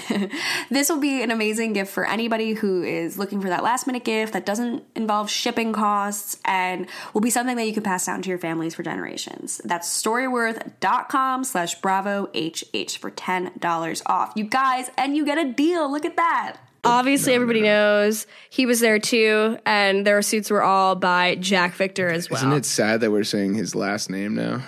this 0.69 0.87
will 0.87 1.01
be 1.01 1.21
an 1.21 1.29
amazing 1.29 1.73
gift 1.73 1.91
for 1.91 2.07
anybody 2.07 2.53
who 2.53 2.83
is 2.83 3.17
looking 3.17 3.41
for 3.41 3.49
that 3.49 3.63
last 3.63 3.85
minute 3.85 4.05
gift 4.05 4.31
that 4.31 4.45
doesn't 4.45 4.85
involve 4.95 5.29
shipping 5.29 5.73
costs 5.73 6.39
and 6.45 6.87
will 7.13 7.19
be 7.19 7.29
something 7.29 7.57
that 7.57 7.65
you 7.65 7.73
can 7.73 7.83
pass 7.83 8.05
down 8.05 8.21
to 8.21 8.29
your 8.29 8.39
families 8.39 8.75
for 8.75 8.83
generations. 8.83 9.59
That's 9.65 9.89
storyworth.com 10.01 11.43
slash 11.43 11.81
bravo 11.81 12.27
HH 12.33 12.97
for 12.97 13.11
$10 13.11 14.04
off. 14.05 14.33
You 14.35 14.45
guys, 14.45 14.89
and 14.97 15.15
you 15.15 15.25
get 15.25 15.37
a 15.37 15.51
deal. 15.51 15.91
Look 15.91 16.05
at 16.05 16.15
that. 16.15 16.57
Obviously, 16.83 17.33
everybody 17.33 17.61
knows 17.61 18.27
he 18.49 18.65
was 18.65 18.79
there 18.79 18.99
too, 18.99 19.57
and 19.65 20.05
their 20.05 20.21
suits 20.21 20.51
were 20.51 20.61
all 20.61 20.95
by 20.95 21.35
Jack 21.35 21.73
Victor 21.73 22.09
as 22.09 22.29
well. 22.29 22.37
Isn't 22.37 22.53
it 22.53 22.65
sad 22.65 23.01
that 23.01 23.11
we're 23.11 23.23
saying 23.23 23.55
his 23.55 23.73
last 23.73 24.09
name 24.09 24.35
now? 24.35 24.61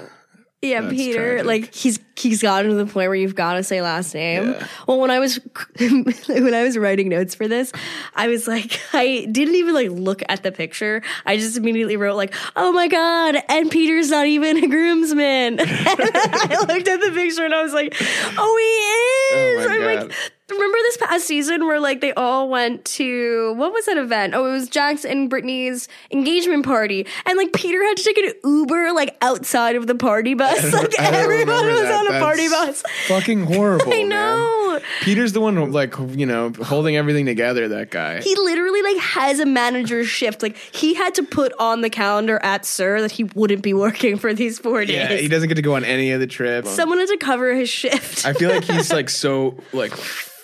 Yeah, 0.64 0.82
That's 0.82 0.94
Peter. 0.96 1.28
tragic. 1.44 1.46
Like 1.46 1.74
he's 1.74 2.00
he's 2.16 2.42
gotten 2.42 2.72
to 2.72 2.76
the 2.78 2.86
point 2.86 3.10
where 3.10 3.16
you've 3.16 3.36
got 3.36 3.54
to 3.54 3.64
say 3.64 3.80
last 3.84 4.16
name. 4.16 4.56
Well, 4.88 5.00
when 5.00 5.12
I 5.12 5.20
was 5.20 5.36
when 5.80 6.54
I 6.54 6.64
was 6.64 6.78
writing 6.80 7.10
notes 7.10 7.36
for 7.36 7.48
this, 7.48 7.72
I 8.16 8.28
was 8.28 8.48
like, 8.48 8.80
I 8.94 9.28
didn't 9.32 9.54
even 9.54 9.76
like 9.76 9.90
look 9.92 10.24
at 10.28 10.42
the 10.42 10.52
picture. 10.52 11.04
I 11.28 11.38
just 11.38 11.58
immediately 11.58 11.96
wrote 11.96 12.16
like, 12.16 12.34
"Oh 12.56 12.72
my 12.72 12.88
god!" 12.88 13.38
And 13.50 13.70
Peter's 13.70 14.10
not 14.10 14.26
even 14.26 14.58
a 14.64 14.68
groomsman. 14.68 15.60
I 15.62 16.66
looked 16.68 16.88
at 16.88 17.02
the 17.02 17.12
picture 17.14 17.46
and 17.46 17.54
I 17.54 17.62
was 17.62 17.74
like, 17.74 17.94
"Oh, 18.00 19.30
he 19.30 19.38
oh 19.38 19.58
is!" 19.60 19.66
Oh 19.66 19.70
I'm 19.70 19.80
God. 19.80 20.08
like. 20.10 20.18
Remember 20.50 20.78
this 20.84 20.96
past 20.98 21.28
season 21.28 21.66
where 21.68 21.78
like 21.78 22.00
they 22.00 22.14
all 22.14 22.48
went 22.48 22.86
to 22.86 23.54
what 23.56 23.74
was 23.74 23.86
that 23.86 23.98
event? 23.98 24.34
Oh, 24.34 24.46
it 24.46 24.52
was 24.52 24.70
Jax 24.70 25.04
and 25.04 25.30
Brittany's 25.30 25.90
engagement 26.10 26.66
party, 26.66 27.06
and 27.26 27.38
like 27.38 27.52
Peter 27.52 27.84
had 27.84 27.98
to 27.98 28.04
take 28.04 28.18
an 28.18 28.32
Uber 28.46 28.94
like 28.94 29.18
outside 29.22 29.76
of 29.76 29.88
the 29.88 29.96
party 29.96 30.36
bus. 30.36 30.58
Like 30.78 30.94
everyone 31.00 31.66
was 31.66 31.82
that. 31.82 32.08
on 32.08 32.16
a 32.16 32.20
party 32.20 32.48
bus. 32.48 32.82
Fucking 33.08 33.44
horrible. 33.46 33.88
I 33.94 34.04
man. 34.04 34.10
know. 34.10 34.80
Peter's 35.02 35.34
the 35.34 35.42
one 35.42 35.72
like 35.74 35.96
you 36.12 36.26
know 36.26 36.52
holding 36.64 36.96
everything 36.96 37.26
together. 37.26 37.68
That 37.68 37.90
guy. 37.92 38.22
He 38.22 38.34
literally 38.36 38.82
like 38.84 38.98
has 39.02 39.40
a 39.42 39.46
manager's 39.46 40.08
shift. 40.08 40.42
Like 40.42 40.56
he 40.56 40.94
had 40.94 41.14
to 41.16 41.24
put 41.24 41.52
on 41.60 41.82
the 41.82 41.90
calendar 41.90 42.40
at 42.42 42.64
SUR 42.66 43.02
that 43.02 43.12
he 43.12 43.26
wouldn't 43.36 43.64
be 43.64 43.74
working 43.74 44.18
for 44.18 44.34
these 44.34 44.60
four 44.60 44.86
days. 44.86 44.96
yeah, 44.96 45.16
he 45.18 45.28
doesn't 45.28 45.50
get 45.50 45.56
to 45.56 45.62
go 45.62 45.76
on 45.76 45.84
any 45.84 46.12
of 46.12 46.22
the 46.22 46.28
trips. 46.28 46.70
Someone 46.70 47.00
had 47.00 47.10
to 47.10 47.18
cover 47.18 47.54
his 47.54 47.70
shift. 47.70 48.26
I 48.26 48.32
feel 48.32 48.50
like 48.50 48.64
he's 48.64 48.94
like 48.94 49.10
so 49.10 49.58
like 49.74 49.92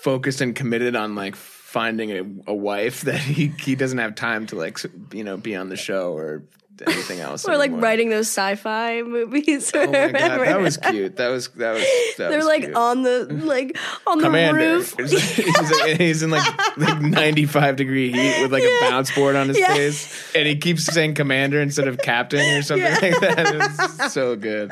focused 0.03 0.41
and 0.41 0.53
committed 0.53 0.97
on 0.97 1.15
like 1.15 1.35
finding 1.37 2.11
a, 2.11 2.51
a 2.51 2.53
wife 2.53 3.01
that 3.09 3.19
he 3.19 3.47
he 3.59 3.75
doesn't 3.75 3.99
have 3.99 4.15
time 4.15 4.45
to 4.47 4.55
like 4.55 4.77
you 5.13 5.23
know 5.23 5.37
be 5.37 5.55
on 5.55 5.69
the 5.69 5.77
show 5.77 6.13
or 6.13 6.43
anything 6.85 7.19
else. 7.19 7.45
or 7.47 7.55
like 7.57 7.69
anymore. 7.69 7.81
writing 7.81 8.09
those 8.09 8.27
sci-fi 8.27 9.01
movies. 9.03 9.71
Oh 9.75 9.85
my 9.85 10.11
god, 10.11 10.11
that 10.39 10.59
was 10.61 10.77
cute. 10.77 11.15
That 11.17 11.29
was 11.29 11.49
that 11.49 11.73
was. 11.73 11.83
That 12.17 12.29
They're 12.29 12.37
was 12.37 12.45
like 12.45 12.61
cute. 12.63 12.75
on 12.75 13.01
the 13.01 13.25
like 13.43 13.75
on 14.05 14.19
the 14.19 14.29
roof. 14.53 14.93
he's, 14.97 15.71
like, 15.81 15.99
he's 15.99 16.21
in 16.21 16.29
like, 16.29 16.77
like 16.77 17.01
95 17.01 17.75
degree 17.75 18.11
heat 18.11 18.41
with 18.41 18.51
like 18.53 18.63
a 18.63 18.79
bounce 18.81 19.13
board 19.15 19.35
on 19.35 19.47
his 19.47 19.57
Yeah. 19.57 19.73
face, 19.73 20.31
and 20.35 20.47
he 20.47 20.55
keeps 20.57 20.85
saying 20.85 21.15
commander 21.15 21.59
instead 21.59 21.87
of 21.87 21.97
captain 21.97 22.57
or 22.57 22.61
something 22.61 22.91
like 22.91 23.19
that. 23.21 23.95
It's 23.99 24.13
so 24.13 24.35
good. 24.35 24.71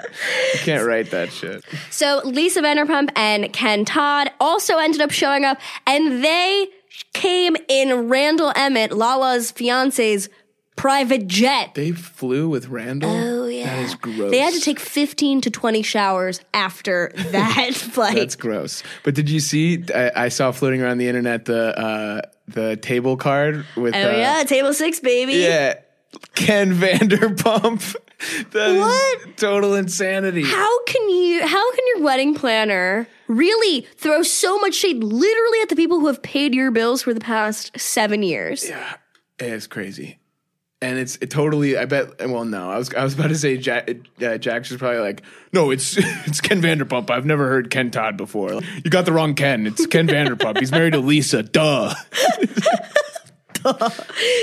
You 0.53 0.59
can't 0.59 0.85
write 0.85 1.09
that 1.11 1.31
shit. 1.31 1.63
So 1.89 2.21
Lisa 2.25 2.61
Vanderpump 2.61 3.09
and 3.15 3.51
Ken 3.53 3.85
Todd 3.85 4.29
also 4.39 4.77
ended 4.77 5.01
up 5.01 5.09
showing 5.11 5.43
up, 5.43 5.57
and 5.87 6.23
they 6.23 6.67
came 7.13 7.55
in 7.67 8.07
Randall 8.09 8.53
Emmett, 8.55 8.91
Lala's 8.91 9.49
fiance's 9.51 10.29
private 10.75 11.27
jet. 11.27 11.75
They 11.75 11.91
flew 11.91 12.49
with 12.49 12.67
Randall. 12.69 13.09
Oh 13.11 13.47
yeah, 13.47 13.65
that 13.75 13.79
is 13.85 13.95
gross. 13.95 14.31
They 14.31 14.39
had 14.39 14.53
to 14.53 14.59
take 14.61 14.79
fifteen 14.79 15.41
to 15.41 15.49
twenty 15.51 15.81
showers 15.81 16.41
after 16.53 17.11
that 17.31 17.73
flight. 17.73 18.15
That's 18.15 18.35
gross. 18.35 18.83
But 19.03 19.15
did 19.15 19.29
you 19.29 19.39
see? 19.39 19.83
I, 19.93 20.25
I 20.25 20.29
saw 20.29 20.51
floating 20.51 20.81
around 20.81 20.97
the 20.97 21.07
internet 21.07 21.45
the 21.45 21.77
uh, 21.77 22.21
the 22.47 22.77
table 22.77 23.17
card 23.17 23.65
with. 23.75 23.95
oh 23.95 23.97
uh, 23.97 24.15
yeah, 24.15 24.43
table 24.43 24.73
six, 24.73 24.99
baby. 24.99 25.33
yeah. 25.33 25.75
Ken 26.35 26.73
Vanderpump. 26.73 27.95
That 28.51 28.69
is 28.69 28.79
What? 28.79 29.37
total 29.37 29.73
insanity. 29.73 30.43
How 30.43 30.83
can 30.83 31.09
you? 31.09 31.41
How 31.47 31.71
can 31.71 31.83
your 31.95 32.03
wedding 32.03 32.35
planner 32.35 33.07
really 33.27 33.87
throw 33.97 34.21
so 34.21 34.59
much 34.59 34.75
shade, 34.75 35.03
literally, 35.03 35.59
at 35.63 35.69
the 35.69 35.75
people 35.75 35.99
who 35.99 36.05
have 36.05 36.21
paid 36.21 36.53
your 36.53 36.69
bills 36.69 37.01
for 37.01 37.15
the 37.15 37.19
past 37.19 37.71
seven 37.79 38.21
years? 38.21 38.69
Yeah, 38.69 38.93
it's 39.39 39.65
crazy, 39.65 40.19
and 40.81 40.97
it's 40.97 41.17
it 41.21 41.29
totally. 41.29 41.77
I 41.77 41.85
bet. 41.85 42.27
Well, 42.27 42.45
no, 42.45 42.69
I 42.69 42.77
was 42.77 42.93
I 42.93 43.03
was 43.03 43.13
about 43.13 43.27
to 43.27 43.35
say 43.35 43.57
Jack. 43.57 43.89
Uh, 44.21 44.37
Jax 44.37 44.71
was 44.71 44.79
probably 44.79 44.99
like, 44.99 45.21
no, 45.53 45.71
it's 45.71 45.95
it's 45.97 46.41
Ken 46.41 46.61
Vanderpump. 46.61 47.09
I've 47.09 47.25
never 47.25 47.47
heard 47.47 47.69
Ken 47.69 47.91
Todd 47.91 48.17
before. 48.17 48.53
You 48.53 48.89
got 48.89 49.05
the 49.05 49.13
wrong 49.13 49.35
Ken. 49.35 49.67
It's 49.67 49.85
Ken 49.85 50.07
Vanderpump. 50.07 50.59
He's 50.59 50.71
married 50.71 50.93
to 50.93 50.99
Lisa. 50.99 51.43
Duh. 51.43 51.93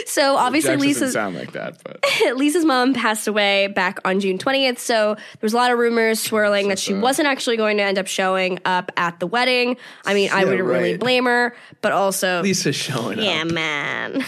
So 0.07 0.37
obviously, 0.37 0.75
doesn't 0.75 0.89
Lisa's 0.89 1.13
sound 1.13 1.37
like 1.37 1.53
that, 1.53 1.83
but 1.83 2.05
Lisa's 2.37 2.65
mom 2.65 2.95
passed 2.95 3.29
away 3.29 3.67
back 3.67 3.99
on 4.05 4.21
June 4.21 4.39
20th, 4.39 4.79
so 4.79 5.15
there 5.15 5.39
was 5.43 5.53
a 5.53 5.57
lot 5.57 5.73
of 5.73 5.79
rumors 5.79 6.21
swirling 6.21 6.69
that 6.69 6.79
she 6.79 6.95
wasn't 6.95 7.29
actually 7.29 7.57
going 7.57 7.77
to 7.79 7.83
end 7.83 7.99
up 7.99 8.07
showing 8.07 8.59
up 8.65 8.93
at 8.97 9.21
the 9.21 9.27
wedding. 9.27 9.77
I 10.05 10.15
mean, 10.15 10.31
I 10.33 10.45
wouldn't 10.45 10.65
really 10.65 10.97
blame 10.97 11.25
her, 11.27 11.55
but 11.81 11.93
also, 11.93 12.43
Lisa's 12.43 12.77
showing 12.77 13.19
yeah, 13.19 13.43
up. 13.43 13.49
Yeah, 13.49 13.55
man. 13.55 14.25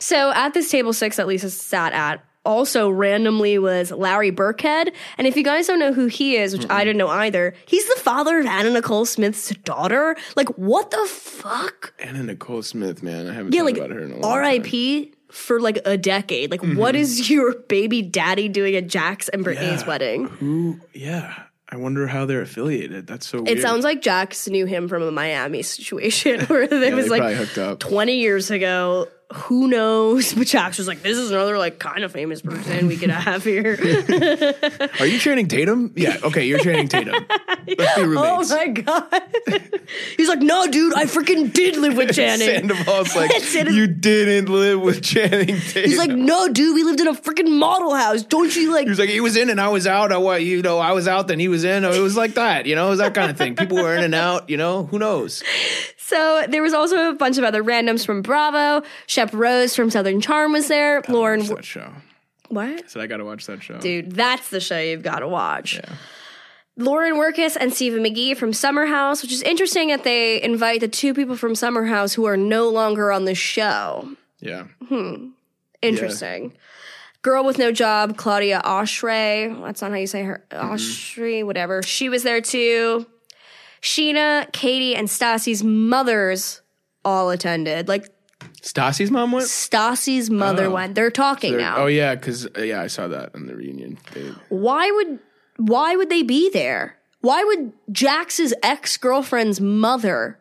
So 0.00 0.30
at 0.32 0.54
this 0.54 0.70
table 0.70 0.92
six 0.92 1.16
that 1.16 1.26
Lisa 1.26 1.50
sat 1.50 1.92
at, 1.92 2.24
also 2.44 2.88
randomly 2.88 3.58
was 3.58 3.90
Larry 3.90 4.30
Birkhead. 4.30 4.92
And 5.18 5.26
if 5.26 5.36
you 5.36 5.44
guys 5.44 5.66
don't 5.66 5.78
know 5.78 5.92
who 5.92 6.06
he 6.06 6.36
is, 6.36 6.56
which 6.56 6.68
I 6.70 6.82
didn't 6.82 6.96
know 6.96 7.08
either, 7.08 7.54
he's 7.66 7.86
the 7.94 8.00
father 8.00 8.38
of 8.40 8.46
Anna 8.46 8.70
Nicole 8.70 9.04
Smith's 9.04 9.50
daughter. 9.64 10.16
Like, 10.34 10.48
what 10.56 10.90
the 10.90 11.04
fuck? 11.06 11.92
Anna 11.98 12.22
Nicole 12.22 12.62
Smith, 12.62 13.02
man, 13.02 13.28
I 13.28 13.34
haven't 13.34 13.54
Yeah, 13.54 13.62
like 13.62 13.76
about 13.76 13.90
her 13.90 14.00
in 14.00 14.12
a 14.12 14.16
long. 14.16 14.24
R.I.P. 14.32 15.12
for 15.30 15.60
like 15.60 15.80
a 15.84 15.98
decade. 15.98 16.50
Like, 16.50 16.62
what 16.62 16.94
mm-hmm. 16.94 17.02
is 17.02 17.28
your 17.28 17.54
baby 17.54 18.00
daddy 18.00 18.48
doing 18.48 18.76
at 18.76 18.86
Jax 18.86 19.28
and 19.28 19.44
Brittany's 19.44 19.82
Yeah. 19.82 19.88
wedding? 19.88 20.24
Who? 20.28 20.80
Yeah, 20.94 21.34
I 21.68 21.76
wonder 21.76 22.06
how 22.06 22.24
they're 22.24 22.40
affiliated. 22.40 23.06
That's 23.06 23.28
so. 23.28 23.44
It 23.44 23.60
sounds 23.60 23.84
like 23.84 24.00
Jax 24.00 24.48
knew 24.48 24.64
him 24.64 24.88
from 24.88 25.02
a 25.02 25.10
Miami 25.10 25.62
situation 25.62 26.40
where 26.46 26.62
it 26.62 26.72
yeah, 26.72 26.94
was 26.94 27.06
they 27.06 27.10
like 27.10 27.20
probably 27.20 27.36
hooked 27.36 27.58
up. 27.58 27.80
20 27.80 28.14
years 28.16 28.50
ago. 28.50 29.08
Who 29.32 29.68
knows? 29.68 30.34
But 30.38 30.46
Jax 30.46 30.78
was 30.78 30.86
like, 30.86 31.02
this 31.02 31.18
is 31.18 31.30
another 31.30 31.58
like 31.58 31.78
kind 31.78 32.04
of 32.04 32.12
famous 32.12 32.40
person 32.40 32.86
we 32.86 32.96
could 32.96 33.10
have 33.10 33.44
here. 33.44 33.72
Are 35.00 35.06
you 35.06 35.18
Channing 35.18 35.48
Tatum? 35.48 35.92
Yeah. 35.96 36.16
Okay, 36.22 36.46
you're 36.46 36.60
Channing 36.60 36.88
Tatum. 36.88 37.14
Let's 37.66 37.96
be 37.96 38.02
oh 38.16 38.44
my 38.48 38.68
God. 38.68 39.22
He's 40.16 40.28
like, 40.28 40.38
no, 40.38 40.66
dude, 40.68 40.94
I 40.94 41.04
freaking 41.04 41.52
did 41.52 41.76
live 41.76 41.96
with 41.96 42.14
Channing. 42.14 42.46
Sandoval's 42.46 43.14
like, 43.14 43.30
Sandoval- 43.32 43.74
you 43.74 43.86
didn't 43.86 44.48
live 44.50 44.80
with 44.80 45.02
Channing 45.02 45.58
Tatum. 45.58 45.90
He's 45.90 45.98
like, 45.98 46.10
no, 46.10 46.48
dude, 46.48 46.74
we 46.74 46.84
lived 46.84 47.00
in 47.00 47.08
a 47.08 47.14
freaking 47.14 47.58
model 47.58 47.94
house. 47.94 48.22
Don't 48.22 48.54
you 48.56 48.72
like 48.72 48.84
He 48.84 48.90
was 48.90 48.98
like, 48.98 49.10
he 49.10 49.20
was 49.20 49.36
in 49.36 49.50
and 49.50 49.60
I 49.60 49.68
was 49.68 49.86
out. 49.86 50.12
I 50.12 50.16
what 50.18 50.42
you 50.42 50.62
know, 50.62 50.78
I 50.78 50.92
was 50.92 51.06
out, 51.08 51.28
then 51.28 51.38
he 51.38 51.48
was 51.48 51.64
in. 51.64 51.84
It 51.84 52.00
was 52.00 52.16
like 52.16 52.34
that, 52.34 52.64
you 52.66 52.74
know, 52.74 52.86
it 52.86 52.90
was 52.90 52.98
that 53.00 53.14
kind 53.14 53.30
of 53.30 53.36
thing. 53.36 53.56
People 53.56 53.78
were 53.78 53.94
in 53.94 54.04
and 54.04 54.14
out, 54.14 54.48
you 54.48 54.56
know, 54.56 54.84
who 54.84 54.98
knows? 54.98 55.42
So 55.96 56.44
there 56.48 56.62
was 56.62 56.72
also 56.72 57.10
a 57.10 57.14
bunch 57.14 57.36
of 57.36 57.44
other 57.44 57.62
randoms 57.62 58.06
from 58.06 58.22
Bravo. 58.22 58.82
Shep 59.18 59.32
Rose 59.34 59.74
from 59.74 59.90
Southern 59.90 60.20
Charm 60.20 60.52
was 60.52 60.68
there. 60.68 61.02
Lauren, 61.08 61.40
Watch 61.40 61.48
that 61.48 61.64
show. 61.64 61.90
what? 62.50 62.88
So 62.88 63.00
I 63.00 63.08
got 63.08 63.16
to 63.16 63.24
watch 63.24 63.46
that 63.46 63.60
show. 63.64 63.76
Dude, 63.80 64.12
that's 64.12 64.48
the 64.50 64.60
show 64.60 64.78
you've 64.78 65.02
got 65.02 65.18
to 65.20 65.28
watch. 65.28 65.80
Lauren 66.76 67.14
Wirkus 67.16 67.56
and 67.58 67.74
Stephen 67.74 68.04
McGee 68.04 68.36
from 68.36 68.52
Summer 68.52 68.86
House, 68.86 69.22
which 69.22 69.32
is 69.32 69.42
interesting 69.42 69.88
that 69.88 70.04
they 70.04 70.40
invite 70.40 70.78
the 70.78 70.86
two 70.86 71.14
people 71.14 71.34
from 71.36 71.56
Summer 71.56 71.84
House 71.86 72.12
who 72.12 72.26
are 72.26 72.36
no 72.36 72.68
longer 72.68 73.10
on 73.10 73.24
the 73.24 73.34
show. 73.34 74.08
Yeah. 74.38 74.68
Hmm. 74.88 75.30
Interesting. 75.82 76.52
Girl 77.22 77.44
with 77.44 77.58
no 77.58 77.72
job, 77.72 78.16
Claudia 78.16 78.62
Oshray. 78.64 79.60
That's 79.64 79.82
not 79.82 79.90
how 79.90 79.96
you 79.96 80.06
say 80.06 80.22
her. 80.22 80.44
Oshray, 80.52 81.44
whatever. 81.44 81.82
She 81.82 82.08
was 82.08 82.22
there 82.22 82.40
too. 82.40 83.04
Scheana, 83.82 84.52
Katie, 84.52 84.94
and 84.94 85.08
Stassi's 85.08 85.64
mothers 85.64 86.60
all 87.04 87.30
attended. 87.30 87.88
Like 87.88 88.06
Stassi's 88.62 89.10
mom 89.10 89.32
went? 89.32 89.46
Stassi's 89.46 90.30
mother 90.30 90.66
Oh. 90.66 90.70
went. 90.74 90.94
They're 90.94 91.10
talking 91.10 91.52
They're- 91.52 91.60
now. 91.60 91.76
Oh 91.78 91.86
yeah, 91.86 92.14
because 92.14 92.46
uh, 92.46 92.62
yeah, 92.62 92.80
I 92.82 92.86
saw 92.88 93.08
that 93.08 93.34
in 93.34 93.46
the 93.46 93.54
reunion. 93.54 93.98
They, 94.14 94.32
why 94.48 94.90
would 94.90 95.18
why 95.56 95.96
would 95.96 96.10
they 96.10 96.22
be 96.22 96.50
there? 96.50 96.96
Why 97.20 97.42
would 97.44 97.72
Jax's 97.92 98.54
ex 98.62 98.96
girlfriend's 98.96 99.60
mother 99.60 100.38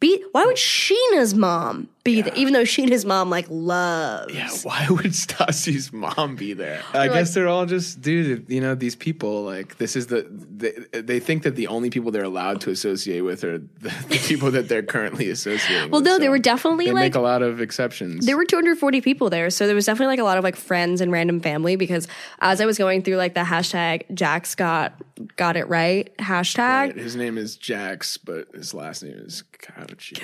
be? 0.00 0.24
Why 0.32 0.44
would 0.44 0.56
Scheana's 0.56 1.34
mom 1.34 1.88
be 2.04 2.22
there? 2.22 2.34
Even 2.34 2.52
though 2.52 2.64
she 2.64 2.82
and 2.82 2.90
his 2.92 3.04
mom 3.04 3.30
like 3.30 3.46
loves. 3.48 4.34
yeah, 4.34 4.48
why 4.62 4.86
would 4.90 5.12
Stassi's 5.12 5.92
mom 5.92 6.36
be 6.36 6.52
there? 6.52 6.82
I 6.92 7.08
guess 7.08 7.34
they're 7.34 7.48
all 7.48 7.66
just, 7.66 8.00
dude. 8.00 8.46
You 8.48 8.60
know, 8.60 8.74
these 8.74 8.96
people 8.96 9.42
like 9.42 9.78
this 9.78 9.94
is 9.96 10.08
the 10.08 10.26
they, 10.30 11.00
they 11.00 11.20
think 11.20 11.42
that 11.44 11.56
the 11.56 11.68
only 11.68 11.90
people 11.90 12.10
they're 12.10 12.24
allowed 12.24 12.60
to 12.62 12.70
associate 12.70 13.20
with 13.20 13.44
are 13.44 13.58
the, 13.58 13.88
the 14.08 14.20
people 14.26 14.50
that 14.50 14.68
they're 14.68 14.82
currently 14.82 15.30
associating. 15.30 15.84
With 15.84 15.92
well, 15.92 16.00
with. 16.00 16.06
no, 16.06 16.18
there 16.18 16.28
So 16.28 16.32
were 16.32 16.38
definitely 16.38 16.86
they 16.86 16.92
like 16.92 17.02
make 17.02 17.14
a 17.14 17.20
lot 17.20 17.42
of 17.42 17.60
exceptions. 17.60 18.26
there 18.26 18.36
were 18.36 18.44
240 18.44 19.00
people 19.00 19.30
there, 19.30 19.50
so 19.50 19.66
there 19.66 19.74
was 19.76 19.86
definitely 19.86 20.12
like 20.14 20.20
a 20.20 20.24
lot 20.24 20.38
of 20.38 20.44
like 20.44 20.56
friends 20.56 21.00
and 21.00 21.12
random 21.12 21.40
family. 21.40 21.76
Because 21.76 22.08
as 22.40 22.60
I 22.60 22.66
was 22.66 22.78
going 22.78 23.02
through 23.02 23.16
like 23.16 23.34
the 23.34 23.40
hashtag 23.40 24.12
Jax 24.14 24.54
got 24.54 25.00
got 25.36 25.56
it 25.56 25.68
right 25.68 26.14
hashtag. 26.18 26.96
His 26.96 27.14
name 27.16 27.38
is 27.38 27.56
Jax, 27.56 28.16
but 28.16 28.48
his 28.54 28.74
last 28.74 29.04
name 29.04 29.14
is 29.18 29.44
Cauchi. 29.62 30.20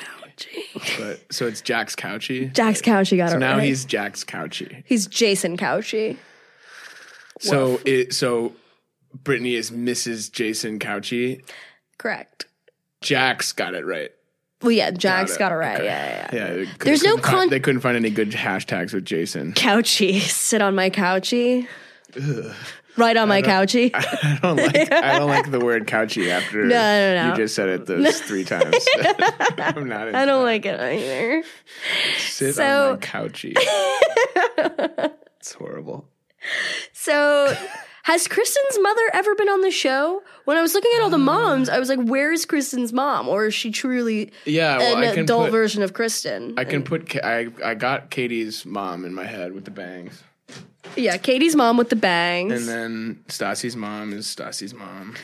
But 0.99 1.33
so 1.33 1.47
it's 1.47 1.61
Jax 1.69 1.95
Cauchi. 1.95 2.51
Jax 2.55 2.81
Cauchi 2.81 3.19
got 3.19 3.25
it 3.25 3.25
right. 3.25 3.31
So 3.33 3.37
it 3.37 3.41
now 3.41 3.57
right. 3.59 3.63
he's 3.67 3.85
Jax 3.85 4.25
Cauchi. 4.25 4.83
he's 4.87 5.07
Jason 5.07 5.59
Cauchi. 5.59 6.17
So 7.41 7.79
it 7.85 8.15
so 8.15 8.55
Brittany 9.23 9.55
is 9.55 9.71
Mrs. 9.71 10.33
Jason 10.33 10.79
Cauchi. 10.79 11.43
Correct. 11.99 12.47
Jax 13.03 13.53
got 13.53 13.75
it 13.75 13.85
right. 13.85 14.11
Well, 14.63 14.71
yeah, 14.71 14.91
Jax 14.93 15.37
it. 15.37 15.39
got 15.39 15.53
it 15.53 15.57
right. 15.57 15.75
Okay. 15.77 15.85
Yeah, 15.85 16.07
yeah, 16.07 16.29
yeah. 16.33 16.39
Yeah. 16.41 16.47
they 16.55 16.65
couldn't- 16.65 16.85
There's 16.85 17.03
no 17.03 17.17
couldn't 17.17 17.31
find- 17.33 17.51
they 17.51 17.61
couldn't 17.61 17.81
find 17.83 17.97
any 17.97 18.09
good 18.11 18.31
hashtags 18.31 18.95
with 18.95 19.05
Jason. 19.05 19.53
Couchy, 19.53 20.21
sit 20.49 20.63
on 20.63 20.75
my 20.75 20.89
couchy. 20.89 21.69
Right 22.99 23.17
on 23.17 23.29
my 23.29 23.43
couchy. 23.43 23.91
I 23.95 24.39
don't 24.43 24.57
like 24.57 24.93
I 24.93 25.19
don't 25.19 25.29
like 25.29 25.51
the 25.51 25.61
word 25.61 25.87
couchy 25.87 26.29
after 26.29 26.65
No, 26.65 26.69
no, 26.77 27.15
no. 27.15 27.31
you 27.31 27.37
just 27.37 27.55
said 27.55 27.69
it 27.69 27.87
those 27.87 28.21
three 28.21 28.45
times. 28.45 28.87
I'm 29.59 29.89
not 29.89 30.15
I 30.15 30.25
don't 30.25 30.45
like 30.45 30.67
it 30.67 30.79
either. 30.81 31.43
sit 32.19 32.55
so- 32.57 32.93
on 32.93 32.95
my 32.95 32.99
couchy. 32.99 33.55
it's 35.39 35.53
horrible. 35.53 36.09
So, 36.93 37.55
has 38.05 38.27
Kristen's 38.29 38.79
mother 38.81 39.11
ever 39.13 39.35
been 39.35 39.49
on 39.49 39.61
the 39.61 39.71
show? 39.71 40.23
When 40.45 40.57
I 40.57 40.63
was 40.63 40.73
looking 40.75 40.91
at 40.97 41.03
all 41.03 41.11
the 41.11 41.19
moms, 41.19 41.69
I 41.69 41.79
was 41.79 41.89
like, 41.89 41.99
"Where's 42.01 42.47
Kristen's 42.47 42.93
mom?" 42.93 43.29
Or 43.29 43.47
is 43.47 43.55
she 43.55 43.71
truly 43.71 44.33
Yeah, 44.45 44.79
well, 44.79 44.97
an 44.97 45.05
I 45.05 45.15
can 45.15 45.25
adult 45.25 45.47
put, 45.47 45.53
version 45.53 45.83
of 45.83 45.93
Kristen? 45.93 46.55
I 46.57 46.65
can 46.65 46.83
put 46.83 47.15
I 47.23 47.49
I 47.65 47.75
got 47.75 48.11
Katie's 48.11 48.65
mom 48.65 49.05
in 49.05 49.13
my 49.15 49.25
head 49.25 49.53
with 49.53 49.65
the 49.65 49.71
bangs. 49.71 50.23
Yeah, 50.97 51.17
Katie's 51.17 51.57
mom 51.57 51.77
with 51.77 51.91
the 51.91 51.97
bangs. 51.97 52.53
And 52.53 52.69
then 52.69 53.25
Stassi's 53.29 53.77
mom 53.77 54.13
is 54.13 54.27
Stassi's 54.27 54.75
mom. 54.75 55.17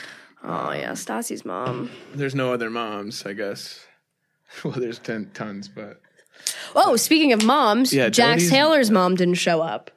oh 0.42 0.72
yeah, 0.72 0.92
Stassi's 0.92 1.44
mom. 1.44 1.90
There's 2.14 2.34
no 2.34 2.52
other 2.52 2.70
moms, 2.70 3.24
I 3.26 3.32
guess. 3.32 3.80
Well, 4.64 4.74
there's 4.74 5.00
ten 5.00 5.30
tons, 5.34 5.66
but 5.66 6.00
Oh, 6.76 6.94
speaking 6.94 7.32
of 7.32 7.44
moms, 7.44 7.92
Yeah, 7.92 8.08
Jax 8.08 8.48
Taylor's 8.48 8.88
mom 8.90 9.16
didn't 9.16 9.34
show 9.34 9.62
up. 9.62 9.90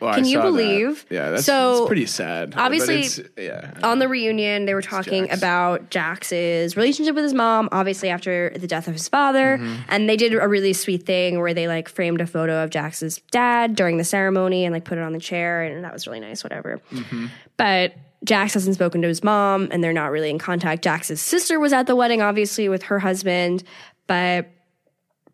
Well, 0.00 0.10
I 0.10 0.16
Can 0.16 0.24
you 0.24 0.36
saw 0.38 0.42
that. 0.42 0.50
believe? 0.50 1.06
Yeah, 1.10 1.30
that's, 1.30 1.44
So, 1.44 1.76
that's 1.78 1.86
pretty 1.86 2.06
sad. 2.06 2.54
obviously, 2.56 3.06
yeah, 3.38 3.72
On 3.82 3.98
the 4.00 4.08
reunion, 4.08 4.64
they 4.66 4.74
were 4.74 4.82
talking 4.82 5.26
Jax. 5.26 5.38
about 5.38 5.90
Jax's 5.90 6.76
relationship 6.76 7.14
with 7.14 7.24
his 7.24 7.34
mom, 7.34 7.68
obviously 7.72 8.08
after 8.10 8.50
the 8.56 8.66
death 8.66 8.88
of 8.88 8.94
his 8.94 9.08
father, 9.08 9.58
Mm-hmm. 9.58 9.82
and 9.88 10.08
they 10.08 10.16
did 10.16 10.34
a 10.34 10.48
really 10.48 10.72
sweet 10.72 11.06
thing 11.06 11.40
where 11.40 11.54
they 11.54 11.68
like 11.68 11.88
framed 11.88 12.20
a 12.20 12.26
photo 12.26 12.62
of 12.64 12.70
Jax's 12.70 13.20
dad 13.30 13.76
during 13.76 13.96
the 13.96 14.04
ceremony 14.04 14.64
and 14.64 14.72
like 14.74 14.84
put 14.84 14.98
it 14.98 15.02
on 15.02 15.12
the 15.12 15.20
chair, 15.20 15.62
and 15.62 15.84
that 15.84 15.92
was 15.92 16.06
really 16.06 16.20
nice. 16.20 16.42
Whatever. 16.44 16.80
Mm-hmm. 16.92 17.26
But 17.56 17.94
Jax 18.24 18.54
hasn't 18.54 18.74
spoken 18.74 19.02
to 19.02 19.08
his 19.08 19.22
mom, 19.22 19.68
and 19.70 19.84
they're 19.84 19.92
not 19.92 20.10
really 20.10 20.30
in 20.30 20.38
contact. 20.38 20.82
Jax's 20.82 21.20
sister 21.20 21.60
was 21.60 21.72
at 21.72 21.86
the 21.86 21.94
wedding, 21.94 22.20
obviously 22.22 22.68
with 22.68 22.84
her 22.84 22.98
husband, 22.98 23.62
but 24.06 24.50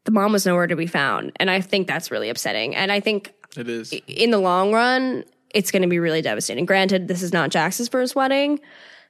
the 0.04 0.10
mom 0.10 0.32
was 0.32 0.44
nowhere 0.46 0.66
to 0.66 0.76
be 0.76 0.86
found, 0.86 1.32
and 1.36 1.50
I 1.50 1.60
think 1.60 1.86
that's 1.86 2.10
really 2.10 2.28
upsetting. 2.30 2.74
And 2.74 2.90
I 2.90 3.00
think 3.00 3.32
it 3.56 3.68
is. 3.68 3.92
in 4.06 4.30
the 4.30 4.38
long 4.38 4.72
run, 4.72 5.24
it's 5.54 5.70
going 5.70 5.82
to 5.82 5.88
be 5.88 5.98
really 5.98 6.22
devastating. 6.22 6.64
Granted, 6.66 7.08
this 7.08 7.22
is 7.22 7.32
not 7.32 7.50
Jax's 7.50 7.88
first 7.88 8.14
wedding, 8.14 8.60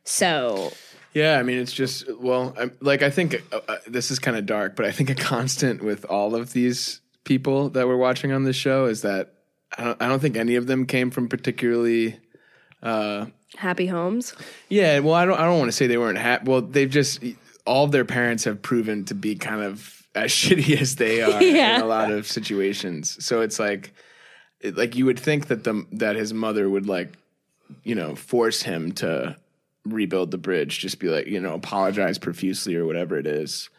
so 0.04 0.72
Yeah, 1.12 1.38
I 1.38 1.42
mean, 1.42 1.58
it's 1.58 1.72
just 1.72 2.04
well, 2.18 2.54
I'm, 2.58 2.72
like 2.80 3.02
I 3.02 3.10
think 3.10 3.42
uh, 3.52 3.60
uh, 3.68 3.76
this 3.86 4.10
is 4.10 4.18
kind 4.18 4.36
of 4.36 4.46
dark, 4.46 4.76
but 4.76 4.86
I 4.86 4.90
think 4.92 5.10
a 5.10 5.14
constant 5.14 5.82
with 5.82 6.04
all 6.06 6.34
of 6.34 6.52
these 6.52 7.00
people 7.24 7.68
that 7.70 7.86
we're 7.86 7.96
watching 7.96 8.32
on 8.32 8.44
this 8.44 8.56
show 8.56 8.86
is 8.86 9.02
that 9.02 9.34
I 9.76 9.84
don't, 9.84 10.02
I 10.02 10.08
don't 10.08 10.20
think 10.20 10.36
any 10.36 10.56
of 10.56 10.66
them 10.66 10.86
came 10.86 11.10
from 11.10 11.28
particularly. 11.28 12.18
happy 12.82 13.86
homes. 13.86 14.34
Yeah, 14.68 15.00
well, 15.00 15.14
I 15.14 15.24
don't. 15.24 15.38
I 15.38 15.44
don't 15.44 15.58
want 15.58 15.68
to 15.68 15.76
say 15.76 15.86
they 15.86 15.98
weren't 15.98 16.18
happy. 16.18 16.50
Well, 16.50 16.62
they've 16.62 16.90
just 16.90 17.22
all 17.66 17.84
of 17.84 17.92
their 17.92 18.04
parents 18.04 18.44
have 18.44 18.62
proven 18.62 19.04
to 19.06 19.14
be 19.14 19.34
kind 19.36 19.62
of 19.62 20.06
as 20.14 20.30
shitty 20.32 20.80
as 20.80 20.96
they 20.96 21.22
are 21.22 21.42
Yeah. 21.42 21.76
in 21.76 21.82
a 21.82 21.86
lot 21.86 22.10
of 22.10 22.26
situations. 22.26 23.22
So 23.24 23.42
it's 23.42 23.58
like, 23.60 23.92
it, 24.60 24.76
like 24.76 24.96
you 24.96 25.06
would 25.06 25.18
think 25.18 25.48
that 25.48 25.64
the 25.64 25.86
that 25.92 26.16
his 26.16 26.32
mother 26.34 26.68
would 26.68 26.86
like, 26.86 27.14
you 27.82 27.94
know, 27.94 28.14
force 28.14 28.62
him 28.62 28.92
to 28.92 29.36
rebuild 29.84 30.30
the 30.30 30.38
bridge. 30.38 30.78
Just 30.78 30.98
be 30.98 31.08
like, 31.08 31.26
you 31.26 31.40
know, 31.40 31.54
apologize 31.54 32.18
profusely 32.18 32.76
or 32.76 32.86
whatever 32.86 33.18
it 33.18 33.26
is. 33.26 33.70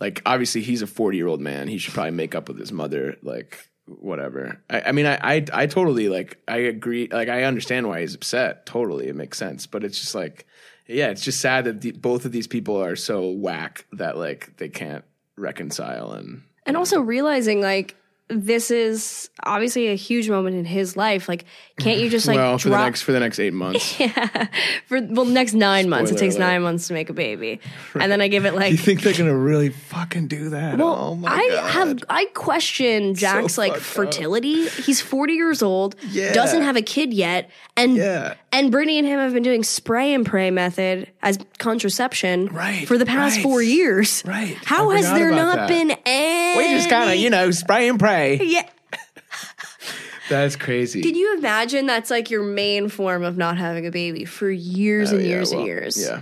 Like, 0.00 0.22
obviously, 0.26 0.60
he's 0.62 0.82
a 0.82 0.86
forty 0.86 1.16
year 1.16 1.26
old 1.26 1.40
man. 1.40 1.68
He 1.68 1.78
should 1.78 1.94
probably 1.94 2.12
make 2.12 2.34
up 2.34 2.48
with 2.48 2.58
his 2.58 2.72
mother. 2.72 3.16
Like, 3.22 3.68
whatever. 3.86 4.60
I, 4.70 4.82
I 4.82 4.92
mean, 4.92 5.06
I, 5.06 5.18
I 5.36 5.44
I 5.52 5.66
totally 5.66 6.08
like. 6.08 6.38
I 6.46 6.58
agree. 6.58 7.08
Like, 7.10 7.28
I 7.28 7.44
understand 7.44 7.88
why 7.88 8.00
he's 8.00 8.14
upset. 8.14 8.66
Totally, 8.66 9.08
it 9.08 9.16
makes 9.16 9.38
sense. 9.38 9.66
But 9.66 9.82
it's 9.82 9.98
just 9.98 10.14
like, 10.14 10.46
yeah, 10.86 11.08
it's 11.08 11.24
just 11.24 11.40
sad 11.40 11.64
that 11.64 11.80
the, 11.80 11.92
both 11.92 12.24
of 12.24 12.32
these 12.32 12.46
people 12.46 12.76
are 12.76 12.96
so 12.96 13.28
whack 13.30 13.86
that 13.92 14.16
like 14.16 14.56
they 14.58 14.68
can't 14.68 15.04
reconcile 15.36 16.12
and. 16.12 16.42
And 16.66 16.76
also 16.76 17.00
realizing 17.00 17.62
like 17.62 17.96
this 18.28 18.70
is 18.70 19.30
obviously 19.42 19.88
a 19.88 19.94
huge 19.94 20.28
moment 20.28 20.54
in 20.56 20.64
his 20.64 20.96
life. 20.96 21.28
Like, 21.28 21.44
can't 21.80 21.98
you 22.00 22.10
just 22.10 22.26
like 22.26 22.36
well, 22.36 22.58
for 22.58 22.68
the 22.68 22.76
next 22.78 23.02
for 23.02 23.12
the 23.12 23.20
next 23.20 23.38
eight 23.38 23.54
months, 23.54 23.98
yeah, 24.00 24.48
for 24.86 25.00
well 25.00 25.24
next 25.24 25.54
nine 25.54 25.88
months? 25.88 26.10
It 26.10 26.18
takes 26.18 26.34
alert. 26.36 26.44
nine 26.46 26.62
months 26.62 26.88
to 26.88 26.92
make 26.94 27.08
a 27.08 27.12
baby, 27.14 27.60
and 27.94 28.10
then 28.12 28.20
I 28.20 28.28
give 28.28 28.44
it 28.44 28.54
like. 28.54 28.70
you 28.72 28.76
think 28.76 29.02
they're 29.02 29.14
gonna 29.14 29.36
really 29.36 29.70
fucking 29.70 30.28
do 30.28 30.50
that? 30.50 30.76
Well, 30.78 30.94
oh 30.94 31.14
my 31.14 31.30
I 31.32 31.48
god! 31.48 31.70
have 31.70 32.04
I 32.10 32.24
question 32.34 33.14
Jax's 33.14 33.56
like 33.58 33.72
fucked 33.72 33.78
up. 33.78 33.82
fertility. 34.12 34.68
He's 34.68 35.00
forty 35.00 35.34
years 35.34 35.62
old, 35.62 35.96
Yeah. 36.10 36.32
doesn't 36.32 36.62
have 36.62 36.76
a 36.76 36.82
kid 36.82 37.14
yet, 37.14 37.48
and 37.76 37.96
Yeah. 37.96 38.34
and 38.52 38.70
Brittany 38.70 38.98
and 38.98 39.06
him 39.06 39.18
have 39.20 39.32
been 39.32 39.42
doing 39.42 39.62
spray 39.62 40.12
and 40.12 40.26
pray 40.26 40.50
method 40.50 41.08
as 41.22 41.38
contraception 41.58 42.46
Right, 42.48 42.86
for 42.86 42.98
the 42.98 43.06
past 43.06 43.36
right. 43.36 43.42
four 43.42 43.62
years. 43.62 44.22
Right. 44.26 44.56
How 44.64 44.90
I 44.90 44.96
has 44.96 45.06
there 45.12 45.30
not 45.30 45.56
that. 45.56 45.68
been 45.68 45.92
any? 46.04 46.58
we 46.58 46.74
just 46.74 46.90
kind 46.90 47.10
of 47.10 47.16
you 47.16 47.30
know 47.30 47.50
spray 47.52 47.88
and 47.88 47.98
pray. 47.98 48.17
Yeah. 48.24 48.68
That's 50.28 50.56
crazy. 50.56 51.00
Can 51.02 51.14
you 51.14 51.38
imagine 51.38 51.86
that's 51.86 52.10
like 52.10 52.30
your 52.30 52.42
main 52.42 52.90
form 52.90 53.24
of 53.24 53.38
not 53.38 53.56
having 53.56 53.86
a 53.86 53.90
baby 53.90 54.26
for 54.26 54.50
years 54.50 55.10
and 55.10 55.20
Oh, 55.20 55.22
Yeah, 55.22 55.28
years 55.30 55.50
well, 55.50 55.60
and 55.60 55.66
years? 55.66 56.00
Yeah. 56.00 56.20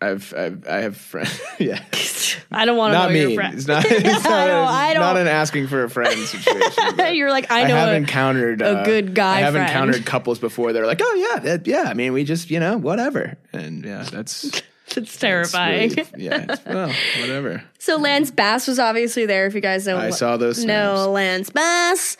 I've, 0.00 0.32
I've 0.36 0.66
I 0.68 0.76
have 0.82 0.96
friends. 0.96 1.40
yeah, 1.58 1.82
I 2.52 2.64
don't 2.66 2.76
want 2.76 2.92
to 2.92 2.98
not 2.98 3.12
me. 3.12 3.34
friend. 3.34 3.54
It's 3.54 3.66
not. 3.66 3.84
It's 3.86 4.24
not, 4.24 4.26
I 4.32 4.46
don't- 4.46 4.64
a, 4.64 4.66
I 4.66 4.92
don't- 4.94 5.00
not 5.00 5.16
an 5.16 5.26
asking 5.26 5.68
for 5.68 5.84
a 5.84 5.90
friend 5.90 6.18
situation. 6.18 7.14
You're 7.14 7.30
like 7.30 7.50
I 7.50 7.64
know. 7.64 7.76
I 7.76 7.78
have 7.80 7.88
a- 7.90 7.96
encountered 7.96 8.60
a 8.62 8.80
uh, 8.80 8.84
good 8.84 9.14
guy 9.14 9.36
I 9.36 9.40
have 9.40 9.54
friend. 9.54 9.66
encountered 9.68 10.04
couples 10.04 10.38
before. 10.38 10.72
They're 10.74 10.86
like, 10.86 11.00
oh 11.02 11.14
yeah, 11.32 11.40
that, 11.40 11.66
yeah. 11.66 11.84
I 11.86 11.94
mean, 11.94 12.12
we 12.12 12.24
just 12.24 12.50
you 12.50 12.60
know 12.60 12.76
whatever, 12.76 13.36
and 13.54 13.84
yeah, 13.86 14.02
that's 14.02 14.62
it's 14.96 14.96
it's 14.96 15.18
terrifying. 15.18 15.90
really- 15.90 16.08
yeah, 16.16 16.46
it's, 16.48 16.64
well, 16.64 16.88
whatever. 17.20 17.62
So 17.78 17.96
Lance 17.96 18.30
Bass 18.30 18.66
was 18.66 18.78
obviously 18.78 19.26
there. 19.26 19.46
If 19.46 19.54
you 19.54 19.60
guys 19.60 19.86
know, 19.86 19.98
I 19.98 20.10
saw 20.10 20.36
those 20.36 20.64
No. 20.64 21.10
Lance 21.12 21.50
Bass. 21.50 22.16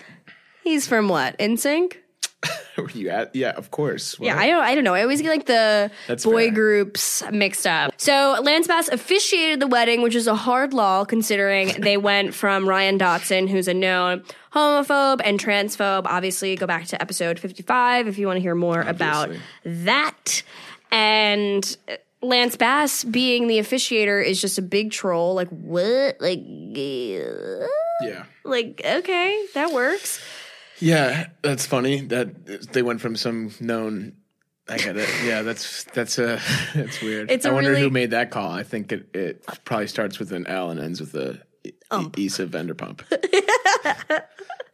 He's 0.65 0.87
from 0.87 1.09
what? 1.09 1.39
NSYNC. 1.39 1.97
Were 2.77 2.91
you 2.91 3.09
at? 3.09 3.35
Yeah, 3.35 3.51
of 3.51 3.71
course. 3.71 4.17
Yeah, 4.21 4.39
I 4.39 4.47
don't. 4.49 4.63
I 4.63 4.75
don't 4.75 4.85
know. 4.85 4.95
I 4.95 5.03
always 5.03 5.23
get 5.23 5.31
like 5.31 5.47
the 5.47 5.91
That's 6.07 6.25
boy 6.25 6.47
fair. 6.47 6.55
groups 6.55 7.23
mixed 7.33 7.67
up. 7.67 7.95
So 7.97 8.39
Lance 8.43 8.67
Bass 8.69 8.89
officiated 8.89 9.59
the 9.61 9.67
wedding, 9.67 10.03
which 10.03 10.15
is 10.15 10.27
a 10.27 10.35
hard 10.35 10.75
law 10.75 11.05
considering 11.05 11.69
they 11.81 11.97
went 11.97 12.35
from 12.35 12.69
Ryan 12.69 12.99
Dotson, 12.99 13.49
who's 13.49 13.67
a 13.69 13.75
known 13.75 14.23
homophobe 14.53 15.21
and 15.25 15.41
transphobe. 15.41 16.03
Obviously, 16.05 16.55
go 16.57 16.67
back 16.67 16.85
to 16.89 17.01
episode 17.01 17.39
fifty-five 17.41 18.07
if 18.07 18.19
you 18.19 18.27
want 18.27 18.37
to 18.37 18.43
hear 18.43 18.55
more 18.55 18.83
about 18.83 19.31
that. 19.65 20.43
And 20.93 21.77
Lance 22.23 22.57
Bass 22.57 23.05
being 23.05 23.47
the 23.47 23.59
officiator 23.59 24.25
is 24.25 24.41
just 24.41 24.59
a 24.59 24.63
big 24.63 24.91
troll. 24.91 25.35
Like 25.35 25.49
what? 25.49 26.17
Like. 26.21 26.39
uh, 26.41 27.67
yeah. 28.03 28.25
like 28.45 28.83
okay 28.85 29.47
that 29.55 29.73
works 29.73 30.21
Yeah, 30.81 31.29
that's 31.43 31.65
funny 31.65 32.01
that 32.03 32.73
they 32.73 32.83
went 32.83 33.01
from 33.01 33.17
some 33.17 33.53
known. 33.61 34.13
I 34.69 34.77
get 34.79 34.97
it. 34.97 35.09
Yeah, 35.25 35.43
that's 35.43 35.85
that's 35.85 36.19
a 36.19 36.41
that's 36.75 37.01
weird. 37.01 37.31
It's 37.31 37.47
I 37.47 37.53
wonder 37.53 37.71
really- 37.71 37.83
who 37.83 37.91
made 37.91 38.11
that 38.11 38.31
call. 38.31 38.51
I 38.51 38.65
think 38.65 38.91
it, 38.93 39.09
it 39.15 39.47
probably 39.65 39.87
starts 39.87 40.19
with 40.19 40.33
an 40.33 40.47
L 40.47 40.71
and 40.71 40.81
ends 40.81 41.01
with 41.01 41.15
a 41.15 41.41
E- 41.65 41.73
Issa 42.27 42.47
Vanderpump. 42.47 43.03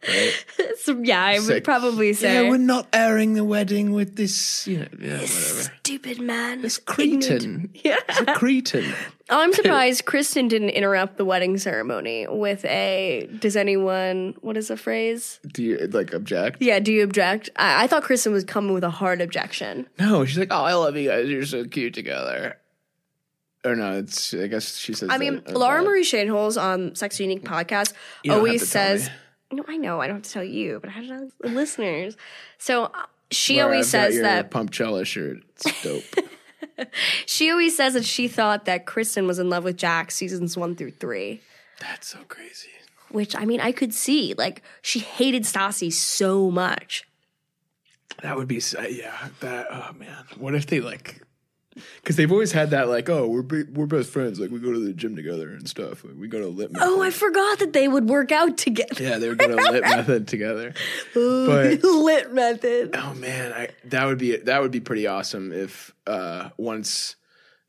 so 0.81 0.99
yeah 1.01 1.23
i 1.23 1.39
would 1.39 1.63
probably 1.63 2.13
say 2.13 2.43
Yeah, 2.43 2.49
we're 2.49 2.57
not 2.57 2.87
airing 2.93 3.33
the 3.35 3.43
wedding 3.43 3.91
with 3.93 4.15
this. 4.15 4.67
You 4.67 4.79
know, 4.79 4.87
yeah, 4.99 5.11
whatever. 5.21 5.71
stupid 5.81 6.19
man 6.19 6.61
This 6.61 6.77
cretin. 6.77 7.69
yeah 7.83 7.97
It's 8.09 8.21
a 8.21 8.33
cretin. 8.35 8.93
Oh, 9.29 9.39
i'm 9.41 9.53
surprised 9.61 10.05
kristen 10.05 10.47
didn't 10.47 10.69
interrupt 10.71 11.17
the 11.17 11.25
wedding 11.25 11.57
ceremony 11.57 12.27
with 12.27 12.65
a 12.65 13.29
does 13.39 13.55
anyone 13.55 14.35
what 14.41 14.57
is 14.57 14.67
the 14.67 14.77
phrase 14.77 15.39
Do 15.53 15.63
you 15.63 15.77
like 15.87 16.13
object? 16.13 16.61
yeah 16.61 16.79
do 16.79 16.91
you 16.91 17.03
object 17.03 17.49
i, 17.55 17.83
I 17.85 17.87
thought 17.87 18.03
kristen 18.03 18.33
was 18.33 18.43
coming 18.43 18.73
with 18.73 18.83
a 18.83 18.89
hard 18.89 19.21
objection 19.21 19.87
No, 19.99 20.25
she's 20.25 20.37
like, 20.37 20.49
oh, 20.51 20.63
I 20.63 20.73
love 20.73 20.95
you 20.97 21.09
guys. 21.09 21.29
You're 21.29 21.45
so 21.45 21.63
cute 21.65 21.93
together. 21.93 22.57
Or 23.65 23.77
no, 23.77 23.99
it's. 23.99 24.33
I 24.33 24.47
guess 24.47 24.75
she 24.75 24.93
says. 24.93 25.07
i 25.09 25.17
mean 25.17 25.35
that 25.45 25.55
uh, 25.55 25.59
laura 25.59 25.81
marie 25.81 26.03
shaneholes 26.03 26.57
on 26.57 26.95
sex 26.95 27.17
unique 27.21 27.43
podcast 27.45 27.93
You 28.23 28.33
always 28.33 28.61
to 28.65 28.67
tell 28.69 28.97
says 28.97 29.05
me. 29.09 29.15
No 29.53 29.63
i 29.67 29.77
know 29.77 30.01
i 30.01 30.07
don't 30.07 30.17
have 30.17 30.23
to 30.23 30.31
tell 30.31 30.43
you 30.43 30.79
but 30.79 30.89
i 30.89 30.93
have 30.93 31.03
to 31.03 31.09
tell 31.09 31.29
the 31.41 31.49
listeners 31.49 32.17
so 32.57 32.85
uh, 32.85 33.05
she 33.33 33.55
Laura, 33.55 33.65
always 33.65 33.93
I've 33.93 34.13
says 34.13 34.21
that 34.21 34.51
Pumpchella 34.51 35.05
shirt. 35.05 35.37
It's 35.55 35.83
dope. 35.83 36.87
She 37.25 37.51
always 37.51 37.75
says 37.75 37.93
that 37.93 38.05
she 38.05 38.27
thought 38.27 38.65
that 38.65 38.85
Kristen 38.85 39.27
was 39.27 39.39
in 39.39 39.49
love 39.49 39.63
with 39.63 39.77
Jax 39.77 40.15
seasons 40.15 40.55
one 40.57 40.75
through 40.75 40.91
three. 40.91 41.41
That's 41.79 42.07
so 42.07 42.19
crazy. 42.27 42.69
Which 43.09 43.35
I 43.35 43.45
mean, 43.45 43.59
I 43.59 43.71
could 43.71 43.93
see. 43.93 44.33
Like 44.37 44.61
she 44.81 44.99
hated 44.99 45.43
Stassi 45.43 45.91
so 45.91 46.49
much. 46.49 47.03
That 48.21 48.37
would 48.37 48.47
be 48.47 48.61
uh, 48.77 48.83
yeah. 48.83 49.29
That 49.41 49.67
oh 49.69 49.93
man, 49.97 50.25
what 50.37 50.55
if 50.55 50.67
they 50.67 50.79
like? 50.79 51.21
Because 51.95 52.15
they've 52.15 52.31
always 52.31 52.51
had 52.51 52.69
that 52.71 52.87
like, 52.89 53.09
oh, 53.09 53.27
we're 53.27 53.41
be- 53.41 53.63
we're 53.63 53.85
best 53.85 54.09
friends. 54.09 54.39
Like 54.39 54.51
we 54.51 54.59
go 54.59 54.71
to 54.71 54.79
the 54.79 54.93
gym 54.93 55.15
together 55.15 55.49
and 55.49 55.67
stuff. 55.67 56.03
Like, 56.03 56.15
we 56.17 56.27
go 56.27 56.39
to 56.39 56.47
lit. 56.47 56.71
Method. 56.71 56.85
Oh, 56.87 57.01
I 57.01 57.09
forgot 57.09 57.59
that 57.59 57.73
they 57.73 57.87
would 57.87 58.07
work 58.09 58.31
out 58.31 58.57
together. 58.57 59.03
yeah, 59.03 59.17
they 59.17 59.29
would 59.29 59.37
go 59.37 59.47
to 59.47 59.55
lit 59.71 59.83
method 59.83 60.27
together. 60.27 60.73
But 61.13 61.83
Lit 61.83 62.33
method. 62.33 62.91
oh 62.95 63.13
man, 63.15 63.53
I 63.53 63.69
that 63.85 64.05
would 64.05 64.17
be 64.17 64.37
that 64.37 64.61
would 64.61 64.71
be 64.71 64.79
pretty 64.81 65.07
awesome 65.07 65.51
if 65.51 65.93
uh 66.05 66.49
once 66.57 67.15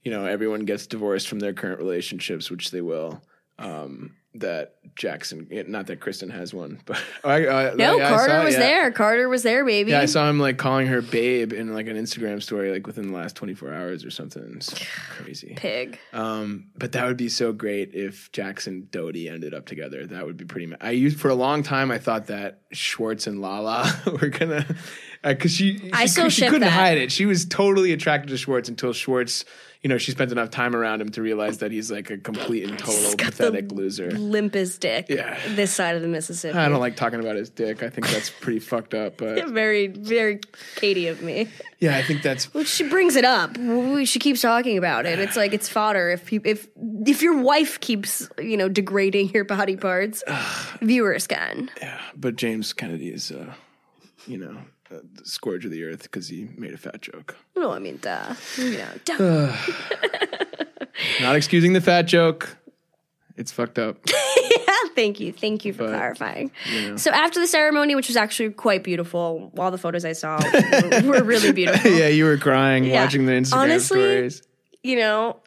you 0.02 0.11
know 0.11 0.26
everyone 0.26 0.61
gets 0.66 0.86
divorced 0.86 1.28
from 1.28 1.38
their 1.40 1.52
current 1.52 1.78
relationships, 1.78 2.50
which 2.50 2.70
they 2.70 2.80
will. 2.80 3.22
Um, 3.59 4.16
that 4.37 4.74
Jax 4.97 5.30
and, 5.30 5.49
not 5.68 5.87
that 5.87 6.01
Kristen 6.01 6.28
has 6.30 6.53
one, 6.53 6.80
but 6.87 7.01
I, 7.22 7.47
I, 7.47 7.74
No, 7.74 8.01
I 8.01 8.09
Carter 8.09 8.32
saw- 8.32 8.45
was 8.45 8.55
yeah. 8.55 8.61
there. 8.61 8.91
Carter 8.93 9.28
was 9.28 9.43
there, 9.45 9.64
baby. 9.64 9.93
Yeah, 9.93 10.01
I 10.01 10.07
saw 10.07 10.28
him 10.28 10.41
like 10.41 10.57
calling 10.59 10.89
her 10.89 11.01
babe 11.03 11.53
in 11.53 11.72
like 11.72 11.87
an 11.87 11.97
Instagram 11.97 12.43
story 12.43 12.72
like 12.72 12.87
within 12.87 13.11
the 13.12 13.16
last 13.16 13.37
24 13.37 13.72
hours 13.72 14.05
or 14.05 14.11
something. 14.11 14.55
It's 14.57 14.74
crazy. 15.11 15.55
Pig. 15.57 15.99
Um, 16.12 16.66
but 16.76 16.93
that 16.93 17.07
would 17.07 17.16
be 17.16 17.28
so 17.28 17.53
great 17.53 17.95
if 17.95 18.30
Jax 18.32 18.66
and 18.66 18.91
Doute 18.91 19.14
ended 19.28 19.55
up 19.55 19.66
together. 19.66 20.07
That 20.07 20.26
would 20.26 20.37
be 20.37 20.45
pretty. 20.45 20.66
Ma- 20.66 20.76
I 20.80 20.91
used 20.91 21.20
for 21.20 21.28
a 21.28 21.35
long 21.35 21.62
time. 21.62 21.91
I 21.91 21.99
thought 21.99 22.26
that 22.26 22.61
Schwartz 22.72 23.26
and 23.26 23.41
Lala 23.41 23.89
were 24.20 24.28
gonna 24.30 24.66
because 25.22 25.53
she, 25.53 25.78
she 25.78 25.91
I 25.93 26.07
still 26.07 26.24
cou- 26.24 26.30
she 26.30 26.43
couldn't 26.47 26.61
that. 26.62 26.70
hide 26.70 26.99
it. 26.99 27.12
She 27.12 27.24
was 27.26 27.45
totally 27.47 27.93
attracted 27.93 28.30
to 28.30 28.37
Schwartz 28.37 28.68
until 28.68 28.93
Schwartz. 28.93 29.45
You 29.85 29.91
know, 29.91 29.99
she 29.99 30.12
spent 30.12 30.32
enough 30.32 30.49
time 30.49 30.74
around 30.74 31.03
him 31.03 31.11
to 31.11 31.20
realize 31.20 31.59
that 31.59 31.70
he's 31.70 31.91
like 31.91 32.09
a 32.09 32.16
complete 32.16 32.64
and 32.68 32.78
total 32.78 33.14
pathetic 33.18 33.70
loser. 33.70 34.11
Limpest 34.11 34.80
dick. 34.80 35.07
Yeah. 35.11 35.39
This 35.51 35.74
side 35.74 35.95
of 35.95 36.01
the 36.01 36.09
Mississippi. 36.09 36.57
I 36.57 36.70
don't 36.70 36.80
like 36.80 36.97
talking 36.97 37.20
about 37.20 37.37
his 37.37 37.51
dick. 37.51 37.82
I 37.82 37.91
think 37.91 38.09
that's 38.09 38.30
pretty 38.30 38.61
fucked 38.61 38.95
up. 38.95 39.18
But 39.24 39.49
Very, 39.51 39.89
very 39.89 40.41
Katie 40.76 41.09
of 41.09 41.20
me. 41.20 41.49
yeah, 41.80 41.99
I 41.99 42.03
think 42.03 42.22
that's 42.22 42.53
Well, 42.55 42.64
she 42.64 42.89
brings 42.89 43.14
it 43.14 43.26
up. 43.26 43.57
She 44.07 44.18
keeps 44.18 44.41
talking 44.41 44.78
about 44.78 45.05
it. 45.05 45.18
It's 45.18 45.37
like 45.37 45.53
it's 45.53 45.68
fodder. 45.68 46.09
If 46.09 46.32
you, 46.32 46.41
if 46.45 46.66
if 47.07 47.20
your 47.20 47.43
wife 47.43 47.78
keeps 47.80 48.26
you 48.39 48.57
know 48.57 48.70
degrading 48.70 49.30
your 49.35 49.45
body 49.45 49.76
parts, 49.76 50.24
viewers 50.80 51.26
can. 51.26 51.70
Yeah, 51.80 52.01
but 52.16 52.37
James 52.37 52.72
Kennedy 52.72 53.11
is, 53.11 53.30
uh, 53.30 53.53
you 54.26 54.39
know, 54.39 54.57
the 55.14 55.24
scourge 55.26 55.64
of 55.64 55.70
the 55.70 55.84
earth 55.84 56.03
because 56.05 56.28
he 56.28 56.49
made 56.57 56.72
a 56.74 56.76
fat 56.78 57.01
joke. 57.01 57.36
No, 57.57 57.70
I 57.72 57.78
mean, 57.78 57.99
duh. 58.01 58.34
You 58.59 58.78
know, 58.78 58.88
duh. 59.05 59.57
Not 61.20 61.36
excusing 61.36 61.72
the 61.72 61.80
fat 61.80 62.03
joke. 62.03 62.57
It's 63.36 63.51
fucked 63.53 63.78
up. 63.78 63.99
Thank 64.95 65.18
you, 65.18 65.32
thank 65.32 65.64
you 65.64 65.72
for 65.72 65.78
But, 65.88 65.88
clarifying. 65.88 66.53
So 66.97 67.11
after 67.11 67.40
the 67.40 67.49
ceremony, 67.49 67.97
which 67.97 68.07
was 68.07 68.16
actually 68.16 68.51
quite 68.51 68.84
beautiful, 68.84 69.51
all 69.59 69.72
the 69.72 69.78
photos 69.78 70.05
I 70.05 70.12
saw 70.12 70.38
were, 70.53 71.03
were 71.03 71.22
really 71.24 71.51
beautiful. 71.51 71.90
yeah, 71.90 72.07
you 72.07 72.24
were 72.24 72.36
crying 72.36 72.84
Yeah. 72.84 73.03
watching 73.03 73.26
the 73.26 73.32
Instagram 73.32 73.57
Honestly, 73.57 73.99
stories. 73.99 74.42
You 74.84 74.99
know, 75.01 75.40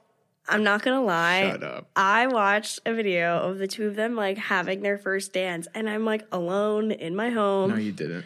I'm 0.49 0.63
not 0.63 0.81
gonna 0.81 1.01
lie. 1.01 1.49
Shut 1.51 1.63
up. 1.63 1.89
I 1.95 2.27
watched 2.27 2.81
a 2.85 2.93
video 2.93 3.37
of 3.37 3.57
the 3.57 3.67
two 3.67 3.87
of 3.87 3.95
them 3.95 4.15
like 4.17 4.37
having 4.37 4.81
their 4.81 4.97
first 4.97 5.31
dance, 5.31 5.65
and 5.73 5.89
I'm 5.89 6.03
like 6.03 6.25
alone 6.33 6.91
in 6.91 7.15
my 7.15 7.29
home, 7.29 7.69
No, 7.69 7.77
you 7.77 7.93
didn't. 7.93 8.25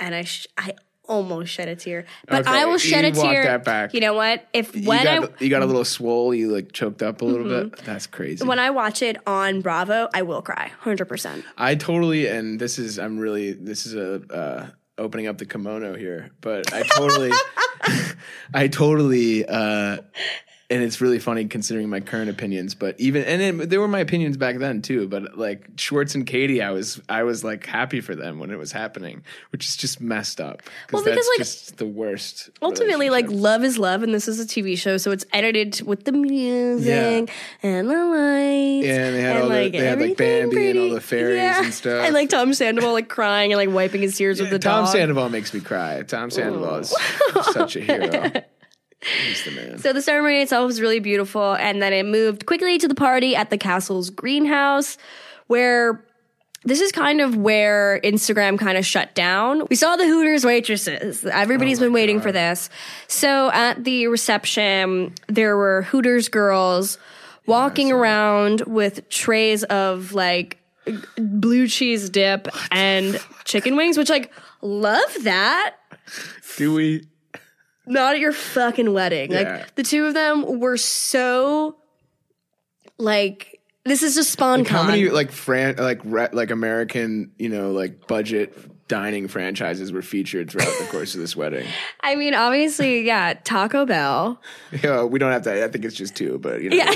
And 0.00 0.14
I 0.14 0.24
sh- 0.24 0.46
I 0.56 0.74
almost 1.08 1.50
shed 1.50 1.68
a 1.68 1.74
tear, 1.76 2.04
but 2.28 2.40
Okay, 2.46 2.50
I 2.50 2.66
will 2.66 2.76
shed 2.76 3.04
you 3.04 3.10
a 3.22 3.24
tear. 3.24 3.42
that 3.44 3.64
back. 3.64 3.94
You 3.94 4.00
know 4.00 4.12
what? 4.12 4.46
If 4.52 4.76
You 4.76 4.86
when 4.88 5.04
got, 5.04 5.06
I 5.06 5.26
Mm-hmm. 5.26 5.44
you 5.44 5.48
got 5.50 5.62
a 5.62 5.66
little 5.66 5.84
swole. 5.84 6.34
You 6.34 6.50
like 6.52 6.72
choked 6.72 7.02
up 7.02 7.22
a 7.22 7.24
little 7.24 7.48
bit. 7.48 7.76
That's 7.84 8.06
crazy. 8.06 8.44
when 8.44 8.58
I 8.58 8.68
watch 8.70 9.00
it 9.00 9.16
on 9.26 9.62
Bravo, 9.62 10.08
I 10.12 10.20
will 10.22 10.42
cry, 10.42 10.70
hundred 10.80 11.06
percent. 11.06 11.44
I 11.56 11.76
totally, 11.76 12.26
and 12.26 12.60
this 12.60 12.78
is, 12.78 12.98
I'm 12.98 13.18
really, 13.18 13.52
this 13.52 13.86
is 13.86 13.94
a, 13.94 14.22
uh, 14.34 14.66
opening 14.98 15.28
up 15.28 15.38
the 15.38 15.46
kimono 15.46 15.94
here, 15.96 16.30
but 16.42 16.72
I 16.74 16.82
totally, 16.82 17.32
I 18.54 18.68
totally, 18.68 19.46
uh, 19.46 19.98
and 20.70 20.82
it's 20.82 21.00
really 21.00 21.18
funny 21.18 21.46
considering 21.46 21.88
my 21.88 22.00
current 22.00 22.28
opinions, 22.28 22.74
but 22.74 22.94
even, 23.00 23.24
and 23.24 23.40
it, 23.62 23.70
they 23.70 23.78
were 23.78 23.88
my 23.88 24.00
opinions 24.00 24.36
back 24.36 24.58
then 24.58 24.82
too, 24.82 25.08
but 25.08 25.38
like 25.38 25.66
Schwartz 25.76 26.14
and 26.14 26.26
Katie, 26.26 26.60
I 26.62 26.70
was, 26.72 27.00
I 27.08 27.22
was 27.22 27.42
like 27.42 27.64
happy 27.64 28.02
for 28.02 28.14
them 28.14 28.38
when 28.38 28.50
it 28.50 28.58
was 28.58 28.70
happening, 28.70 29.22
which 29.50 29.66
is 29.66 29.76
just 29.78 29.98
messed 30.00 30.40
up. 30.42 30.62
Well, 30.92 31.02
that's 31.02 31.14
because, 31.16 31.26
like, 31.28 31.38
just 31.38 31.76
the 31.78 31.86
worst. 31.86 32.50
Ultimately, 32.60 33.08
like 33.08 33.26
love 33.30 33.64
is 33.64 33.78
love, 33.78 34.02
and 34.02 34.12
this 34.12 34.28
is 34.28 34.38
a 34.40 34.44
TV 34.44 34.76
show, 34.76 34.98
so 34.98 35.10
it's 35.10 35.24
edited 35.32 35.80
with 35.86 36.04
the 36.04 36.12
music 36.12 37.30
and 37.62 37.88
the 37.88 37.94
lights. 38.04 38.86
Yeah, 38.86 39.06
and 39.06 39.14
they 39.16 39.20
had 39.22 39.36
all 39.38 39.48
the- 39.48 39.70
they 39.70 39.78
had, 39.78 40.00
like, 40.00 40.16
Bambi 40.18 40.70
and 40.70 40.78
all 40.78 40.90
the 40.90 41.00
fairies 41.00 41.40
and 41.64 41.72
stuff. 41.72 42.04
and 42.04 42.12
like 42.14 42.28
Tom 42.28 42.52
Sandoval 42.52 42.92
like 42.92 43.08
crying 43.08 43.52
and 43.52 43.58
like 43.58 43.70
wiping 43.74 44.02
his 44.02 44.16
tears 44.18 44.38
with 44.40 44.50
the 44.50 44.58
dog. 44.58 44.70
Tom 44.72 44.84
dog. 44.84 44.92
Sandoval 44.92 45.28
makes 45.30 45.54
me 45.54 45.60
cry. 45.60 46.02
Tom 46.02 46.30
Sandoval 46.30 46.76
is 46.76 46.94
such 47.52 47.76
a 47.76 47.80
hero. 47.80 48.32
He's 49.00 49.44
the 49.44 49.52
man. 49.52 49.78
So 49.78 49.92
the 49.92 50.02
ceremony 50.02 50.42
itself 50.42 50.66
was 50.66 50.80
really 50.80 51.00
beautiful, 51.00 51.54
and 51.54 51.80
then 51.80 51.92
it 51.92 52.04
moved 52.04 52.46
quickly 52.46 52.78
to 52.78 52.88
the 52.88 52.94
party 52.94 53.36
at 53.36 53.50
the 53.50 53.58
castle's 53.58 54.10
greenhouse, 54.10 54.98
where 55.46 56.04
this 56.64 56.80
is 56.80 56.90
kind 56.90 57.20
of 57.20 57.36
where 57.36 58.00
Instagram 58.02 58.58
kind 58.58 58.76
of 58.76 58.84
shut 58.84 59.14
down. 59.14 59.66
We 59.70 59.76
saw 59.76 59.96
the 59.96 60.04
Hooters 60.04 60.44
waitresses. 60.44 61.24
Everybody's 61.24 61.78
oh 61.78 61.84
been 61.84 61.92
waiting 61.92 62.20
for 62.20 62.32
this. 62.32 62.68
So 63.06 63.50
at 63.52 63.84
the 63.84 64.08
reception, 64.08 65.14
there 65.28 65.56
were 65.56 65.82
Hooters 65.82 66.28
girls 66.28 66.98
walking 67.46 67.92
around 67.92 68.62
with 68.62 69.08
trays 69.08 69.62
of 69.64 70.12
like 70.12 70.58
blue 71.16 71.68
cheese 71.68 72.10
dip 72.10 72.48
and 72.72 73.18
chicken 73.44 73.76
wings, 73.76 73.96
which 73.96 74.10
like 74.10 74.32
love 74.60 75.14
that 75.22 75.76
Do 76.56 76.74
we? 76.74 77.06
Not 77.88 78.14
at 78.14 78.20
your 78.20 78.32
fucking 78.32 78.92
wedding. 78.92 79.32
Yeah. 79.32 79.40
Like 79.40 79.74
the 79.74 79.82
two 79.82 80.06
of 80.06 80.14
them 80.14 80.60
were 80.60 80.76
so 80.76 81.76
like 82.98 83.60
this 83.84 84.02
is 84.02 84.14
just 84.14 84.30
spawn 84.30 84.64
How 84.64 84.82
many 84.82 85.08
like 85.08 85.32
fran 85.32 85.76
like 85.76 86.00
re- 86.04 86.28
like 86.32 86.50
American 86.50 87.32
you 87.38 87.48
know 87.48 87.72
like 87.72 88.06
budget 88.06 88.56
dining 88.88 89.28
franchises 89.28 89.92
were 89.92 90.02
featured 90.02 90.50
throughout 90.50 90.72
the 90.78 90.86
course 90.86 91.14
of 91.14 91.20
this 91.20 91.36
wedding? 91.36 91.66
I 92.00 92.16
mean, 92.16 92.34
obviously, 92.34 93.02
yeah, 93.02 93.34
Taco 93.44 93.86
Bell. 93.86 94.40
Yeah, 94.82 95.04
we 95.04 95.18
don't 95.18 95.32
have 95.32 95.42
to. 95.42 95.64
I 95.64 95.68
think 95.68 95.84
it's 95.84 95.94
just 95.94 96.16
two, 96.16 96.38
but 96.38 96.62
you 96.62 96.70
know. 96.70 96.76
Yeah. 96.76 96.90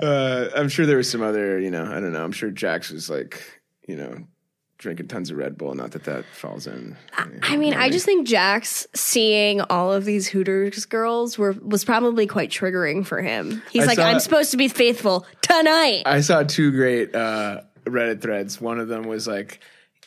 uh, 0.06 0.48
I'm 0.56 0.68
sure 0.68 0.86
there 0.86 0.96
was 0.96 1.10
some 1.10 1.22
other. 1.22 1.58
You 1.58 1.70
know, 1.70 1.84
I 1.84 2.00
don't 2.00 2.12
know. 2.12 2.24
I'm 2.24 2.32
sure 2.32 2.50
Jax 2.50 2.90
was 2.90 3.08
like 3.08 3.42
you 3.86 3.96
know 3.96 4.26
drinking 4.78 5.08
tons 5.08 5.30
of 5.30 5.36
Red 5.36 5.56
Bull. 5.56 5.74
Not 5.74 5.92
that 5.92 6.04
that 6.04 6.24
falls 6.26 6.66
in. 6.66 6.96
I 7.42 7.56
mean, 7.56 7.74
I 7.74 7.90
just 7.90 8.04
think 8.04 8.26
Jax 8.26 8.86
seeing 8.94 9.60
all 9.62 9.92
of 9.92 10.04
these 10.04 10.28
Hooters 10.28 10.86
girls 10.86 11.38
were 11.38 11.52
was 11.52 11.84
probably 11.84 12.26
quite 12.26 12.50
triggering 12.50 13.06
for 13.06 13.22
him. 13.22 13.62
He's 13.70 13.84
I 13.84 13.86
like, 13.86 13.96
saw- 13.96 14.04
I'm 14.04 14.20
supposed 14.20 14.50
to 14.50 14.56
be 14.56 14.68
faithful 14.68 15.26
tonight. 15.40 16.02
I 16.06 16.20
saw 16.20 16.42
two 16.42 16.70
great 16.72 17.14
uh, 17.14 17.62
Reddit 17.84 18.20
threads. 18.20 18.60
One 18.60 18.78
of 18.78 18.88
them 18.88 19.04
was 19.04 19.26
like, 19.26 19.60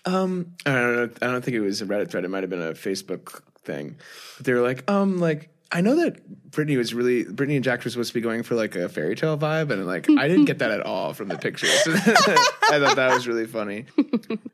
um, 0.06 0.54
I 0.66 0.72
don't 0.74 0.96
know. 0.96 1.10
I 1.22 1.32
don't 1.32 1.44
think 1.44 1.56
it 1.56 1.62
was 1.62 1.82
a 1.82 1.86
Reddit 1.86 2.12
thread. 2.12 2.26
It 2.26 2.30
might 2.30 2.44
have 2.44 2.50
been 2.50 2.62
a 2.62 2.74
Facebook 2.74 3.42
thing. 3.64 3.98
But 4.38 4.46
they 4.46 4.54
were 4.54 4.62
like, 4.62 4.90
um, 4.90 5.20
like 5.20 5.50
I 5.72 5.82
know 5.82 5.96
that 5.98 6.52
Brittany 6.52 6.78
was 6.78 6.94
really 6.94 7.24
Brittany 7.24 7.56
and 7.56 7.64
Jax 7.64 7.84
were 7.84 7.92
supposed 7.92 8.10
to 8.10 8.14
be 8.14 8.22
going 8.22 8.44
for 8.44 8.56
like 8.56 8.76
a 8.76 8.88
fairy 8.88 9.16
tale 9.16 9.38
vibe, 9.38 9.72
and 9.72 9.86
like 9.86 10.10
I 10.10 10.28
didn't 10.28 10.46
get 10.46 10.60
that 10.60 10.72
at 10.72 10.82
all 10.82 11.14
from 11.14 11.28
the 11.28 11.38
pictures. 11.38 11.70
I 11.88 12.80
thought 12.80 12.96
that 12.96 13.14
was 13.14 13.28
really 13.28 13.48
funny. 13.48 13.86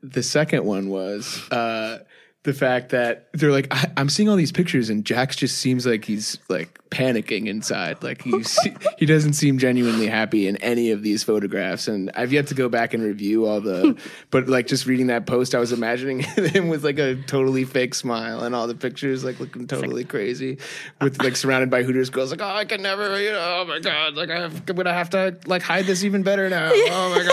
The 0.02 0.22
second 0.22 0.64
one 0.64 0.88
was 0.88 1.48
uh, 1.50 2.00
the 2.44 2.52
fact 2.52 2.90
that 2.90 3.28
they're 3.32 3.50
like, 3.50 3.66
I, 3.70 3.90
I'm 3.96 4.10
seeing 4.10 4.28
all 4.28 4.36
these 4.36 4.52
pictures, 4.52 4.90
and 4.90 5.04
Jax 5.04 5.34
just 5.34 5.58
seems 5.58 5.86
like 5.86 6.04
he's 6.04 6.38
like 6.48 6.78
panicking 6.90 7.46
inside. 7.46 8.02
Like 8.02 8.20
he's 8.20 8.58
he 8.98 9.06
doesn't 9.06 9.32
seem 9.32 9.56
genuinely 9.56 10.06
happy 10.06 10.46
in 10.46 10.58
any 10.58 10.90
of 10.90 11.02
these 11.02 11.24
photographs. 11.24 11.88
And 11.88 12.10
I've 12.14 12.34
yet 12.34 12.48
to 12.48 12.54
go 12.54 12.68
back 12.68 12.92
and 12.92 13.02
review 13.02 13.46
all 13.46 13.62
the, 13.62 13.96
but 14.30 14.46
like 14.46 14.66
just 14.66 14.84
reading 14.84 15.06
that 15.06 15.24
post, 15.26 15.54
I 15.54 15.58
was 15.58 15.72
imagining 15.72 16.20
him 16.36 16.68
with 16.68 16.84
like 16.84 16.98
a 16.98 17.16
totally 17.22 17.64
fake 17.64 17.94
smile 17.94 18.44
and 18.44 18.54
all 18.54 18.66
the 18.66 18.74
pictures 18.74 19.24
like 19.24 19.40
looking 19.40 19.66
totally 19.66 20.04
crazy, 20.04 20.58
with 21.00 21.22
like 21.22 21.36
surrounded 21.36 21.70
by 21.70 21.82
Hooters 21.82 22.10
girls. 22.10 22.30
Like, 22.30 22.42
oh, 22.42 22.46
I 22.56 22.66
can 22.66 22.82
never, 22.82 23.20
you 23.22 23.32
know, 23.32 23.60
oh 23.60 23.64
my 23.66 23.80
god, 23.80 24.16
like 24.16 24.30
I 24.30 24.40
have, 24.40 24.68
I'm 24.68 24.76
gonna 24.76 24.92
have 24.92 25.08
to 25.10 25.38
like 25.46 25.62
hide 25.62 25.86
this 25.86 26.04
even 26.04 26.22
better 26.22 26.50
now. 26.50 26.70
Oh 26.74 27.08
my 27.08 27.24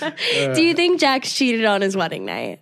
god. 0.00 0.54
Do 0.54 0.62
you 0.62 0.74
think 0.74 1.00
Jax 1.00 1.34
cheated 1.34 1.64
on 1.64 1.80
his 1.80 1.96
wedding 1.96 2.24
night? 2.24 2.60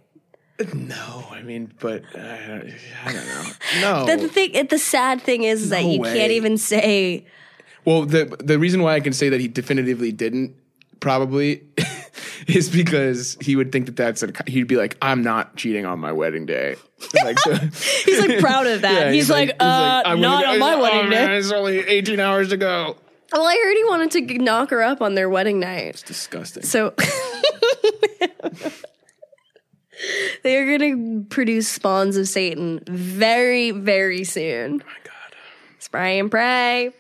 No, 0.75 1.27
I 1.31 1.43
mean, 1.43 1.73
but 1.81 2.03
uh, 2.15 2.19
I 2.19 3.13
don't 3.13 3.27
know. 3.27 3.45
No. 3.81 4.07
The, 4.07 4.17
the 4.17 4.29
thing, 4.29 4.67
the 4.67 4.79
sad 4.79 5.23
thing 5.23 5.45
is 5.45 5.71
that 5.71 5.83
No 5.83 5.91
you 5.91 6.01
way. 6.01 6.15
can't 6.15 6.33
even 6.33 6.59
say. 6.59 7.27
Well, 7.85 8.05
the 8.05 8.37
the 8.39 8.59
reason 8.59 8.83
why 8.83 8.95
I 8.95 9.01
can 9.01 9.13
say 9.13 9.29
that 9.31 9.41
he 9.41 9.49
definitively 9.49 10.13
didn't 10.13 10.55
probably 11.01 11.63
is 12.47 12.69
because 12.69 13.37
he 13.41 13.57
would 13.57 13.73
think 13.73 13.87
that 13.87 13.97
that's 13.97 14.23
a, 14.23 14.31
he'd 14.47 14.69
be 14.69 14.77
like, 14.77 14.97
I'm 15.03 15.23
not 15.23 15.57
cheating 15.57 15.85
on 15.87 15.99
my 15.99 16.13
wedding 16.13 16.47
day. 16.47 16.77
Like, 17.25 17.39
so- 17.41 17.55
He's 18.05 18.21
like 18.21 18.39
proud 18.39 18.69
of 18.69 18.83
that. 18.83 19.07
Yeah, 19.07 19.13
he's, 19.13 19.29
like, 19.29 19.49
he's 19.49 19.57
uh, 19.59 20.03
I'm 20.07 20.21
not 20.21 20.47
on 20.47 20.61
my 20.61 20.75
oh, 20.75 20.83
wedding 20.83 21.11
man, 21.11 21.31
day. 21.31 21.37
It's 21.37 21.51
only 21.51 21.79
18 21.81 22.21
hours 22.21 22.51
to 22.51 22.57
go. 22.57 22.97
Well, 23.33 23.43
I 23.45 23.55
heard 23.57 23.77
he 23.77 23.85
wanted 23.85 24.11
to 24.29 24.39
knock 24.39 24.71
her 24.71 24.83
up 24.83 25.03
on 25.03 25.15
their 25.17 25.29
wedding 25.29 25.59
night. 25.59 25.87
It's 25.87 26.03
disgusting. 26.03 26.63
So 26.63 26.95
they 30.43 30.57
are 30.57 30.79
going 30.79 30.81
to 30.81 31.25
produce 31.29 31.69
spawns 31.69 32.17
of 32.17 32.29
Satan 32.29 32.81
very, 32.87 33.71
very 33.71 34.25
soon. 34.25 34.83
Oh 34.83 34.87
my 34.87 34.93
God. 35.05 35.37
Spray 35.79 36.19
and 36.19 36.31
pray. 36.31 36.93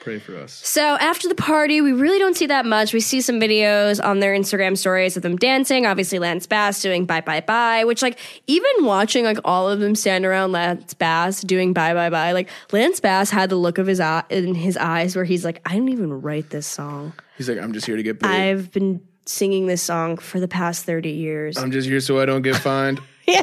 Pray 0.00 0.18
for 0.18 0.34
us. 0.38 0.54
So 0.54 0.96
after 0.96 1.28
the 1.28 1.34
party, 1.34 1.82
we 1.82 1.92
really 1.92 2.18
don't 2.18 2.34
see 2.34 2.46
that 2.46 2.64
much. 2.64 2.94
We 2.94 3.00
see 3.00 3.20
some 3.20 3.38
videos 3.38 4.02
on 4.02 4.20
their 4.20 4.34
Instagram 4.34 4.78
stories 4.78 5.14
of 5.18 5.22
them 5.22 5.36
dancing. 5.36 5.84
Obviously, 5.84 6.18
Lance 6.18 6.46
Bass 6.46 6.80
doing 6.80 7.04
bye 7.04 7.20
bye 7.20 7.42
bye, 7.42 7.84
which 7.84 8.00
like 8.00 8.18
even 8.46 8.70
watching 8.80 9.24
like 9.24 9.38
all 9.44 9.68
of 9.68 9.80
them 9.80 9.94
stand 9.94 10.24
around 10.24 10.52
Lance 10.52 10.94
Bass 10.94 11.42
doing 11.42 11.74
bye 11.74 11.92
bye 11.92 12.08
bye, 12.08 12.32
like 12.32 12.48
Lance 12.72 12.98
Bass 12.98 13.28
had 13.28 13.50
the 13.50 13.56
look 13.56 13.76
of 13.76 13.86
his 13.86 14.00
eye 14.00 14.24
in 14.30 14.54
his 14.54 14.78
eyes 14.78 15.14
where 15.14 15.26
he's 15.26 15.44
like, 15.44 15.60
I 15.66 15.74
didn't 15.74 15.90
even 15.90 16.22
write 16.22 16.48
this 16.48 16.66
song. 16.66 17.12
He's 17.36 17.50
like, 17.50 17.58
I'm 17.58 17.74
just 17.74 17.84
here 17.84 17.96
to 17.96 18.02
get 18.02 18.20
paid. 18.20 18.28
I've 18.30 18.72
been 18.72 19.02
singing 19.30 19.66
this 19.66 19.82
song 19.82 20.16
for 20.16 20.40
the 20.40 20.48
past 20.48 20.84
thirty 20.84 21.10
years. 21.10 21.56
I'm 21.56 21.70
just 21.70 21.88
here 21.88 22.00
so 22.00 22.20
I 22.20 22.26
don't 22.26 22.42
get 22.42 22.56
fined. 22.56 23.00
yeah. 23.28 23.42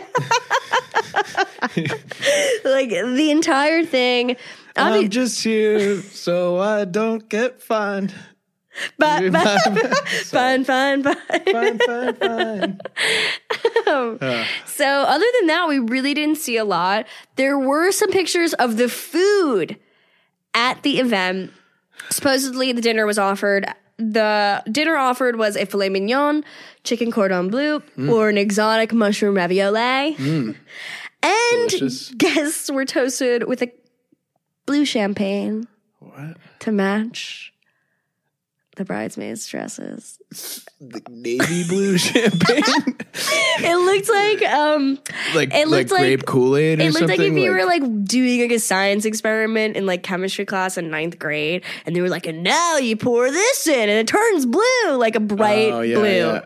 like 2.65 2.89
the 2.89 3.29
entire 3.31 3.85
thing. 3.85 4.35
Obvi- 4.75 5.03
I'm 5.03 5.09
just 5.09 5.43
here 5.43 6.01
so 6.01 6.57
I 6.57 6.85
don't 6.85 7.27
get 7.29 7.61
fined. 7.61 8.13
Bye, 8.97 9.29
bye, 9.31 9.57
fine, 10.25 10.63
fine, 10.63 11.03
fine. 11.03 11.15
Fine, 11.51 11.79
fine, 11.79 12.15
fine. 12.15 12.79
Um, 13.87 14.17
uh. 14.19 14.43
So, 14.65 14.85
other 14.85 15.25
than 15.39 15.47
that, 15.47 15.67
we 15.69 15.79
really 15.79 16.13
didn't 16.13 16.37
see 16.37 16.57
a 16.57 16.65
lot. 16.65 17.05
There 17.37 17.57
were 17.57 17.91
some 17.93 18.11
pictures 18.11 18.53
of 18.55 18.75
the 18.75 18.89
food 18.89 19.77
at 20.53 20.83
the 20.83 20.99
event. 20.99 21.51
Supposedly, 22.09 22.73
the 22.73 22.81
dinner 22.81 23.05
was 23.05 23.17
offered. 23.17 23.65
The 23.97 24.63
dinner 24.71 24.95
offered 24.95 25.37
was 25.37 25.55
a 25.55 25.65
filet 25.65 25.89
mignon, 25.89 26.43
chicken 26.83 27.11
cordon 27.11 27.49
bleu, 27.49 27.79
mm. 27.97 28.11
or 28.11 28.29
an 28.29 28.37
exotic 28.37 28.93
mushroom 28.93 29.35
ravioli. 29.35 30.15
Mm. 30.15 30.55
And 31.23 31.69
Delicious. 31.69 32.09
guests 32.11 32.69
were 32.69 32.85
toasted 32.85 33.47
with 33.47 33.63
a 33.63 33.71
blue 34.67 34.85
champagne 34.85 35.67
What? 35.99 36.37
to 36.59 36.71
match 36.71 37.51
the 38.77 38.85
bridesmaids' 38.85 39.45
dresses. 39.47 40.17
The 40.79 41.01
navy 41.09 41.63
blue 41.67 41.97
champagne? 41.97 42.63
It 43.59 43.75
looked 43.75 44.09
like 44.09 44.43
um 44.53 44.99
like 45.33 45.51
It 45.53 45.67
looked 45.67 45.89
like- 45.91 46.01
grape 46.01 46.25
Kool-Aid 46.27 46.79
It 46.79 46.85
looked 46.85 46.97
something? 46.99 47.17
like 47.19 47.31
if 47.31 47.35
you 47.37 47.51
were 47.51 47.65
like 47.65 47.81
doing 48.05 48.41
like 48.41 48.51
a 48.51 48.59
science 48.59 49.03
experiment 49.05 49.75
in 49.75 49.85
like 49.87 50.03
chemistry 50.03 50.45
class 50.45 50.77
in 50.77 50.91
ninth 50.91 51.17
grade, 51.17 51.63
and 51.85 51.95
they 51.95 52.01
were 52.01 52.09
like, 52.09 52.27
and 52.27 52.43
now 52.43 52.77
you 52.77 52.95
pour 52.95 53.29
this 53.31 53.65
in, 53.67 53.89
and 53.89 53.97
it 53.99 54.07
turns 54.07 54.45
blue, 54.45 54.95
like 54.97 55.15
a 55.15 55.19
bright 55.19 55.71
Oh, 55.73 55.81
yeah, 55.81 55.95
blue. 55.95 56.05
yeah. 56.07 56.41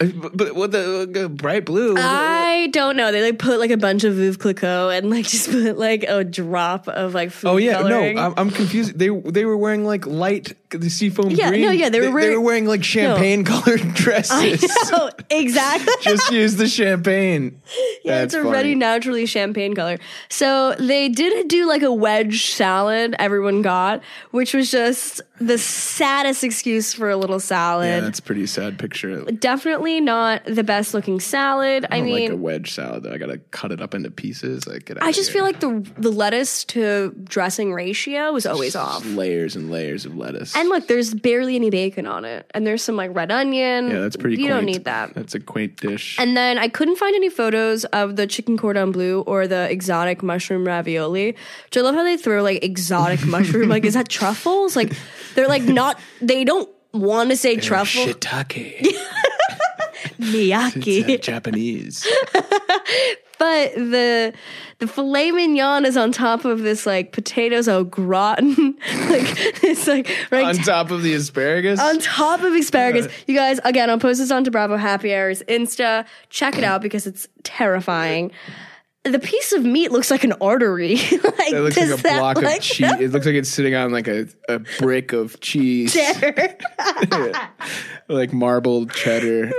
But, 0.00 0.54
what 0.54 0.72
the 0.72 1.24
uh, 1.26 1.28
bright 1.28 1.66
blue? 1.66 1.94
I 1.98 2.68
don't 2.72 2.96
know. 2.96 3.12
They 3.12 3.20
like 3.22 3.38
put 3.38 3.58
like 3.58 3.70
a 3.70 3.76
bunch 3.76 4.02
of 4.04 4.14
Veuve 4.14 4.38
Clicquot 4.38 4.88
and 4.96 5.10
like 5.10 5.26
just 5.28 5.50
put 5.50 5.76
like 5.78 6.04
a 6.04 6.24
drop 6.24 6.88
of 6.88 7.12
like 7.12 7.30
food 7.30 7.48
Oh 7.48 7.56
yeah, 7.58 7.74
coloring. 7.82 8.16
no, 8.16 8.22
I'm, 8.22 8.34
I'm 8.38 8.50
confused. 8.50 8.98
They 8.98 9.08
they 9.10 9.44
were 9.44 9.58
wearing 9.58 9.84
like 9.84 10.06
light 10.06 10.54
the 10.70 10.88
seafoam 10.88 11.26
green. 11.26 11.36
Yeah, 11.38 11.48
green. 11.50 11.62
no, 11.62 11.70
yeah, 11.70 11.90
they 11.90 12.00
were 12.00 12.06
they, 12.06 12.12
wearing- 12.12 12.32
were 12.38 12.40
wearing 12.40 12.66
like 12.66 12.82
champagne 12.82 13.44
colored 13.44 13.82
I 13.82 13.90
dresses. 13.92 14.90
know 14.90 15.10
exactly. 15.30 15.92
Just 16.00 16.30
use 16.32 16.56
the 16.56 16.68
champagne. 16.68 17.60
Yeah, 18.02 18.20
That's 18.20 18.34
it's 18.34 18.42
already 18.42 18.70
funny. 18.70 18.74
naturally 18.76 19.26
champagne 19.26 19.74
color. 19.74 19.98
So 20.30 20.74
they 20.78 21.10
did 21.10 21.48
do 21.48 21.66
like 21.68 21.82
a 21.82 21.92
wedge 21.92 22.46
salad 22.52 23.14
everyone 23.18 23.60
got, 23.62 24.00
which 24.30 24.54
was 24.54 24.70
just 24.70 25.20
the 25.40 25.56
saddest 25.58 26.44
excuse 26.44 26.92
for 26.92 27.08
a 27.08 27.16
little 27.16 27.40
salad. 27.40 27.88
Yeah, 27.88 28.00
that's 28.00 28.18
a 28.18 28.22
pretty 28.22 28.46
sad 28.46 28.78
picture. 28.78 29.24
Definitely 29.24 30.00
not 30.00 30.44
the 30.44 30.62
best 30.62 30.92
looking 30.92 31.18
salad. 31.18 31.86
I, 31.90 31.96
don't 31.98 32.06
mean, 32.06 32.20
like 32.24 32.32
a 32.32 32.36
wedge 32.36 32.72
salad. 32.72 33.04
though. 33.04 33.12
I 33.12 33.18
gotta 33.18 33.38
cut 33.50 33.72
it 33.72 33.80
up 33.80 33.94
into 33.94 34.10
pieces. 34.10 34.66
Like 34.66 34.92
I 35.00 35.12
just 35.12 35.30
feel 35.30 35.44
like 35.44 35.60
the 35.60 35.84
the 35.96 36.10
lettuce 36.10 36.64
to 36.66 37.14
dressing 37.24 37.72
ratio 37.72 38.32
was 38.32 38.44
always 38.44 38.76
off. 38.76 39.04
layers 39.06 39.56
and 39.56 39.70
layers 39.70 40.04
of 40.04 40.14
lettuce. 40.16 40.54
And 40.54 40.68
look, 40.68 40.86
there's 40.86 41.14
barely 41.14 41.56
any 41.56 41.70
bacon 41.70 42.06
on 42.06 42.24
it, 42.24 42.50
and 42.54 42.66
there's 42.66 42.82
some 42.82 42.96
like 42.96 43.14
red 43.14 43.30
onion. 43.32 43.90
yeah, 43.90 44.00
that's 44.00 44.16
pretty. 44.16 44.40
You 44.42 44.48
don't 44.48 44.66
need 44.66 44.84
that. 44.84 45.14
That's 45.14 45.34
a 45.34 45.40
quaint 45.40 45.76
dish. 45.76 46.18
And 46.18 46.36
then 46.36 46.58
I 46.58 46.68
couldn't 46.68 46.96
find 46.96 47.14
any 47.16 47.30
photos 47.30 47.84
of 47.86 48.16
the 48.16 48.26
chicken 48.26 48.58
cordon 48.58 48.92
bleu 48.92 49.20
or 49.22 49.46
the 49.46 49.70
exotic 49.70 50.22
mushroom 50.22 50.66
ravioli. 50.66 51.34
Which 51.64 51.76
I 51.76 51.80
love 51.80 51.94
how 51.94 52.04
they 52.04 52.16
throw 52.18 52.42
like 52.42 52.62
exotic 52.62 53.24
mushroom. 53.26 53.68
Like, 53.70 53.84
is 53.84 53.94
that 53.94 54.08
truffles? 54.08 54.76
Like, 54.76 54.92
they're 55.34 55.48
like 55.48 55.62
not. 55.62 55.98
They 56.20 56.44
don't 56.44 56.68
want 56.92 57.30
to 57.30 57.36
say 57.36 57.56
truffle. 57.56 58.04
Shiitake. 58.06 58.86
Miyaki. 60.18 61.04
It's, 61.08 61.28
uh, 61.28 61.32
Japanese. 61.32 62.06
But 63.38 63.74
the 63.74 64.34
the 64.80 64.86
filet 64.86 65.30
mignon 65.30 65.86
is 65.86 65.96
on 65.96 66.12
top 66.12 66.44
of 66.44 66.60
this 66.60 66.84
like 66.84 67.12
potatoes 67.12 67.68
au 67.68 67.84
gratin, 67.84 68.76
like 69.08 69.64
it's 69.64 69.86
like 69.86 70.14
right 70.30 70.44
On 70.44 70.56
top 70.56 70.90
of 70.90 71.02
the 71.02 71.14
asparagus. 71.14 71.80
on 71.80 72.00
top 72.00 72.42
of 72.42 72.52
asparagus. 72.52 73.10
You 73.26 73.34
guys, 73.34 73.58
again, 73.64 73.88
I'll 73.88 73.98
post 73.98 74.20
this 74.20 74.30
onto 74.30 74.50
Bravo 74.50 74.76
Happy 74.76 75.14
Hours 75.14 75.42
Insta. 75.48 76.04
Check 76.28 76.58
it 76.58 76.64
out 76.64 76.82
because 76.82 77.06
it's 77.06 77.28
terrifying. 77.42 78.30
The 79.04 79.18
piece 79.18 79.52
of 79.52 79.64
meat 79.64 79.90
looks 79.92 80.10
like 80.10 80.24
an 80.24 80.34
artery. 80.42 80.96
like, 80.96 81.52
it 81.52 81.60
looks 81.62 81.76
like 81.78 81.88
a 81.88 82.02
that, 82.02 82.18
block 82.18 82.36
like, 82.42 82.58
of 82.58 82.62
cheese. 82.62 82.90
It 83.00 83.10
looks 83.12 83.24
like 83.24 83.34
it's 83.34 83.48
sitting 83.48 83.74
on 83.74 83.92
like 83.92 84.06
a, 84.08 84.28
a 84.48 84.58
brick 84.78 85.14
of 85.14 85.40
cheese, 85.40 85.94
Cheddar. 85.94 86.58
like 88.08 88.34
marbled 88.34 88.92
cheddar, 88.92 89.50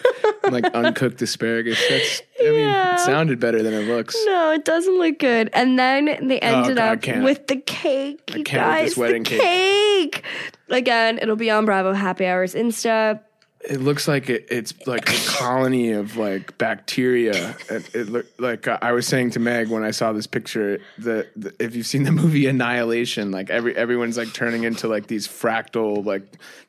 like 0.50 0.64
uncooked 0.72 1.20
asparagus. 1.20 1.78
That's. 1.90 2.22
I 2.40 2.44
mean, 2.44 2.54
Yeah. 2.68 2.94
it 2.94 3.00
sounded 3.00 3.38
better 3.38 3.62
than 3.62 3.74
it 3.74 3.86
looks. 3.86 4.16
No, 4.24 4.52
it 4.52 4.64
doesn't 4.64 4.98
look 4.98 5.18
good. 5.18 5.50
And 5.52 5.78
then 5.78 6.26
they 6.28 6.40
oh, 6.40 6.46
ended 6.46 6.72
Oh, 6.72 6.74
God, 6.76 6.92
up 6.96 7.02
can't. 7.02 7.22
with 7.24 7.48
the 7.48 7.56
cake. 7.56 8.30
You 8.32 8.38
with 8.40 8.46
guys, 8.46 8.94
the 8.94 9.20
cake. 9.20 9.40
cake. 9.40 10.24
Again, 10.70 11.18
it'll 11.20 11.36
be 11.36 11.50
on 11.50 11.66
Bravo 11.66 11.92
Happy 11.92 12.24
Hours 12.24 12.54
Insta. 12.54 13.20
It 13.68 13.80
looks 13.80 14.06
like 14.06 14.30
it, 14.30 14.46
it's 14.48 14.74
like 14.86 15.10
a 15.10 15.28
colony 15.28 15.90
of 15.90 16.16
like 16.16 16.56
bacteria. 16.56 17.56
It, 17.68 17.94
it 17.94 18.08
look 18.08 18.26
like 18.38 18.68
I 18.68 18.92
was 18.92 19.06
saying 19.06 19.30
to 19.32 19.40
Meg 19.40 19.68
when 19.68 19.82
I 19.82 19.90
saw 19.90 20.12
this 20.12 20.26
picture 20.28 20.80
that 20.98 21.28
if 21.58 21.74
you've 21.74 21.86
seen 21.86 22.04
the 22.04 22.12
movie 22.12 22.46
Annihilation, 22.46 23.32
like 23.32 23.50
every 23.50 23.76
everyone's 23.76 24.16
like 24.16 24.32
turning 24.32 24.62
into 24.62 24.86
like 24.86 25.08
these 25.08 25.26
fractal 25.26 26.04
like 26.04 26.22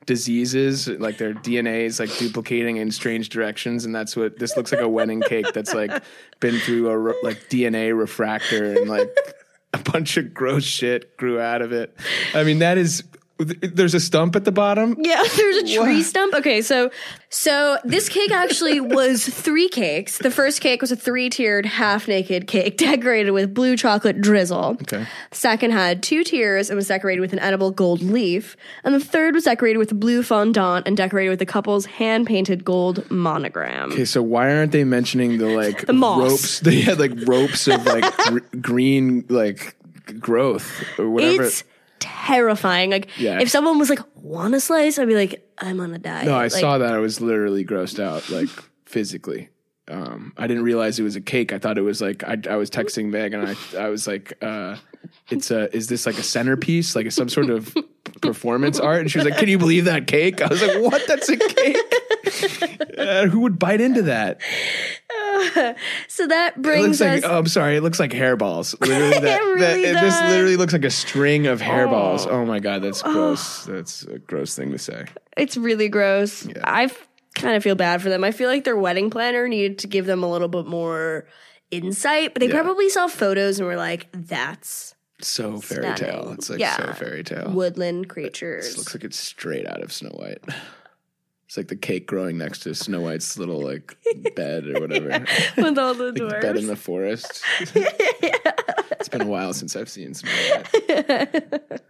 diseases, 0.08 0.88
like 0.88 1.18
their 1.18 1.34
DNA 1.34 1.86
is 1.86 2.00
like 2.00 2.16
duplicating 2.18 2.78
in 2.78 2.90
strange 2.90 3.30
directions, 3.30 3.86
and 3.86 3.94
that's 3.94 4.16
what 4.16 4.40
this 4.40 4.58
looks 4.58 4.72
like 4.72 4.82
a 4.82 4.90
wedding 4.90 5.22
cake 5.22 5.54
that's 5.54 5.74
like 5.74 6.04
been 6.40 6.60
through 6.60 6.90
a 6.90 6.98
re- 6.98 7.20
like 7.22 7.48
DNA 7.50 7.96
refractor 7.96 8.74
and 8.74 8.90
like 8.90 9.16
a 9.74 9.78
bunch 9.78 10.18
of 10.18 10.34
gross 10.34 10.64
shit 10.64 11.16
grew 11.18 11.40
out 11.40 11.62
of 11.62 11.72
it. 11.72 11.96
I 12.34 12.44
mean 12.44 12.60
that 12.60 12.78
is. 12.78 13.04
There's 13.40 13.94
a 13.94 14.00
stump 14.00 14.36
at 14.36 14.46
the 14.46 14.52
bottom. 14.52 14.96
Yeah, 15.00 15.22
there's 15.36 15.58
a 15.58 15.76
tree 15.84 16.02
stump. 16.02 16.34
Okay, 16.34 16.62
so 16.62 16.90
so 17.30 17.78
this 17.84 18.10
cake 18.10 18.32
actually 18.32 18.80
was 18.98 19.24
three 19.28 19.70
cakes. 19.70 20.18
The 20.18 20.32
first 20.32 20.60
cake 20.62 20.82
was 20.82 20.92
a 20.92 20.96
three-tiered 20.96 21.66
half-naked 21.66 22.48
cake 22.48 22.78
decorated 22.78 23.32
with 23.32 23.54
blue 23.54 23.78
chocolate 23.78 24.22
drizzle. 24.22 24.78
Okay. 24.82 25.06
The 25.30 25.36
second 25.38 25.72
had 25.72 26.02
two 26.02 26.24
tiers 26.24 26.70
and 26.70 26.78
was 26.78 26.88
decorated 26.88 27.22
with 27.22 27.34
an 27.34 27.40
edible 27.40 27.70
gold 27.70 28.02
leaf. 28.02 28.58
And 28.84 28.96
the 28.96 29.00
third 29.00 29.36
was 29.36 29.44
decorated 29.44 29.78
with 29.78 30.00
blue 30.00 30.24
fondant 30.24 30.88
and 30.88 30.98
decorated 30.98 31.30
with 31.30 31.40
the 31.40 31.46
couple's 31.46 31.86
hand-painted 31.86 32.66
gold 32.66 33.10
monogram. 33.12 33.92
Okay, 33.92 34.06
so 34.06 34.24
why 34.24 34.52
aren't 34.56 34.72
they 34.72 34.84
mentioning 34.84 35.38
the 35.38 35.48
like 35.50 35.86
The 35.86 35.94
moss. 35.94 36.32
ropes? 36.32 36.60
They 36.62 36.82
had 36.82 37.00
like 37.00 37.12
ropes 37.28 37.68
of 37.68 37.86
like 37.86 38.18
gr- 38.18 38.58
green 38.62 39.26
like 39.30 39.76
growth 40.20 40.84
or 40.98 41.10
whatever. 41.10 41.44
It's 41.44 41.64
terrifying. 42.00 42.92
Like 42.92 43.08
Yeah. 43.18 43.40
if 43.40 43.50
someone 43.50 43.80
was 43.80 43.90
like, 43.90 44.00
"Want 44.16 44.56
a 44.56 44.60
slice?" 44.60 44.98
I'd 45.00 45.08
be 45.08 45.16
like, 45.16 45.48
"I'm 45.58 45.80
on 45.80 45.94
a 45.94 45.98
diet." 45.98 46.26
no, 46.26 46.34
I 46.36 46.44
Like, 46.44 46.52
saw 46.52 46.78
that. 46.78 46.94
I 46.94 47.00
was 47.00 47.22
literally 47.22 47.64
grossed 47.66 48.00
out, 48.02 48.30
like 48.30 48.50
physically. 48.86 49.50
Um, 49.90 50.34
I 50.38 50.48
didn't 50.48 50.64
realize 50.64 51.00
it 51.00 51.04
was 51.04 51.16
a 51.16 51.22
cake. 51.22 51.54
I 51.54 51.60
thought 51.60 51.78
it 51.78 51.82
was 51.82 52.02
like 52.02 52.24
I, 52.24 52.38
I 52.50 52.56
was 52.58 52.70
texting 52.70 53.06
Meg 53.10 53.34
and 53.34 53.48
I 53.48 53.56
I 53.80 53.88
was 53.90 54.06
like, 54.06 54.34
uh, 54.42 54.76
"It's 55.30 55.50
a 55.52 55.74
is 55.76 55.88
this 55.88 56.06
like 56.06 56.18
a 56.18 56.24
centerpiece, 56.24 56.94
like 56.96 57.10
some 57.12 57.30
sort 57.30 57.50
of 57.50 57.74
performance 58.22 58.80
art?" 58.82 59.00
And 59.02 59.10
she 59.12 59.18
was 59.18 59.26
like, 59.26 59.38
"Can 59.38 59.48
you 59.48 59.58
believe 59.58 59.86
that 59.86 60.08
cake?" 60.08 60.42
I 60.42 60.48
was 60.48 60.62
like, 60.62 60.82
"What? 60.82 61.08
That's 61.08 61.30
a 61.30 61.38
cake? 61.38 61.78
uh, 62.98 63.28
who 63.28 63.40
would 63.42 63.58
bite 63.60 63.82
into 63.82 64.04
that?" 64.04 64.40
So 66.08 66.26
that 66.28 66.54
It 66.58 66.62
brings 66.62 67.00
looks 67.00 67.24
like 67.24 67.32
oh, 67.32 67.38
I'm 67.40 67.48
sorry. 67.48 67.76
It 67.78 67.82
looks 67.82 68.00
like 68.00 68.12
hairballs. 68.12 68.80
Literally, 68.82 69.10
that, 69.14 69.22
that- 69.22 69.42
really 69.42 69.84
it- 69.84 69.94
this 70.02 70.20
literally 70.22 70.56
looks 70.58 70.74
like 70.74 70.84
a 70.86 70.90
string 70.92 71.48
of 71.48 71.62
hairballs. 71.62 72.28
Oh, 72.28 72.46
my 72.46 72.60
god, 72.60 72.82
that's 72.82 73.02
gross. 73.02 73.66
That's 73.66 74.04
a 74.04 74.20
gross 74.20 74.56
thing 74.56 74.72
to 74.72 74.78
say. 74.80 75.06
It's 75.36 75.56
really 75.58 75.90
gross. 75.90 76.48
I've 76.64 76.98
kind 77.36 77.56
of 77.56 77.64
feel 77.64 77.76
bad 77.76 78.02
for 78.02 78.10
them. 78.10 78.24
I 78.24 78.32
feel 78.32 78.50
like 78.50 78.64
their 78.64 78.78
wedding 78.78 79.10
planner 79.10 79.48
needed 79.48 79.80
to 79.80 79.88
give 79.88 80.06
them 80.06 80.24
a 80.24 80.30
little 80.32 80.48
bit 80.48 80.66
more 80.66 81.28
insight, 81.72 82.34
but 82.34 82.40
they 82.40 82.48
Yeah. 82.48 82.62
probably 82.62 82.90
saw 82.90 83.08
photos 83.08 83.60
and 83.60 83.68
were 83.68 83.76
like, 83.76 84.08
"That's 84.14 84.96
So 85.22 85.60
fairy 85.60 85.94
tale. 85.96 86.32
It's 86.32 86.50
like 86.50 86.60
Yeah. 86.60 86.78
so 86.78 86.94
fairy 86.94 87.24
tale. 87.24 87.52
woodland 87.52 88.10
creatures." 88.10 88.78
looks 88.78 88.96
like 88.96 89.04
it's 89.04 89.18
straight 89.20 89.68
out 89.68 89.84
of 89.84 89.92
Snow 89.94 90.10
White. 90.12 90.44
It's 91.48 91.56
like 91.56 91.70
the 91.70 91.78
cake 91.78 92.08
growing 92.08 92.38
next 92.38 92.60
to 92.60 92.76
Snow 92.76 93.00
White's 93.02 93.38
little 93.38 93.62
like 93.62 93.96
bed 94.36 94.68
or 94.68 94.82
whatever. 94.82 95.08
like 95.08 95.30
With 95.58 95.78
all 95.78 95.94
the 95.94 96.12
the 96.12 96.28
bed 96.42 96.58
in 96.58 96.68
the 96.68 96.76
forest. 96.76 97.42
yeah. 97.74 97.88
It's 98.92 99.08
been 99.08 99.22
a 99.22 99.28
while 99.28 99.54
since 99.54 99.76
I've 99.78 99.88
seen 99.90 100.14
Snow 100.14 100.30
White. 100.32 101.62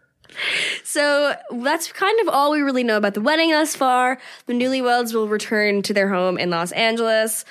So 0.84 1.36
that's 1.52 1.92
kind 1.92 2.20
of 2.20 2.30
all 2.30 2.52
we 2.52 2.62
really 2.62 2.84
know 2.84 2.98
about 2.98 3.16
the 3.16 3.22
wedding 3.22 3.50
thus 3.52 3.76
far. 3.76 4.20
The 4.46 4.54
newlyweds 4.54 5.14
will 5.14 5.28
return 5.28 5.82
to 5.84 5.94
their 5.94 6.10
home 6.10 6.38
in 6.38 6.50
Los 6.52 6.72
Angeles. 6.74 7.44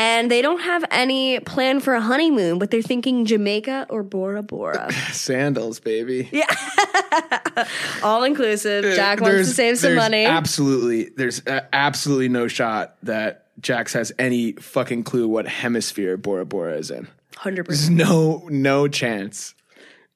And 0.00 0.30
they 0.30 0.40
don't 0.40 0.60
have 0.62 0.82
any 0.90 1.40
plan 1.40 1.80
for 1.80 1.92
a 1.92 2.00
honeymoon, 2.00 2.58
but 2.58 2.70
they're 2.70 2.80
thinking 2.80 3.26
Jamaica 3.26 3.86
or 3.90 4.02
Bora 4.02 4.42
Bora. 4.42 4.90
Sandals, 5.12 5.78
baby. 5.78 6.26
Yeah. 6.32 6.46
All 8.02 8.24
inclusive. 8.24 8.82
Jax 8.96 9.20
wants 9.20 9.34
There's- 9.34 9.48
to 9.48 9.54
save 9.54 9.78
some 9.78 9.94
money. 9.96 10.24
Absolutely, 10.24 11.10
there's 11.16 11.46
uh, 11.46 11.66
absolutely 11.74 12.30
no 12.30 12.48
shot 12.48 12.96
that 13.02 13.46
Jax 13.60 13.92
has 13.92 14.10
any 14.18 14.52
fucking 14.52 15.04
clue 15.04 15.28
what 15.28 15.46
hemisphere 15.46 16.16
Bora 16.16 16.46
Bora 16.46 16.78
is 16.78 16.90
in. 16.90 17.06
100%. 17.34 17.66
There's 17.66 17.90
no 17.90 18.48
no 18.50 18.88
chance, 18.88 19.54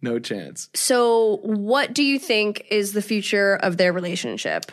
no 0.00 0.18
chance. 0.18 0.70
So, 0.74 1.40
what 1.42 1.92
do 1.92 2.02
you 2.02 2.18
think 2.18 2.66
is 2.70 2.92
the 2.94 3.02
future 3.02 3.56
of 3.56 3.76
their 3.76 3.92
relationship? 3.92 4.72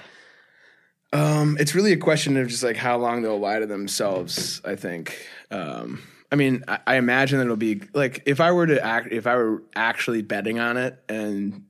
Um, 1.14 1.58
it's 1.60 1.76
really 1.76 1.92
a 1.92 1.98
question 1.98 2.38
of 2.38 2.48
just 2.48 2.64
like 2.64 2.78
how 2.78 2.98
long 2.98 3.22
they'll 3.22 3.40
lie 3.40 3.60
to 3.60 3.66
themselves. 3.66 4.62
I 4.64 4.76
think. 4.76 5.28
Um, 5.50 6.02
I 6.32 6.36
mean, 6.36 6.64
I, 6.68 6.80
I 6.88 6.96
imagine 6.96 7.40
that 7.40 7.46
it'll 7.46 7.58
be 7.58 7.82
like 7.94 8.24
if 8.26 8.40
I 8.40 8.52
were 8.52 8.68
to 8.68 8.84
act, 8.84 9.12
if 9.12 9.28
I 9.28 9.36
were 9.36 9.64
actually 9.76 10.22
betting 10.22 10.60
on 10.60 10.78
it, 10.78 11.04
and 11.10 11.66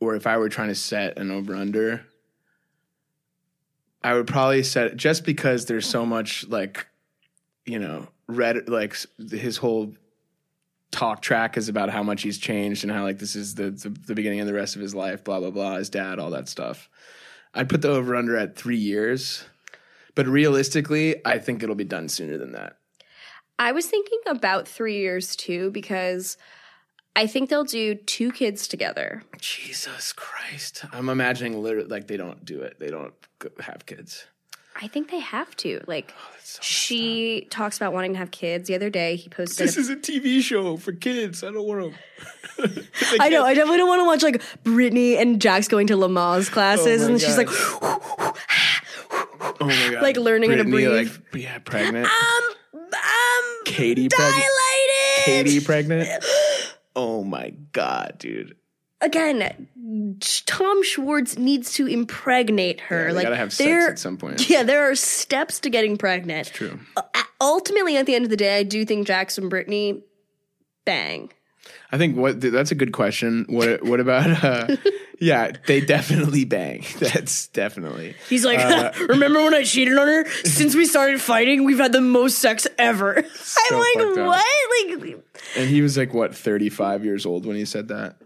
or 0.00 0.14
if 0.14 0.26
I 0.26 0.38
were 0.38 0.48
trying 0.48 0.68
to 0.68 0.74
set 0.74 1.18
an 1.18 1.30
over 1.30 1.54
under, 1.54 2.06
I 4.02 4.14
would 4.14 4.26
probably 4.26 4.62
set 4.62 4.96
just 4.96 5.24
because 5.24 5.66
there's 5.66 5.86
so 5.86 6.06
much 6.06 6.46
like, 6.48 6.86
you 7.64 7.78
know, 7.78 8.08
red 8.26 8.68
like 8.68 8.96
his 9.30 9.58
whole 9.58 9.94
talk 10.90 11.20
track 11.20 11.56
is 11.56 11.68
about 11.68 11.90
how 11.90 12.02
much 12.02 12.22
he's 12.22 12.38
changed 12.38 12.84
and 12.84 12.92
how 12.92 13.02
like 13.02 13.18
this 13.18 13.36
is 13.36 13.54
the 13.54 13.70
the, 13.70 13.90
the 13.90 14.14
beginning 14.14 14.40
of 14.40 14.46
the 14.46 14.54
rest 14.54 14.76
of 14.76 14.82
his 14.82 14.94
life, 14.94 15.24
blah 15.24 15.40
blah 15.40 15.50
blah, 15.50 15.76
his 15.76 15.90
dad, 15.90 16.18
all 16.18 16.30
that 16.30 16.48
stuff. 16.48 16.88
I'd 17.56 17.70
put 17.70 17.80
the 17.82 17.88
over 17.88 18.14
under 18.14 18.36
at 18.36 18.54
three 18.54 18.76
years, 18.76 19.44
but 20.14 20.26
realistically, 20.26 21.24
I 21.24 21.38
think 21.38 21.62
it'll 21.62 21.74
be 21.74 21.84
done 21.84 22.08
sooner 22.08 22.36
than 22.36 22.52
that. 22.52 22.76
I 23.58 23.72
was 23.72 23.86
thinking 23.86 24.18
about 24.26 24.68
three 24.68 24.98
years 24.98 25.34
too, 25.34 25.70
because 25.70 26.36
I 27.16 27.26
think 27.26 27.48
they'll 27.48 27.64
do 27.64 27.94
two 27.94 28.30
kids 28.30 28.68
together. 28.68 29.22
Jesus 29.40 30.12
Christ, 30.12 30.84
I'm 30.92 31.08
imagining 31.08 31.62
literally 31.62 31.88
like 31.88 32.08
they 32.08 32.18
don't 32.18 32.44
do 32.44 32.60
it. 32.60 32.78
They 32.78 32.90
don't 32.90 33.14
have 33.60 33.86
kids. 33.86 34.26
I 34.80 34.88
think 34.88 35.10
they 35.10 35.20
have 35.20 35.54
to. 35.56 35.80
Like, 35.86 36.12
Oh, 36.16 36.32
so 36.42 36.60
she 36.62 37.46
talks 37.50 37.76
about 37.76 37.92
wanting 37.92 38.12
to 38.12 38.18
have 38.18 38.30
kids. 38.30 38.68
The 38.68 38.74
other 38.74 38.90
day, 38.90 39.16
he 39.16 39.28
posted. 39.28 39.66
This 39.66 39.76
a- 39.76 39.80
is 39.80 39.88
a 39.90 39.96
TV 39.96 40.40
show 40.42 40.76
for 40.76 40.92
kids. 40.92 41.42
I 41.42 41.50
don't 41.50 41.66
want 41.66 41.94
to. 42.58 42.84
I 43.20 43.28
know. 43.28 43.44
I 43.44 43.54
definitely 43.54 43.78
don't 43.78 43.88
want 43.88 44.00
to 44.00 44.04
watch 44.04 44.22
like 44.22 44.42
Brittany 44.64 45.16
and 45.16 45.40
Jax 45.40 45.68
going 45.68 45.86
to 45.88 45.94
Lamaze 45.94 46.50
classes, 46.50 47.02
Oh 47.02 47.06
and 47.08 47.20
she's 47.20 47.36
like, 47.36 47.48
Oh 47.50 48.34
my 49.60 49.90
god! 49.92 50.02
Like 50.02 50.16
learning 50.16 50.50
how 50.50 50.56
to 50.56 50.64
Brittany, 50.64 50.86
breathe. 50.86 51.20
Like, 51.32 51.42
yeah, 51.42 51.58
pregnant. 51.58 52.06
um, 52.06 52.42
um, 52.74 53.62
Katie 53.64 54.08
pregnant. 54.08 54.34
dilated. 54.34 55.24
Katie 55.24 55.60
pregnant. 55.64 56.08
Oh 56.98 57.22
my 57.24 57.50
god, 57.72 58.14
dude. 58.16 58.56
Again, 59.00 60.18
Tom 60.46 60.82
Schwartz 60.82 61.36
needs 61.36 61.74
to 61.74 61.86
impregnate 61.86 62.80
her. 62.82 63.08
Yeah, 63.08 63.12
like 63.12 63.24
gotta 63.24 63.36
have 63.36 63.56
there- 63.58 63.82
sex 63.82 63.92
at 63.92 63.98
some 63.98 64.16
point. 64.16 64.48
Yeah, 64.48 64.62
there 64.62 64.90
are 64.90 64.94
steps 64.94 65.60
to 65.60 65.70
getting 65.70 65.96
pregnant. 65.98 66.46
That's 66.46 66.56
true. 66.56 66.80
Ultimately, 67.40 67.96
at 67.98 68.06
the 68.06 68.14
end 68.14 68.24
of 68.24 68.30
the 68.30 68.36
day, 68.38 68.58
I 68.58 68.62
do 68.62 68.84
think 68.86 69.06
Jax 69.06 69.36
and 69.36 69.50
Brittany 69.50 70.02
bang. 70.86 71.30
I 71.92 71.98
think 71.98 72.16
what 72.16 72.40
that's 72.40 72.70
a 72.70 72.74
good 72.74 72.92
question. 72.92 73.44
What 73.48 73.82
what 73.84 74.00
about? 74.00 74.42
Uh, 74.42 74.76
yeah, 75.20 75.52
they 75.66 75.80
definitely 75.80 76.44
bang. 76.44 76.84
That's 76.98 77.48
definitely. 77.48 78.14
He's 78.28 78.44
like, 78.44 78.58
Uh, 78.60 78.92
remember 79.08 79.42
when 79.42 79.54
I 79.54 79.62
cheated 79.64 79.96
on 79.98 80.06
her? 80.06 80.28
Since 80.44 80.74
we 80.74 80.84
started 80.86 81.20
fighting, 81.20 81.64
we've 81.64 81.78
had 81.78 81.92
the 81.92 82.00
most 82.00 82.38
sex 82.38 82.66
ever. 82.78 83.16
I'm 83.18 83.22
like, 83.78 83.94
fucked 83.94 84.18
up. 84.18 84.26
what? 84.26 85.00
Like, 85.00 85.24
And 85.56 85.68
he 85.68 85.82
was 85.82 85.96
like 85.96 86.12
what 86.14 86.34
thirty 86.34 86.68
five 86.70 87.04
years 87.04 87.26
old 87.26 87.46
when 87.46 87.56
he 87.56 87.64
said 87.64 87.88
that. 87.88 88.16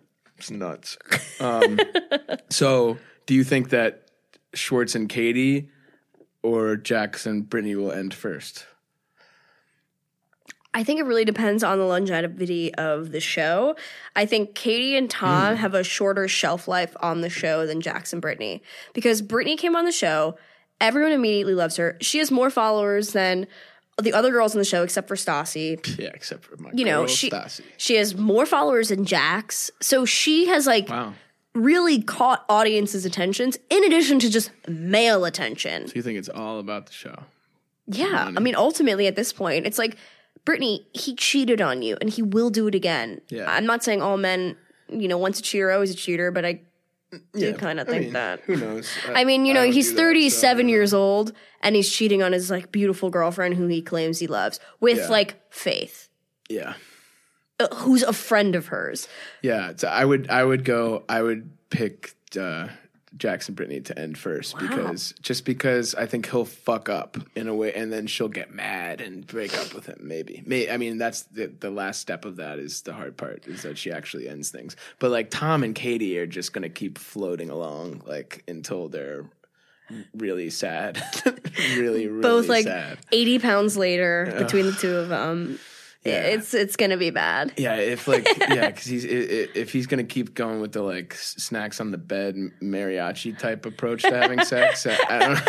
It's 0.41 0.51
nuts. 0.51 0.97
Um, 1.39 1.79
so, 2.49 2.97
do 3.27 3.35
you 3.35 3.45
think 3.45 3.69
that 3.71 4.09
Schwartz 4.55 4.95
and 4.95 5.07
Katie 5.07 5.69
or 6.43 6.77
Jax 6.77 7.27
and 7.27 7.47
Brittany 7.47 7.75
will 7.75 7.93
end 7.93 8.15
first? 8.15 8.65
I 10.73 10.83
think 10.83 10.99
it 10.99 11.03
really 11.03 11.27
depends 11.27 11.63
on 11.63 11.79
the 11.79 11.85
longevity 11.85 12.75
of 12.75 13.13
the 13.13 13.21
show. 13.21 13.77
I 14.17 14.25
think 14.25 14.55
Katie 14.55 14.97
and 14.97 15.11
Tom 15.11 15.57
have 15.57 15.75
a 15.75 15.85
shorter 15.85 16.27
shelf 16.27 16.67
life 16.67 16.97
on 17.01 17.21
the 17.21 17.29
show 17.29 17.67
than 17.67 17.83
and 18.15 18.23
Brittany 18.23 18.63
because 18.95 19.21
Brittany 19.21 19.57
came 19.57 19.77
on 19.77 19.85
the 19.85 19.93
show. 19.93 20.39
Everyone 20.81 21.13
immediately 21.13 21.55
loves 21.55 21.77
her. 21.77 21.99
She 22.01 22.17
has 22.17 22.31
more 22.31 22.49
followers 22.49 23.13
than 23.13 23.47
the 24.01 24.13
other 24.13 24.31
girls 24.31 24.55
on 24.55 24.59
the 24.59 24.65
show, 24.65 24.83
except 24.83 25.09
for 25.09 25.17
Stassi. 25.17 25.79
Yeah, 25.99 26.11
except 26.15 26.45
for 26.45 26.57
my 26.57 26.71
You 26.73 26.85
know, 26.85 27.07
she 27.07 27.31
Stassi. 27.31 27.63
she 27.77 27.95
has 27.97 28.17
more 28.17 28.47
followers 28.47 28.89
than 28.89 29.05
Jax, 29.05 29.71
so 29.81 30.05
she 30.05 30.47
has 30.47 30.67
like 30.67 30.89
Wow. 30.89 31.15
really 31.55 32.03
caught 32.03 32.45
audiences' 32.49 33.05
attentions 33.05 33.59
in 33.69 33.85
addition 33.85 34.19
to 34.21 34.31
just 34.31 34.51
male 34.69 35.25
attention. 35.25 35.89
So 35.89 35.93
you 35.97 36.03
think 36.03 36.19
it's 36.19 36.29
all 36.29 36.59
about 36.59 36.87
the 36.87 36.93
show? 36.93 37.25
Yeah, 37.87 38.31
I 38.37 38.41
mean, 38.41 38.55
ultimately 38.55 39.07
at 39.09 39.17
this 39.17 39.33
point, 39.33 39.67
it's 39.67 39.79
like 39.79 39.97
Brittany, 40.45 40.87
he 40.95 41.15
cheated 41.17 41.61
on 41.61 41.83
you, 41.83 41.97
and 42.01 42.09
he 42.09 42.23
will 42.23 42.51
do 42.51 42.67
it 42.69 42.75
again. 42.75 43.21
Yeah. 43.29 43.51
I'm 43.51 43.67
not 43.67 43.83
saying 43.85 44.01
all 44.01 44.17
men, 44.17 44.57
you 44.89 45.09
know, 45.09 45.19
once 45.19 45.39
a 45.41 45.43
cheater, 45.43 45.71
always 45.73 45.91
a 45.91 45.95
cheater, 45.97 46.31
but 46.31 46.45
I 46.45 46.61
do 47.33 47.55
kind 47.55 47.81
of 47.81 47.89
I 47.89 47.91
think 47.91 48.05
mean, 48.05 48.13
that. 48.15 48.41
Who 48.41 48.57
knows? 48.57 48.89
I 49.09 49.25
mean, 49.25 49.47
you 49.47 49.55
know, 49.55 49.65
he's 49.65 49.89
do 49.89 49.95
that, 49.95 50.01
so 50.01 50.05
37 50.07 50.69
years 50.69 50.95
old, 50.95 51.33
and 51.63 51.75
he's 51.77 51.91
cheating 51.91 52.23
on 52.23 52.33
his 52.33 52.51
like 52.51 52.71
beautiful 52.73 53.11
girlfriend 53.11 53.55
who 53.55 53.67
he 53.67 53.83
claims 53.83 54.19
he 54.19 54.27
loves 54.27 54.61
with 54.81 54.99
Yeah. 54.99 55.09
like 55.09 55.35
Faith, 55.53 56.09
Yeah. 56.49 56.75
uh, 57.59 57.67
who's 57.77 58.03
a 58.03 58.13
friend 58.13 58.55
of 58.55 58.67
hers. 58.69 59.09
Yeah, 59.43 59.73
so 59.77 59.89
I 59.89 60.05
would 60.05 60.31
I 60.31 60.45
would 60.45 60.65
go 60.65 61.05
I 61.09 61.23
would 61.23 61.51
pick 61.71 62.15
uh, 62.39 62.69
Jax 63.17 63.49
and 63.49 63.57
Brittany 63.57 63.81
to 63.81 63.99
end 63.99 64.17
first 64.17 64.57
because 64.59 65.13
just 65.21 65.45
because 65.45 65.95
I 65.95 66.07
think 66.07 66.31
he'll 66.31 66.45
fuck 66.45 66.89
up 66.89 67.17
in 67.35 67.49
a 67.49 67.55
way 67.55 67.73
and 67.75 67.93
then 67.93 68.07
she'll 68.07 68.29
get 68.29 68.55
mad 68.55 69.01
and 69.01 69.27
break 69.27 69.57
up 69.59 69.75
with 69.75 69.87
him 69.87 69.99
maybe. 70.01 70.43
May, 70.47 70.71
I 70.71 70.77
mean 70.77 70.99
that's 70.99 71.23
the 71.23 71.47
the 71.47 71.71
last 71.71 72.01
step 72.01 72.25
of 72.25 72.37
that 72.37 72.59
is 72.59 72.83
the 72.83 72.93
hard 72.93 73.17
part 73.17 73.47
is 73.47 73.63
that 73.63 73.79
she 73.79 73.91
actually 73.91 74.29
ends 74.29 74.51
things. 74.51 74.77
But 75.01 75.11
like 75.11 75.31
Tom 75.31 75.65
and 75.65 75.75
Katie 75.75 76.19
are 76.19 76.27
just 76.27 76.53
going 76.53 76.63
to 76.63 76.69
keep 76.69 76.99
floating 76.99 77.51
along 77.51 78.03
like 78.07 78.45
until 78.47 78.89
they're 78.89 79.27
really 80.15 80.51
sad. 80.51 81.03
really 81.77 82.07
really 82.07 82.23
Both 82.23 82.49
like 82.49 82.65
sad. 82.65 82.99
80 83.11 83.39
pounds 83.41 83.77
later 83.77 84.33
between 84.39 84.67
the 84.67 84.73
two 84.73 84.95
of 84.97 85.09
them. 85.09 85.59
Yeah. 86.05 86.23
It's 86.23 86.55
it's 86.55 86.77
gonna 86.77 86.97
be 86.97 87.11
bad. 87.11 87.53
Yeah, 87.59 87.75
if 87.77 88.09
like 88.09 88.27
yeah, 88.39 88.69
because 88.71 88.87
he's 88.87 89.05
if 89.05 89.71
he's 89.73 89.87
gonna 89.87 90.05
keep 90.05 90.35
going 90.35 90.61
with 90.63 90.73
the 90.73 90.83
like 90.83 91.15
snacks 91.15 91.79
on 91.79 91.91
the 91.91 91.99
bed 91.99 92.37
mariachi 92.63 93.39
type 93.39 93.67
approach 93.67 94.03
to 94.03 94.17
having 94.17 94.43
sex, 94.43 94.87
I, 94.87 94.97
I 95.09 95.19
don't 95.19 95.49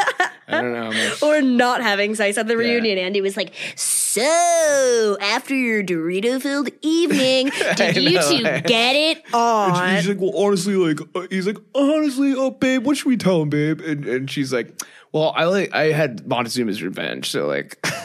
I 0.49 0.61
don't 0.61 0.73
know 0.73 0.91
how 0.91 1.09
much. 1.09 1.23
or 1.23 1.41
not 1.41 1.81
having 1.81 2.15
sex 2.15 2.37
at 2.37 2.47
the 2.47 2.57
reunion. 2.57 2.97
Andy 2.97 3.21
was 3.21 3.37
like, 3.37 3.53
"So 3.77 5.17
after 5.21 5.55
your 5.55 5.83
Dorito 5.83 6.41
filled 6.41 6.69
evening, 6.81 7.51
did 7.77 7.95
you 7.95 8.11
know, 8.11 8.29
two 8.29 8.43
right? 8.43 8.65
get 8.65 8.95
it 8.97 9.23
on?" 9.33 9.95
He's 9.95 10.09
like, 10.09 10.19
well, 10.19 10.35
honestly, 10.35 10.75
like 10.75 10.99
uh, 11.15 11.27
he's 11.29 11.47
like, 11.47 11.59
honestly, 11.73 12.33
oh, 12.35 12.51
babe, 12.51 12.85
what 12.85 12.97
should 12.97 13.07
we 13.07 13.15
tell 13.15 13.41
him, 13.41 13.49
babe? 13.49 13.79
And 13.79 14.05
and 14.05 14.29
she's 14.29 14.51
like, 14.51 14.81
well, 15.13 15.31
I 15.33 15.45
like 15.45 15.73
I 15.73 15.93
had 15.93 16.27
Montezuma's 16.27 16.83
Revenge, 16.83 17.29
so 17.29 17.47
like. 17.47 17.85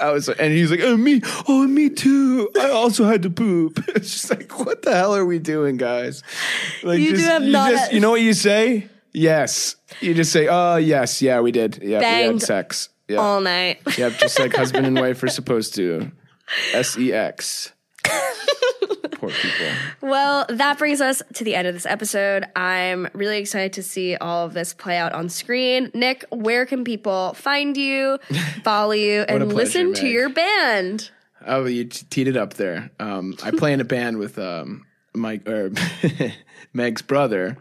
I 0.00 0.10
was, 0.12 0.28
and 0.28 0.52
he's 0.52 0.70
like, 0.70 0.80
oh, 0.82 0.96
me, 0.96 1.20
oh, 1.48 1.66
me 1.66 1.88
too. 1.90 2.50
I 2.60 2.70
also 2.70 3.04
had 3.04 3.22
to 3.22 3.30
poop. 3.30 3.82
It's 3.96 4.10
just 4.12 4.30
like, 4.30 4.58
what 4.58 4.82
the 4.82 4.94
hell 4.94 5.14
are 5.16 5.24
we 5.24 5.38
doing, 5.38 5.76
guys? 5.76 6.22
Like, 6.82 7.00
You 7.00 7.16
do 7.16 7.22
have 7.24 7.42
you 7.44 7.52
not- 7.52 7.70
just, 7.70 7.92
you 7.92 8.00
know 8.00 8.10
what 8.10 8.20
you 8.20 8.34
say? 8.34 8.88
Yes. 9.12 9.76
You 10.00 10.12
just 10.12 10.30
say, 10.32 10.46
oh, 10.48 10.76
yes, 10.76 11.22
yeah, 11.22 11.40
we 11.40 11.50
did. 11.52 11.78
Yeah, 11.82 12.00
we 12.00 12.26
had 12.32 12.42
sex. 12.42 12.90
Yeah. 13.08 13.18
All 13.18 13.40
night. 13.40 13.78
Yep, 13.96 14.18
just 14.18 14.38
like 14.38 14.54
husband 14.54 14.86
and 14.86 14.98
wife 15.00 15.22
are 15.22 15.28
supposed 15.28 15.74
to. 15.76 16.10
S 16.74 16.98
E 16.98 17.12
X. 17.12 17.72
Poor 19.26 19.34
people. 19.34 19.66
Well, 20.08 20.46
that 20.48 20.78
brings 20.78 21.00
us 21.00 21.20
to 21.34 21.42
the 21.44 21.54
end 21.54 21.66
of 21.66 21.74
this 21.74 21.86
episode. 21.86 22.44
I'm 22.54 23.08
really 23.12 23.38
excited 23.38 23.72
to 23.74 23.82
see 23.82 24.14
all 24.16 24.46
of 24.46 24.54
this 24.54 24.72
play 24.72 24.96
out 24.98 25.12
on 25.12 25.28
screen. 25.28 25.90
Nick, 25.94 26.24
where 26.30 26.64
can 26.64 26.84
people 26.84 27.34
find 27.34 27.76
you, 27.76 28.18
follow 28.62 28.92
you, 28.92 29.22
and 29.22 29.52
listen 29.52 29.94
to 29.94 30.02
Meg. 30.04 30.12
your 30.12 30.28
band? 30.28 31.10
Oh, 31.44 31.64
you 31.64 31.84
teed 31.84 32.28
it 32.28 32.36
up 32.36 32.54
there. 32.54 32.90
Um, 33.00 33.36
I 33.42 33.50
play 33.50 33.72
in 33.72 33.80
a 33.80 33.84
band 33.84 34.18
with 34.18 34.38
um, 34.38 34.86
Mike 35.12 35.48
or 35.48 35.72
Meg's 36.72 37.02
brother, 37.02 37.56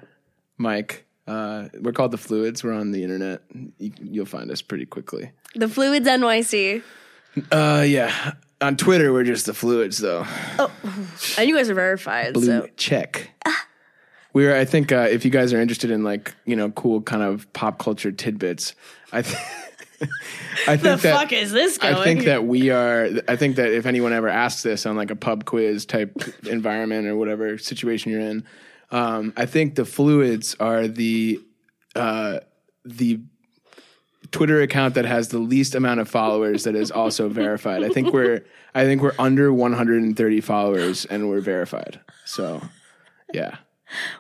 Mike. 0.58 1.06
Uh, 1.28 1.70
we're 1.82 1.94
called 1.94 2.12
the 2.12 2.18
Fluids. 2.18 2.64
We're 2.64 2.74
on 2.74 2.92
the 2.92 3.04
internet. 3.04 3.42
You, 3.80 3.92
you'll 4.00 4.26
find 4.28 4.52
us 4.52 4.62
pretty 4.62 4.86
quickly. 4.86 5.32
The 5.56 5.68
Fluids 5.68 6.08
NYC. 6.08 6.84
Uh, 7.52 7.84
yeah. 7.88 8.34
On 8.66 8.76
Twitter, 8.76 9.14
we're 9.14 9.24
just 9.24 9.46
the 9.46 9.54
Fluids, 9.54 10.00
though. 10.00 10.26
Oh, 10.58 10.72
and 11.38 11.48
you 11.48 11.56
guys 11.56 11.70
are 11.70 11.76
verified. 11.76 12.34
Blue 12.34 12.46
So 12.46 12.68
check. 12.78 13.30
We're. 14.34 14.56
I 14.56 14.66
think 14.66 14.92
uh, 14.92 15.08
if 15.08 15.24
you 15.24 15.30
guys 15.30 15.54
are 15.54 15.62
interested 15.62 15.92
in 15.92 16.04
like 16.04 16.34
you 16.46 16.56
know 16.56 16.72
cool 16.72 17.04
kind 17.04 17.22
of 17.22 17.52
pop 17.54 17.78
culture 17.78 18.12
tidbits, 18.12 18.74
I. 19.12 19.22
Th- 19.22 19.38
I 20.68 20.78
the 20.78 20.90
think 20.90 21.02
that 21.02 21.20
fuck 21.20 21.32
is 21.32 21.52
this 21.52 21.78
going? 21.78 21.94
I 21.94 22.04
think 22.04 22.26
that 22.26 22.44
we 22.44 22.72
are. 22.72 23.08
I 23.28 23.36
think 23.36 23.58
that 23.58 23.72
if 23.72 23.86
anyone 23.86 24.14
ever 24.14 24.28
asks 24.28 24.64
this 24.64 24.88
on 24.88 24.96
like 24.96 25.12
a 25.12 25.16
pub 25.16 25.46
quiz 25.46 25.86
type 25.86 26.12
environment 26.48 27.08
or 27.08 27.16
whatever 27.16 27.60
situation 27.60 28.12
you're 28.12 28.20
in, 28.20 28.46
um, 28.90 29.32
I 29.38 29.46
think 29.46 29.76
the 29.76 29.86
fluids 29.86 30.56
are 30.60 30.88
the 30.88 31.40
uh, 31.96 32.40
the 32.84 33.22
Twitter 34.36 34.62
account 34.62 34.96
that 34.96 35.06
has 35.06 35.30
the 35.30 35.40
least 35.40 35.76
amount 35.76 36.00
of 36.02 36.10
followers 36.10 36.64
that 36.66 36.76
is 36.76 36.92
also 36.92 37.30
verified. 37.42 37.84
I 37.84 37.90
think 37.90 38.12
we're 38.14 38.44
I 38.74 38.84
think 38.84 39.02
we're 39.02 39.16
under 39.18 39.54
130 39.54 40.42
followers 40.42 41.06
and 41.06 41.30
we're 41.30 41.40
verified. 41.42 42.00
So 42.26 42.62
yeah, 43.34 43.58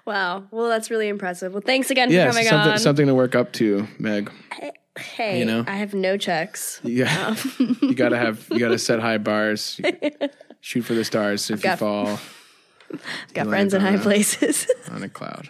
Wow. 0.05 0.45
Well, 0.51 0.69
that's 0.69 0.89
really 0.89 1.07
impressive. 1.09 1.51
Well, 1.51 1.61
thanks 1.65 1.89
again 1.91 2.09
yeah, 2.11 2.25
for 2.27 2.31
coming 2.31 2.47
something 2.47 2.71
on. 2.73 2.79
something 2.79 3.07
to 3.07 3.15
work 3.15 3.35
up 3.35 3.51
to, 3.53 3.87
Meg. 3.99 4.31
hey, 4.97 5.39
you 5.39 5.45
know. 5.45 5.63
I 5.67 5.75
have 5.75 5.93
no 5.93 6.17
checks. 6.17 6.79
Yeah, 6.83 7.35
um, 7.59 7.77
you 7.81 7.93
gotta 7.95 8.17
have 8.17 8.47
you 8.51 8.59
gotta 8.59 8.79
set 8.79 8.99
high 8.99 9.17
bars. 9.17 9.79
Shoot 10.61 10.83
for 10.83 10.93
the 10.93 11.03
stars. 11.03 11.49
If 11.49 11.59
you 11.59 11.63
got- 11.63 11.79
fall 11.79 12.19
Got 13.33 13.45
You 13.45 13.49
friends 13.51 13.73
in 13.73 13.81
high 13.81 13.95
a- 13.95 13.99
places. 13.99 14.67
on 14.91 15.03
a 15.03 15.09
cloud. 15.09 15.49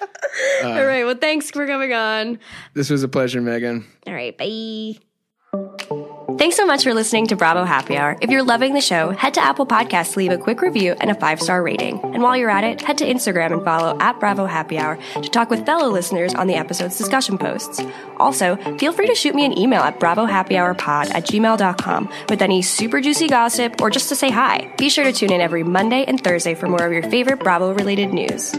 All 0.64 0.86
right. 0.86 1.04
Well, 1.04 1.16
thanks 1.16 1.50
for 1.50 1.66
coming 1.66 1.92
on. 1.92 2.38
This 2.74 2.90
was 2.90 3.02
a 3.02 3.08
pleasure, 3.08 3.40
Megan. 3.40 3.86
All 4.06 4.14
right. 4.14 4.36
Bye. 4.36 4.98
Thanks 6.36 6.56
so 6.56 6.66
much 6.66 6.82
for 6.82 6.92
listening 6.94 7.28
to 7.28 7.36
Bravo 7.36 7.62
Happy 7.62 7.96
Hour. 7.96 8.16
If 8.20 8.28
you're 8.28 8.42
loving 8.42 8.74
the 8.74 8.80
show, 8.80 9.10
head 9.10 9.34
to 9.34 9.40
Apple 9.40 9.66
Podcasts 9.66 10.14
to 10.14 10.18
leave 10.18 10.32
a 10.32 10.36
quick 10.38 10.62
review 10.62 10.96
and 11.00 11.08
a 11.10 11.14
five 11.14 11.40
star 11.40 11.62
rating. 11.62 12.00
And 12.02 12.22
while 12.22 12.36
you're 12.36 12.50
at 12.50 12.64
it, 12.64 12.80
head 12.80 12.98
to 12.98 13.04
Instagram 13.04 13.52
and 13.52 13.64
follow 13.64 13.96
at 14.00 14.18
Bravo 14.18 14.44
Happy 14.46 14.76
Hour 14.76 14.98
to 15.14 15.28
talk 15.28 15.48
with 15.48 15.64
fellow 15.64 15.88
listeners 15.90 16.34
on 16.34 16.48
the 16.48 16.54
episode's 16.54 16.98
discussion 16.98 17.38
posts. 17.38 17.80
Also, 18.16 18.56
feel 18.78 18.92
free 18.92 19.06
to 19.06 19.14
shoot 19.14 19.34
me 19.34 19.44
an 19.44 19.56
email 19.56 19.82
at 19.82 20.00
bravohappyhourpod 20.00 21.14
at 21.14 21.24
gmail.com 21.24 22.12
with 22.28 22.42
any 22.42 22.62
super 22.62 23.00
juicy 23.00 23.28
gossip 23.28 23.80
or 23.80 23.88
just 23.88 24.08
to 24.08 24.16
say 24.16 24.30
hi. 24.30 24.72
Be 24.76 24.88
sure 24.88 25.04
to 25.04 25.12
tune 25.12 25.32
in 25.32 25.40
every 25.40 25.62
Monday 25.62 26.04
and 26.04 26.22
Thursday 26.22 26.54
for 26.54 26.66
more 26.66 26.84
of 26.84 26.92
your 26.92 27.04
favorite 27.04 27.38
Bravo 27.38 27.72
related 27.74 28.12
news. 28.12 28.52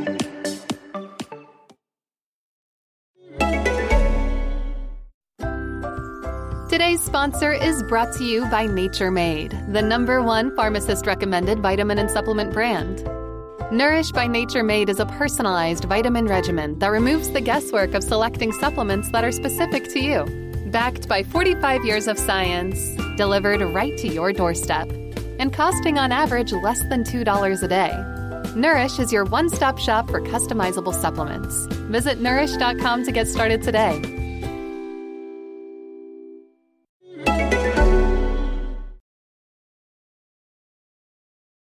Today's 6.95 7.07
sponsor 7.07 7.51
is 7.51 7.83
brought 7.83 8.13
to 8.13 8.23
you 8.23 8.45
by 8.45 8.67
Nature 8.67 9.11
Made, 9.11 9.51
the 9.67 9.81
number 9.81 10.21
one 10.21 10.55
pharmacist 10.55 11.05
recommended 11.05 11.59
vitamin 11.59 11.97
and 11.97 12.09
supplement 12.09 12.53
brand. 12.53 13.03
Nourish 13.69 14.13
by 14.13 14.27
Nature 14.27 14.63
Made 14.63 14.87
is 14.87 15.01
a 15.01 15.05
personalized 15.05 15.83
vitamin 15.83 16.25
regimen 16.25 16.79
that 16.79 16.87
removes 16.87 17.29
the 17.31 17.41
guesswork 17.41 17.95
of 17.95 18.01
selecting 18.01 18.53
supplements 18.53 19.11
that 19.11 19.25
are 19.25 19.33
specific 19.33 19.89
to 19.89 19.99
you. 19.99 20.23
Backed 20.67 21.09
by 21.09 21.21
45 21.21 21.83
years 21.83 22.07
of 22.07 22.17
science, 22.17 22.95
delivered 23.17 23.59
right 23.73 23.97
to 23.97 24.07
your 24.07 24.31
doorstep, 24.31 24.89
and 25.37 25.51
costing 25.51 25.97
on 25.97 26.13
average 26.13 26.53
less 26.53 26.79
than 26.87 27.03
$2 27.03 27.61
a 27.61 27.67
day. 27.67 28.53
Nourish 28.55 28.99
is 28.99 29.11
your 29.11 29.25
one 29.25 29.49
stop 29.49 29.79
shop 29.79 30.09
for 30.09 30.21
customizable 30.21 30.93
supplements. 30.93 31.65
Visit 31.91 32.21
nourish.com 32.21 33.03
to 33.03 33.11
get 33.11 33.27
started 33.27 33.61
today 33.61 34.24